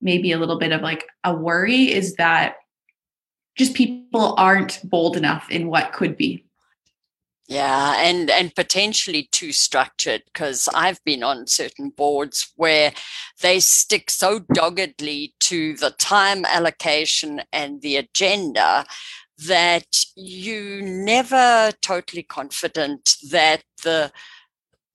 maybe 0.00 0.32
a 0.32 0.38
little 0.38 0.58
bit 0.58 0.72
of 0.72 0.80
like 0.80 1.06
a 1.24 1.34
worry 1.34 1.92
is 1.92 2.14
that 2.16 2.56
just 3.56 3.74
people 3.74 4.34
aren't 4.38 4.80
bold 4.84 5.16
enough 5.16 5.50
in 5.50 5.68
what 5.68 5.92
could 5.92 6.16
be. 6.16 6.44
Yeah, 7.50 7.96
and 7.98 8.30
and 8.30 8.54
potentially 8.54 9.28
too 9.32 9.50
structured 9.50 10.22
because 10.32 10.68
I've 10.72 11.02
been 11.02 11.24
on 11.24 11.48
certain 11.48 11.90
boards 11.90 12.52
where 12.54 12.92
they 13.42 13.58
stick 13.58 14.08
so 14.08 14.38
doggedly 14.54 15.34
to 15.40 15.76
the 15.76 15.90
time 15.90 16.44
allocation 16.44 17.42
and 17.52 17.82
the 17.82 17.96
agenda 17.96 18.86
that 19.46 20.04
you 20.16 20.82
never 20.82 21.72
totally 21.82 22.22
confident 22.22 23.16
that 23.30 23.62
the 23.82 24.12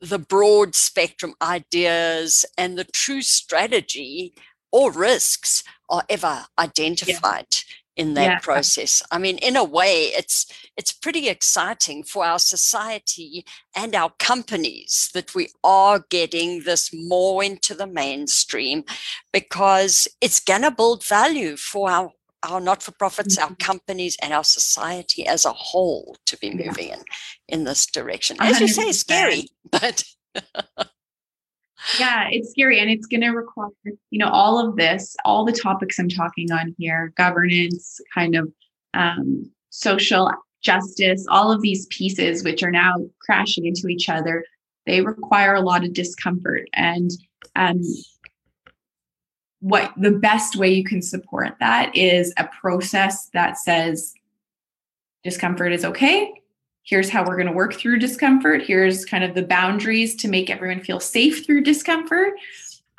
the 0.01 0.19
broad 0.19 0.75
spectrum 0.75 1.33
ideas 1.41 2.45
and 2.57 2.77
the 2.77 2.83
true 2.83 3.21
strategy 3.21 4.35
or 4.71 4.91
risks 4.91 5.63
are 5.89 6.03
ever 6.09 6.45
identified 6.59 7.47
yeah. 7.49 8.03
in 8.03 8.13
that 8.13 8.23
yeah. 8.23 8.39
process. 8.39 9.01
I 9.09 9.17
mean, 9.17 9.37
in 9.37 9.55
a 9.55 9.63
way, 9.63 10.07
it's 10.07 10.45
it's 10.77 10.91
pretty 10.91 11.29
exciting 11.29 12.03
for 12.03 12.25
our 12.25 12.39
society 12.39 13.45
and 13.75 13.95
our 13.95 14.11
companies 14.19 15.09
that 15.13 15.33
we 15.33 15.49
are 15.63 16.03
getting 16.09 16.63
this 16.63 16.91
more 16.93 17.43
into 17.43 17.73
the 17.73 17.87
mainstream 17.87 18.83
because 19.31 20.07
it's 20.21 20.41
gonna 20.41 20.71
build 20.71 21.03
value 21.05 21.55
for 21.55 21.89
our 21.89 22.11
our 22.45 22.61
not-for-profits, 22.61 23.37
mm-hmm. 23.37 23.49
our 23.49 23.55
companies, 23.55 24.17
and 24.21 24.33
our 24.33 24.43
society 24.43 25.25
as 25.27 25.45
a 25.45 25.51
whole 25.51 26.15
to 26.25 26.37
be 26.37 26.51
moving 26.51 26.89
yeah. 26.89 26.95
in 26.95 27.03
in 27.47 27.63
this 27.63 27.85
direction. 27.85 28.37
As 28.39 28.57
100%. 28.57 28.61
you 28.61 28.67
say, 28.67 28.91
scary, 28.91 29.47
but 29.71 30.03
yeah 31.99 32.27
it's 32.31 32.49
scary 32.49 32.79
and 32.79 32.89
it's 32.89 33.05
going 33.05 33.21
to 33.21 33.29
require 33.29 33.69
you 34.09 34.19
know 34.19 34.29
all 34.29 34.59
of 34.59 34.75
this 34.75 35.15
all 35.25 35.45
the 35.45 35.51
topics 35.51 35.99
i'm 35.99 36.09
talking 36.09 36.51
on 36.51 36.75
here 36.77 37.13
governance 37.15 37.99
kind 38.13 38.35
of 38.35 38.51
um, 38.93 39.49
social 39.69 40.31
justice 40.61 41.25
all 41.29 41.51
of 41.51 41.61
these 41.61 41.85
pieces 41.87 42.43
which 42.43 42.63
are 42.63 42.71
now 42.71 42.95
crashing 43.21 43.65
into 43.65 43.87
each 43.87 44.09
other 44.09 44.43
they 44.85 45.01
require 45.01 45.55
a 45.55 45.61
lot 45.61 45.83
of 45.83 45.93
discomfort 45.93 46.67
and 46.73 47.11
um, 47.55 47.81
what 49.65 49.91
the 49.97 50.11
best 50.11 50.55
way 50.55 50.71
you 50.71 50.83
can 50.83 51.01
support 51.01 51.55
that 51.59 51.95
is 51.97 52.31
a 52.37 52.47
process 52.61 53.29
that 53.33 53.57
says 53.57 54.13
discomfort 55.23 55.73
is 55.73 55.83
okay. 55.83 56.31
Here's 56.83 57.09
how 57.09 57.25
we're 57.25 57.35
going 57.35 57.47
to 57.47 57.51
work 57.51 57.73
through 57.73 57.97
discomfort. 57.97 58.61
Here's 58.61 59.05
kind 59.05 59.23
of 59.23 59.33
the 59.33 59.41
boundaries 59.41 60.13
to 60.17 60.27
make 60.27 60.51
everyone 60.51 60.83
feel 60.83 60.99
safe 60.99 61.43
through 61.43 61.63
discomfort. 61.63 62.33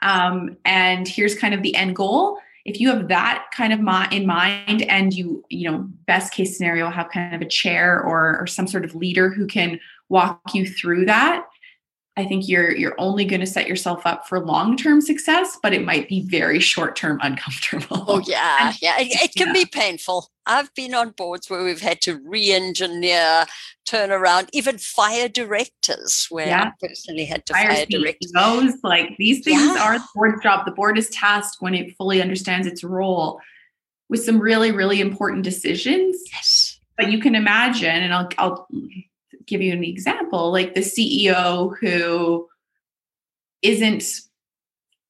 Um, 0.02 0.56
and 0.64 1.06
here's 1.06 1.38
kind 1.38 1.54
of 1.54 1.62
the 1.62 1.76
end 1.76 1.94
goal. 1.94 2.40
If 2.64 2.80
you 2.80 2.88
have 2.88 3.06
that 3.06 3.46
kind 3.54 3.72
of 3.72 3.78
in 4.10 4.26
mind 4.26 4.82
and 4.82 5.14
you 5.14 5.44
you 5.48 5.70
know 5.70 5.88
best 6.06 6.32
case 6.32 6.56
scenario 6.56 6.90
have 6.90 7.10
kind 7.10 7.32
of 7.32 7.42
a 7.42 7.48
chair 7.48 8.02
or, 8.02 8.40
or 8.40 8.48
some 8.48 8.66
sort 8.66 8.84
of 8.84 8.96
leader 8.96 9.30
who 9.30 9.46
can 9.46 9.78
walk 10.08 10.40
you 10.52 10.66
through 10.66 11.06
that 11.06 11.46
I 12.18 12.24
think 12.24 12.48
you're 12.48 12.74
you're 12.74 12.94
only 12.98 13.26
going 13.26 13.40
to 13.40 13.46
set 13.46 13.68
yourself 13.68 14.06
up 14.06 14.26
for 14.26 14.40
long-term 14.40 15.02
success, 15.02 15.58
but 15.62 15.74
it 15.74 15.84
might 15.84 16.08
be 16.08 16.22
very 16.22 16.60
short-term 16.60 17.20
uncomfortable. 17.22 18.04
Oh 18.08 18.22
yeah, 18.26 18.72
yeah, 18.80 18.98
it, 18.98 19.08
it 19.22 19.34
can 19.34 19.48
yeah. 19.48 19.52
be 19.52 19.66
painful. 19.66 20.30
I've 20.46 20.72
been 20.74 20.94
on 20.94 21.10
boards 21.10 21.50
where 21.50 21.62
we've 21.62 21.80
had 21.80 22.00
to 22.02 22.18
re-engineer, 22.24 23.44
turn 23.84 24.10
around, 24.10 24.48
even 24.54 24.78
fire 24.78 25.28
directors. 25.28 26.26
Where 26.30 26.46
yeah. 26.46 26.70
I 26.70 26.86
personally 26.86 27.26
had 27.26 27.44
to 27.46 27.52
fire, 27.52 27.74
fire 27.74 27.86
directors. 27.86 28.32
Those 28.32 28.72
like 28.82 29.14
these 29.18 29.44
things 29.44 29.60
yeah. 29.60 29.82
are 29.82 29.98
the 29.98 30.08
board's 30.14 30.42
job. 30.42 30.64
The 30.64 30.72
board 30.72 30.96
is 30.96 31.10
tasked 31.10 31.58
when 31.60 31.74
it 31.74 31.96
fully 31.98 32.22
understands 32.22 32.66
its 32.66 32.82
role 32.82 33.40
with 34.08 34.24
some 34.24 34.38
really 34.38 34.72
really 34.72 35.02
important 35.02 35.42
decisions. 35.44 36.16
Yes. 36.32 36.80
But 36.96 37.12
you 37.12 37.20
can 37.20 37.34
imagine, 37.34 38.02
and 38.02 38.14
I'll 38.14 38.28
I'll 38.38 38.68
give 39.46 39.62
you 39.62 39.72
an 39.72 39.84
example 39.84 40.50
like 40.50 40.74
the 40.74 40.80
ceo 40.80 41.76
who 41.78 42.48
isn't 43.62 44.04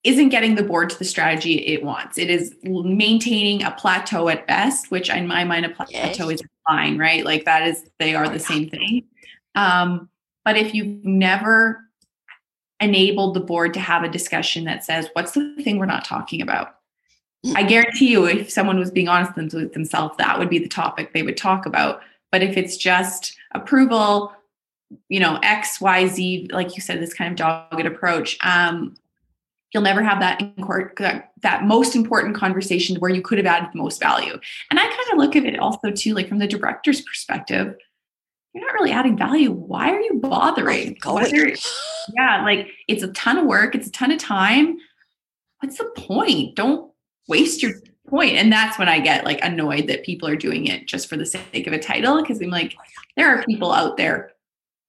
isn't 0.04 0.28
getting 0.28 0.54
the 0.54 0.62
board 0.62 0.88
to 0.88 0.98
the 1.00 1.04
strategy 1.04 1.54
it 1.66 1.82
wants. 1.82 2.16
It 2.16 2.30
is 2.30 2.54
maintaining 2.62 3.64
a 3.64 3.72
plateau 3.72 4.28
at 4.28 4.46
best 4.46 4.90
which 4.90 5.10
in 5.10 5.26
my 5.26 5.44
mind 5.44 5.66
a 5.66 5.70
plateau 5.70 6.28
yes. 6.28 6.40
is 6.40 6.42
fine 6.68 6.96
right? 6.96 7.24
Like 7.24 7.44
that 7.44 7.66
is 7.66 7.84
they 7.98 8.14
are 8.14 8.28
the 8.28 8.38
same 8.38 8.68
thing. 8.70 9.04
Um, 9.56 10.08
but 10.44 10.56
if 10.56 10.74
you've 10.74 11.04
never 11.04 11.82
enabled 12.78 13.34
the 13.34 13.40
board 13.40 13.74
to 13.74 13.80
have 13.80 14.04
a 14.04 14.08
discussion 14.08 14.64
that 14.64 14.84
says 14.84 15.08
what's 15.14 15.32
the 15.32 15.56
thing 15.62 15.78
we're 15.78 15.86
not 15.86 16.04
talking 16.04 16.40
about? 16.40 16.76
I 17.54 17.62
guarantee 17.62 18.10
you 18.10 18.26
if 18.26 18.50
someone 18.50 18.78
was 18.78 18.90
being 18.90 19.08
honest 19.08 19.36
with 19.36 19.72
themselves 19.72 20.16
that 20.18 20.38
would 20.38 20.50
be 20.50 20.58
the 20.58 20.68
topic 20.68 21.12
they 21.12 21.22
would 21.22 21.36
talk 21.36 21.66
about. 21.66 22.00
But 22.30 22.42
if 22.42 22.56
it's 22.56 22.76
just 22.76 23.35
approval, 23.54 24.32
you 25.08 25.20
know, 25.20 25.38
X, 25.42 25.80
Y, 25.80 26.06
Z, 26.06 26.48
like 26.52 26.74
you 26.76 26.82
said, 26.82 27.00
this 27.00 27.14
kind 27.14 27.30
of 27.30 27.36
dogged 27.36 27.86
approach, 27.86 28.38
um, 28.44 28.94
you'll 29.72 29.82
never 29.82 30.02
have 30.02 30.20
that, 30.20 30.40
in 30.40 30.64
court, 30.64 30.94
that 30.98 31.32
that 31.42 31.64
most 31.64 31.94
important 31.94 32.34
conversation 32.34 32.96
where 32.96 33.10
you 33.10 33.22
could 33.22 33.38
have 33.38 33.46
added 33.46 33.68
the 33.72 33.78
most 33.78 34.00
value. 34.00 34.38
And 34.70 34.80
I 34.80 34.84
kind 34.84 35.12
of 35.12 35.18
look 35.18 35.36
at 35.36 35.44
it 35.44 35.58
also 35.58 35.90
too, 35.90 36.14
like 36.14 36.28
from 36.28 36.38
the 36.38 36.46
director's 36.46 37.00
perspective. 37.02 37.76
You're 38.54 38.64
not 38.64 38.74
really 38.74 38.92
adding 38.92 39.18
value. 39.18 39.50
Why 39.50 39.90
are 39.90 40.00
you 40.00 40.14
bothering? 40.14 40.96
Whether, 41.04 41.52
yeah, 42.16 42.42
like 42.42 42.68
it's 42.88 43.02
a 43.02 43.08
ton 43.08 43.36
of 43.36 43.44
work, 43.44 43.74
it's 43.74 43.88
a 43.88 43.92
ton 43.92 44.12
of 44.12 44.18
time. 44.18 44.78
What's 45.60 45.76
the 45.76 45.92
point? 45.94 46.54
Don't 46.54 46.90
waste 47.28 47.62
your 47.62 47.72
point. 48.06 48.34
And 48.34 48.52
that's 48.52 48.78
when 48.78 48.88
I 48.88 49.00
get 49.00 49.24
like 49.24 49.40
annoyed 49.42 49.86
that 49.88 50.04
people 50.04 50.28
are 50.28 50.36
doing 50.36 50.66
it 50.66 50.86
just 50.86 51.08
for 51.08 51.16
the 51.16 51.26
sake 51.26 51.66
of 51.66 51.72
a 51.72 51.78
title. 51.78 52.22
Cause 52.24 52.40
I'm 52.40 52.50
like, 52.50 52.76
there 53.16 53.28
are 53.28 53.42
people 53.44 53.72
out 53.72 53.96
there 53.96 54.32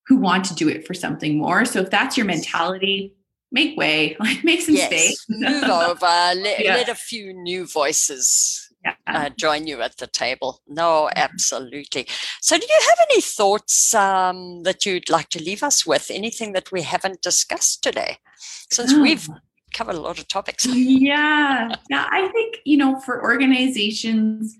who 0.07 0.17
want 0.17 0.45
to 0.45 0.55
do 0.55 0.69
it 0.69 0.87
for 0.87 0.93
something 0.93 1.37
more. 1.37 1.65
So 1.65 1.81
if 1.81 1.89
that's 1.89 2.17
your 2.17 2.25
mentality, 2.25 3.13
make 3.51 3.77
way, 3.77 4.15
like 4.19 4.43
make 4.43 4.61
some 4.61 4.75
yes. 4.75 4.87
space. 4.87 5.25
Move 5.29 5.63
over. 5.69 6.05
Let, 6.05 6.63
yeah. 6.63 6.75
let, 6.75 6.89
a 6.89 6.95
few 6.95 7.33
new 7.33 7.67
voices 7.67 8.67
yeah. 8.83 8.95
uh, 9.07 9.29
join 9.37 9.67
you 9.67 9.81
at 9.81 9.97
the 9.97 10.07
table. 10.07 10.61
No, 10.67 11.09
absolutely. 11.15 12.07
So, 12.41 12.57
do 12.57 12.65
you 12.65 12.79
have 12.89 13.07
any 13.09 13.21
thoughts 13.21 13.93
um, 13.93 14.63
that 14.63 14.85
you'd 14.85 15.09
like 15.09 15.29
to 15.29 15.43
leave 15.43 15.63
us 15.63 15.85
with? 15.85 16.09
Anything 16.09 16.53
that 16.53 16.71
we 16.71 16.83
haven't 16.83 17.21
discussed 17.21 17.83
today? 17.83 18.17
Since 18.69 18.93
oh. 18.93 19.01
we've 19.01 19.27
covered 19.77 19.95
a 19.95 20.01
lot 20.01 20.17
of 20.17 20.27
topics. 20.27 20.65
yeah. 20.65 21.73
Yeah. 21.89 22.07
I 22.09 22.27
think, 22.29 22.57
you 22.65 22.77
know, 22.77 22.99
for 22.99 23.21
organizations, 23.21 24.57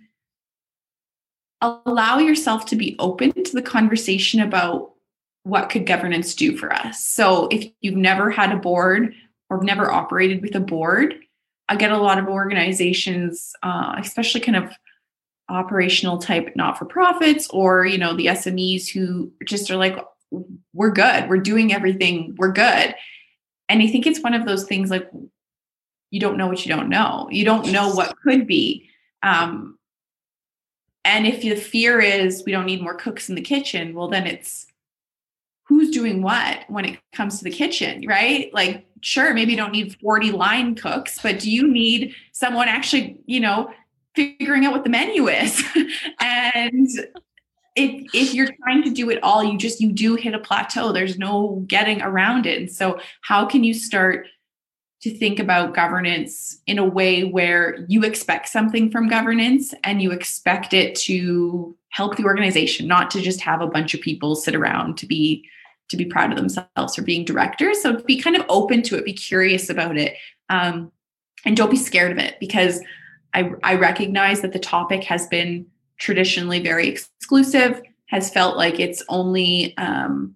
allow 1.62 2.20
yourself 2.20 2.68
to 2.68 2.76
be 2.76 2.96
open 3.00 3.32
to 3.44 3.54
the 3.54 3.64
conversation 3.64 4.40
about 4.42 4.92
what 5.44 5.70
could 5.70 5.88
governance 5.88 6.36
do 6.36 6.56
for 6.56 6.72
us. 6.72 7.04
So 7.04 7.48
if 7.48 7.72
you've 7.82 7.96
never 7.96 8.30
had 8.30 8.52
a 8.52 8.58
board 8.58 9.14
or 9.50 9.64
never 9.64 9.92
operated 9.92 10.42
with 10.42 10.56
a 10.56 10.60
board, 10.60 11.16
I 11.68 11.78
get 11.78 11.92
a 11.92 11.98
lot 11.98 12.20
of 12.20 12.28
organizations, 12.28 13.54
uh, 13.64 13.96
especially 13.98 14.42
kind 14.42 14.58
of 14.58 14.72
operational 15.50 16.18
type 16.18 16.52
not 16.56 16.78
for 16.78 16.84
profits 16.84 17.48
or 17.52 17.86
you 17.86 17.98
know 17.98 18.14
the 18.14 18.26
SMEs 18.26 18.90
who 18.90 19.32
just 19.46 19.72
are 19.72 19.78
like 19.78 19.98
we're 20.74 20.92
good 20.92 21.30
we're 21.30 21.38
doing 21.38 21.72
everything 21.72 22.36
we're 22.38 22.52
good 22.52 22.94
and 23.70 23.82
I 23.82 23.88
think 23.88 24.08
it's 24.08 24.22
one 24.22 24.34
of 24.34 24.46
those 24.46 24.66
things 24.66 24.90
like 24.90 25.10
you 26.10 26.20
don't 26.20 26.38
know 26.38 26.48
what 26.48 26.66
you 26.66 26.74
don't 26.74 26.90
know. 26.90 27.28
You 27.32 27.44
don't 27.44 27.72
know 27.72 27.90
what 27.94 28.16
could 28.22 28.48
be. 28.48 28.90
Um, 29.24 29.78
and 31.04 31.26
if 31.26 31.42
the 31.42 31.56
fear 31.56 32.00
is 32.00 32.44
we 32.46 32.52
don't 32.52 32.66
need 32.66 32.82
more 32.82 32.96
cooks 32.96 33.30
in 33.30 33.36
the 33.36 33.42
kitchen, 33.42 33.94
well, 33.94 34.08
then 34.08 34.26
it's 34.28 34.68
who's 35.64 35.92
doing 35.92 36.22
what 36.22 36.64
when 36.70 36.86
it 36.86 37.00
comes 37.14 37.38
to 37.38 37.44
the 37.44 37.52
kitchen, 37.52 38.06
right? 38.08 38.54
Like, 38.54 38.86
sure, 39.02 39.34
maybe 39.34 39.52
you 39.52 39.58
don't 39.58 39.74
need 39.74 39.98
40 40.02 40.32
line 40.32 40.76
cooks, 40.76 41.20
but 41.22 41.40
do 41.40 41.52
you 41.52 41.68
need 41.68 42.14
someone 42.32 42.70
actually, 42.70 43.18
you 43.26 43.40
know, 43.40 43.72
figuring 44.16 44.66
out 44.66 44.72
what 44.72 44.84
the 44.84 44.90
menu 44.90 45.28
is? 45.28 45.64
and 46.22 46.90
if 47.78 48.10
if 48.14 48.34
you're 48.34 48.50
trying 48.64 48.84
to 48.84 48.90
do 48.90 49.10
it 49.10 49.20
all 49.22 49.44
you 49.44 49.58
just 49.58 49.80
you 49.80 49.92
do 49.92 50.16
hit 50.16 50.34
a 50.34 50.40
plateau. 50.40 50.92
There's 50.92 51.18
no 51.18 51.64
getting 51.68 52.02
around 52.02 52.46
it. 52.46 52.60
And 52.60 52.72
so 52.72 53.00
how 53.22 53.46
can 53.46 53.64
you 53.64 53.74
start 53.74 54.28
to 55.02 55.16
think 55.16 55.40
about 55.40 55.76
governance 55.76 56.60
in 56.66 56.80
a 56.80 56.84
way 56.84 57.24
where 57.24 57.86
you 57.88 58.04
expect 58.04 58.50
something 58.50 58.90
from 58.90 59.08
governance 59.08 59.74
and 59.84 60.02
you 60.02 60.12
expect 60.12 60.74
it 60.74 60.96
to 60.96 61.78
help 61.90 62.18
the 62.18 62.26
organization, 62.26 62.88
not 62.88 63.12
to 63.12 63.22
just 63.22 63.40
have 63.42 63.62
a 63.62 63.68
bunch 63.68 63.94
of 63.94 64.02
people 64.02 64.36
sit 64.36 64.56
around 64.56 64.98
to 64.98 65.06
be 65.06 65.48
to 65.90 65.96
be 65.96 66.04
proud 66.04 66.32
of 66.32 66.38
themselves 66.38 66.96
for 66.96 67.02
being 67.04 67.24
directors. 67.24 67.82
So 67.82 68.02
be 68.02 68.20
kind 68.20 68.36
of 68.36 68.44
open 68.50 68.82
to 68.84 68.98
it, 68.98 69.06
be 69.06 69.14
curious 69.14 69.70
about 69.70 69.98
it, 69.98 70.18
um, 70.50 70.92
and 71.46 71.56
don't 71.56 71.72
be 71.72 71.78
scared 71.78 72.12
of 72.12 72.18
it 72.18 72.38
because 72.42 72.82
I, 73.34 73.52
I 73.64 73.76
recognize 73.76 74.42
that 74.42 74.52
the 74.52 74.60
topic 74.60 75.04
has 75.06 75.28
been 75.28 75.68
traditionally 75.98 76.60
very 76.60 76.88
exclusive, 76.88 77.82
has 78.08 78.30
felt 78.30 78.58
like 78.58 78.80
it's 78.80 79.04
only 79.10 79.76
um, 79.78 80.36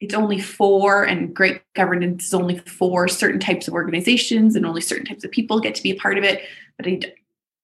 it's 0.00 0.14
only 0.14 0.40
for 0.40 1.04
and 1.04 1.34
great 1.34 1.62
governance 1.74 2.26
is 2.26 2.34
only 2.34 2.58
for 2.58 3.06
certain 3.06 3.40
types 3.40 3.68
of 3.68 3.74
organizations 3.74 4.56
and 4.56 4.64
only 4.64 4.80
certain 4.80 5.04
types 5.04 5.24
of 5.24 5.30
people 5.30 5.60
get 5.60 5.74
to 5.74 5.82
be 5.82 5.90
a 5.90 5.96
part 5.96 6.16
of 6.16 6.24
it. 6.24 6.42
But 6.76 6.86
I, 6.86 7.00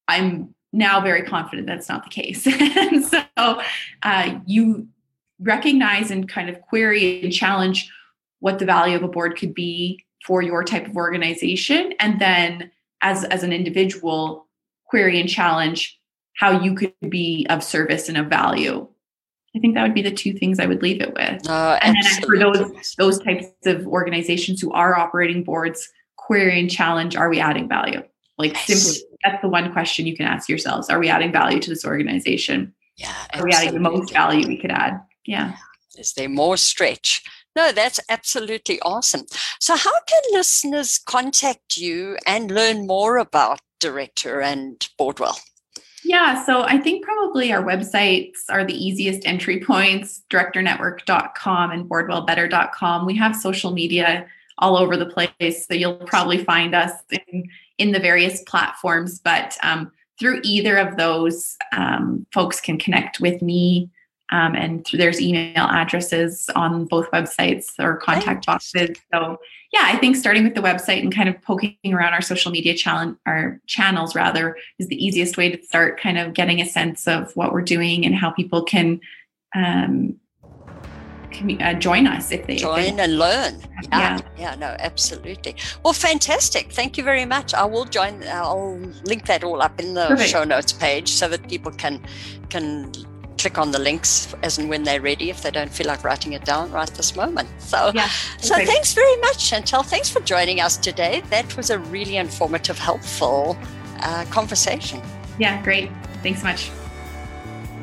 i'm 0.08 0.54
now 0.72 1.00
very 1.00 1.22
confident 1.22 1.66
that's 1.66 1.88
not 1.88 2.04
the 2.04 2.10
case. 2.10 2.46
And 2.76 3.04
so 3.04 3.60
uh, 4.02 4.38
you 4.46 4.88
recognize 5.40 6.10
and 6.10 6.28
kind 6.28 6.50
of 6.50 6.60
query 6.60 7.22
and 7.22 7.32
challenge 7.32 7.90
what 8.40 8.58
the 8.58 8.66
value 8.66 8.96
of 8.96 9.02
a 9.02 9.08
board 9.08 9.38
could 9.38 9.54
be 9.54 10.04
for 10.26 10.42
your 10.42 10.62
type 10.64 10.86
of 10.86 10.96
organization. 10.96 11.94
And 11.98 12.20
then 12.20 12.70
as 13.00 13.24
as 13.24 13.42
an 13.42 13.52
individual 13.52 14.46
query 14.86 15.18
and 15.20 15.28
challenge 15.28 15.95
how 16.37 16.62
you 16.62 16.74
could 16.74 16.95
be 17.09 17.47
of 17.51 17.62
service 17.64 18.09
and 18.09 18.16
of 18.16 18.26
value 18.26 18.87
I 19.57 19.59
think 19.59 19.74
that 19.74 19.82
would 19.82 19.95
be 19.95 20.03
the 20.03 20.12
two 20.12 20.34
things 20.34 20.61
I 20.61 20.66
would 20.66 20.82
leave 20.82 21.01
it 21.01 21.14
with. 21.14 21.49
Uh, 21.49 21.78
and 21.80 21.97
then 21.97 22.22
for 22.22 22.39
those 22.39 22.95
those 22.99 23.18
types 23.20 23.47
of 23.64 23.87
organizations 23.87 24.61
who 24.61 24.70
are 24.72 24.99
operating 24.99 25.45
boards, 25.45 25.89
query 26.16 26.61
and 26.61 26.70
challenge: 26.70 27.16
Are 27.16 27.30
we 27.30 27.41
adding 27.41 27.68
value? 27.68 28.03
Like 28.37 28.57
simply, 28.57 29.03
that's 29.24 29.41
the 29.41 29.49
one 29.49 29.72
question 29.72 30.07
you 30.07 30.14
can 30.14 30.26
ask 30.26 30.49
yourselves: 30.49 30.91
Are 30.91 30.99
we 30.99 31.09
adding 31.09 31.32
value 31.32 31.59
to 31.61 31.70
this 31.70 31.87
organization? 31.87 32.74
Yeah, 32.97 33.14
are 33.34 33.45
we 33.45 33.53
adding 33.53 33.72
the 33.72 33.80
most 33.80 34.12
value 34.12 34.47
we 34.47 34.59
could 34.59 34.72
add? 34.72 35.01
Yeah. 35.24 35.57
Is 35.97 36.12
there 36.12 36.28
more 36.28 36.59
stretch? 36.59 37.22
No, 37.55 37.72
that's 37.72 37.99
absolutely 38.11 38.78
awesome. 38.80 39.24
So, 39.61 39.74
how 39.74 39.93
can 40.07 40.22
listeners 40.32 40.99
contact 40.99 41.78
you 41.78 42.18
and 42.26 42.51
learn 42.51 42.87
more 42.87 43.16
about 43.16 43.61
DirectHer 43.80 44.45
and 44.45 44.87
Boardwell? 44.99 45.39
Yeah, 46.09 46.44
so 46.44 46.62
I 46.62 46.78
think 46.78 47.04
probably 47.04 47.52
our 47.52 47.64
websites 47.64 48.38
are 48.48 48.64
the 48.64 48.72
easiest 48.72 49.26
entry 49.26 49.59
points 49.61 50.22
directhernetwork.com 50.30 51.72
and 51.72 51.90
boardwellbetter.com. 51.90 53.07
We 53.07 53.16
have 53.16 53.34
social 53.34 53.72
media 53.72 54.24
all 54.59 54.76
over 54.76 54.96
the 54.96 55.07
place, 55.07 55.66
so 55.66 55.74
you'll 55.74 55.96
probably 55.96 56.44
find 56.44 56.76
us 56.76 56.92
in, 57.11 57.48
in 57.78 57.90
the 57.90 57.98
various 57.98 58.40
platforms. 58.42 59.18
But 59.18 59.59
um, 59.64 59.90
through 60.16 60.42
either 60.44 60.76
of 60.76 60.96
those, 60.96 61.57
um, 61.72 62.24
folks 62.32 62.61
can 62.61 62.78
connect 62.78 63.18
with 63.18 63.42
me 63.42 63.90
um, 64.30 64.54
and 64.54 64.86
there's 64.92 65.20
email 65.20 65.66
addresses 65.70 66.50
on 66.56 66.84
both 66.86 67.10
websites 67.10 67.72
or 67.78 67.96
contact 67.96 68.46
boxes. 68.46 68.96
So 69.12 69.38
yeah, 69.72 69.82
I 69.84 69.96
think 69.96 70.16
starting 70.16 70.44
with 70.44 70.54
the 70.54 70.60
website 70.60 71.00
and 71.00 71.14
kind 71.14 71.28
of 71.28 71.40
poking 71.42 71.76
around 71.86 72.12
our 72.12 72.22
social 72.22 72.50
media 72.50 72.74
challenge, 72.74 73.16
our 73.26 73.60
channels 73.66 74.14
rather, 74.14 74.56
is 74.78 74.88
the 74.88 75.04
easiest 75.04 75.36
way 75.36 75.54
to 75.54 75.62
start 75.64 76.00
kind 76.00 76.18
of 76.18 76.34
getting 76.34 76.60
a 76.60 76.66
sense 76.66 77.06
of 77.06 77.34
what 77.36 77.52
we're 77.52 77.62
doing 77.62 78.04
and 78.04 78.14
how 78.14 78.30
people 78.30 78.62
can 78.64 79.00
um, 79.54 80.18
uh, 81.60 81.74
join 81.74 82.06
us 82.06 82.32
if 82.32 82.46
they 82.46 82.56
join 82.56 82.80
if 82.80 82.96
they, 82.96 83.02
and 83.02 83.18
learn. 83.18 83.60
Yeah, 83.60 83.88
yeah, 83.92 84.20
yeah, 84.38 84.54
no, 84.56 84.76
absolutely. 84.78 85.54
Well, 85.84 85.92
fantastic. 85.92 86.72
Thank 86.72 86.96
you 86.96 87.04
very 87.04 87.24
much. 87.24 87.54
I 87.54 87.64
will 87.64 87.84
join. 87.84 88.24
I'll 88.24 88.78
link 89.04 89.26
that 89.26 89.44
all 89.44 89.62
up 89.62 89.78
in 89.78 89.94
the 89.94 90.06
Perfect. 90.06 90.30
show 90.30 90.44
notes 90.44 90.72
page 90.72 91.10
so 91.10 91.28
that 91.28 91.48
people 91.48 91.72
can 91.72 92.00
can 92.48 92.92
click 93.39 93.59
on 93.59 93.70
the 93.70 93.78
links 93.78 94.34
as 94.43 94.59
and 94.59 94.68
when 94.68 94.82
they're 94.82 95.01
ready 95.01 95.30
if 95.30 95.43
they 95.43 95.51
don't 95.51 95.70
feel 95.70 95.87
like 95.87 96.03
writing 96.05 96.32
it 96.32 96.45
down 96.45 96.70
right 96.72 96.89
this 96.95 97.14
moment. 97.14 97.49
So, 97.59 97.93
yeah, 97.95 98.09
so 98.39 98.55
thanks 98.55 98.95
very 98.95 99.16
much, 99.18 99.39
Chantel. 99.39 99.84
Thanks 99.84 100.09
for 100.09 100.20
joining 100.20 100.61
us 100.61 100.76
today. 100.76 101.22
That 101.30 101.57
was 101.57 101.70
a 101.70 101.78
really 101.78 102.16
informative, 102.16 102.78
helpful 102.78 103.57
uh, 104.01 104.24
conversation. 104.30 105.03
Yeah, 105.39 105.62
great. 105.62 105.91
Thanks 106.22 106.41
so 106.41 106.47
much. 106.47 106.70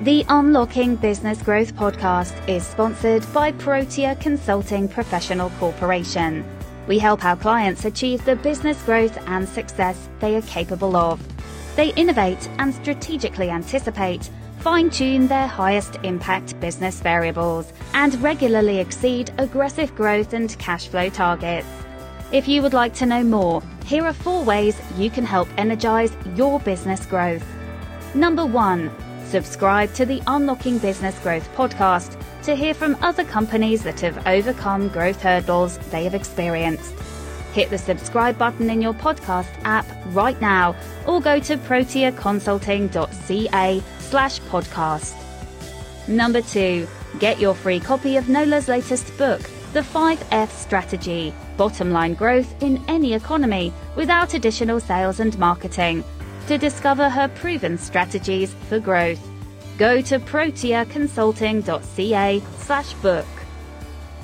The 0.01 0.25
Unlocking 0.27 0.95
Business 0.95 1.41
Growth 1.41 1.75
podcast 1.75 2.49
is 2.49 2.65
sponsored 2.65 3.25
by 3.31 3.51
Protea 3.53 4.15
Consulting 4.15 4.87
Professional 4.87 5.49
Corporation. 5.51 6.43
We 6.87 6.99
help 6.99 7.23
our 7.23 7.37
clients 7.37 7.85
achieve 7.85 8.25
the 8.25 8.35
business 8.35 8.81
growth 8.83 9.17
and 9.27 9.47
success 9.47 10.09
they 10.19 10.35
are 10.35 10.41
capable 10.41 10.97
of. 10.97 11.21
They 11.75 11.93
innovate 11.93 12.49
and 12.57 12.73
strategically 12.73 13.49
anticipate 13.49 14.29
fine 14.63 14.89
tune 14.89 15.27
their 15.27 15.45
highest 15.45 15.97
impact 16.03 16.57
business 16.61 17.01
variables, 17.01 17.73
and 17.93 18.15
regularly 18.21 18.79
exceed 18.79 19.29
aggressive 19.37 19.93
growth 19.93 20.31
and 20.31 20.57
cash 20.57 20.87
flow 20.87 21.09
targets. 21.09 21.67
If 22.31 22.47
you 22.47 22.61
would 22.61 22.73
like 22.73 22.93
to 22.93 23.05
know 23.05 23.25
more, 23.25 23.61
here 23.85 24.05
are 24.05 24.13
four 24.13 24.45
ways 24.45 24.81
you 24.97 25.09
can 25.09 25.25
help 25.25 25.49
energize 25.57 26.15
your 26.37 26.61
business 26.61 27.05
growth. 27.05 27.45
Number 28.15 28.45
one, 28.45 28.89
subscribe 29.25 29.93
to 29.95 30.05
the 30.05 30.21
Unlocking 30.27 30.77
Business 30.77 31.19
Growth 31.19 31.53
podcast 31.57 32.17
to 32.43 32.55
hear 32.55 32.73
from 32.73 32.95
other 33.01 33.25
companies 33.25 33.83
that 33.83 33.99
have 33.99 34.25
overcome 34.25 34.87
growth 34.87 35.21
hurdles 35.21 35.77
they 35.91 36.05
have 36.05 36.15
experienced. 36.15 36.93
Hit 37.51 37.69
the 37.69 37.77
subscribe 37.77 38.37
button 38.37 38.69
in 38.69 38.81
your 38.81 38.93
podcast 38.93 39.49
app 39.65 39.85
right 40.07 40.39
now 40.39 40.73
or 41.05 41.19
go 41.19 41.41
to 41.41 41.57
proteaconsulting.ca 41.57 43.83
slash 44.13 44.39
podcast. 44.41 45.15
Number 46.07 46.43
two, 46.43 46.87
get 47.17 47.39
your 47.39 47.55
free 47.55 47.79
copy 47.79 48.15
of 48.15 48.29
Nola's 48.29 48.67
latest 48.67 49.17
book, 49.17 49.41
The 49.73 49.79
5F 49.79 50.51
Strategy 50.51 51.33
Bottom 51.57 51.91
Line 51.91 52.13
Growth 52.13 52.61
in 52.61 52.79
Any 52.87 53.15
Economy 53.15 53.73
Without 53.95 54.35
Additional 54.35 54.79
Sales 54.79 55.19
and 55.19 55.35
Marketing, 55.39 56.03
to 56.45 56.59
discover 56.59 57.09
her 57.09 57.27
proven 57.27 57.75
strategies 57.75 58.53
for 58.69 58.79
growth. 58.79 59.19
Go 59.79 59.99
to 60.01 60.19
proteaconsulting.ca 60.19 62.43
slash 62.59 62.93
book. 62.93 63.25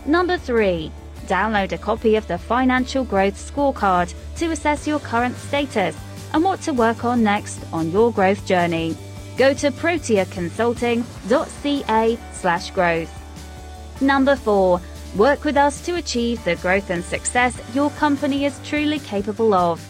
Number 0.06 0.38
three, 0.38 0.92
download 1.26 1.72
a 1.72 1.80
copy 1.80 2.16
of 2.16 2.28
the 2.28 2.38
Financial 2.38 3.04
Growth 3.04 3.34
Scorecard 3.34 4.14
to 4.36 4.52
assess 4.52 4.86
your 4.86 5.00
current 5.00 5.36
status 5.36 5.98
and 6.36 6.44
what 6.44 6.62
to 6.62 6.74
work 6.74 7.04
on 7.04 7.24
next 7.24 7.60
on 7.74 7.90
your 7.90 8.14
growth 8.14 8.46
journey 8.46 8.96
go 9.40 9.54
to 9.54 9.72
proteaconsulting.ca 9.72 12.18
slash 12.34 12.72
growth. 12.72 14.02
Number 14.02 14.36
four, 14.36 14.82
work 15.16 15.46
with 15.46 15.56
us 15.56 15.80
to 15.86 15.96
achieve 15.96 16.44
the 16.44 16.58
growth 16.58 16.90
and 16.90 17.02
success 17.04 17.58
your 17.74 17.90
company 17.92 18.44
is 18.44 18.60
truly 18.66 19.00
capable 19.00 19.54
of. 19.54 19.82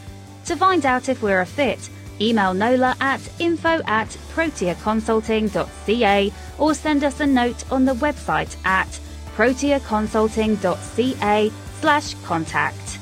To 0.45 0.55
find 0.55 0.85
out 0.85 1.09
if 1.09 1.23
we're 1.23 1.41
a 1.41 1.47
fit, 1.47 1.89
email 2.21 2.53
Nola 2.53 2.95
at 3.01 3.27
info 3.39 3.81
at 3.87 4.09
proteaconsulting.ca 4.33 6.31
or 6.59 6.75
send 6.75 7.03
us 7.03 7.19
a 7.19 7.25
note 7.25 7.71
on 7.71 7.85
the 7.85 7.95
website 7.95 8.55
at 8.65 8.99
proteaconsulting.ca 9.35 11.51
slash 11.81 12.13
contact. 12.23 12.98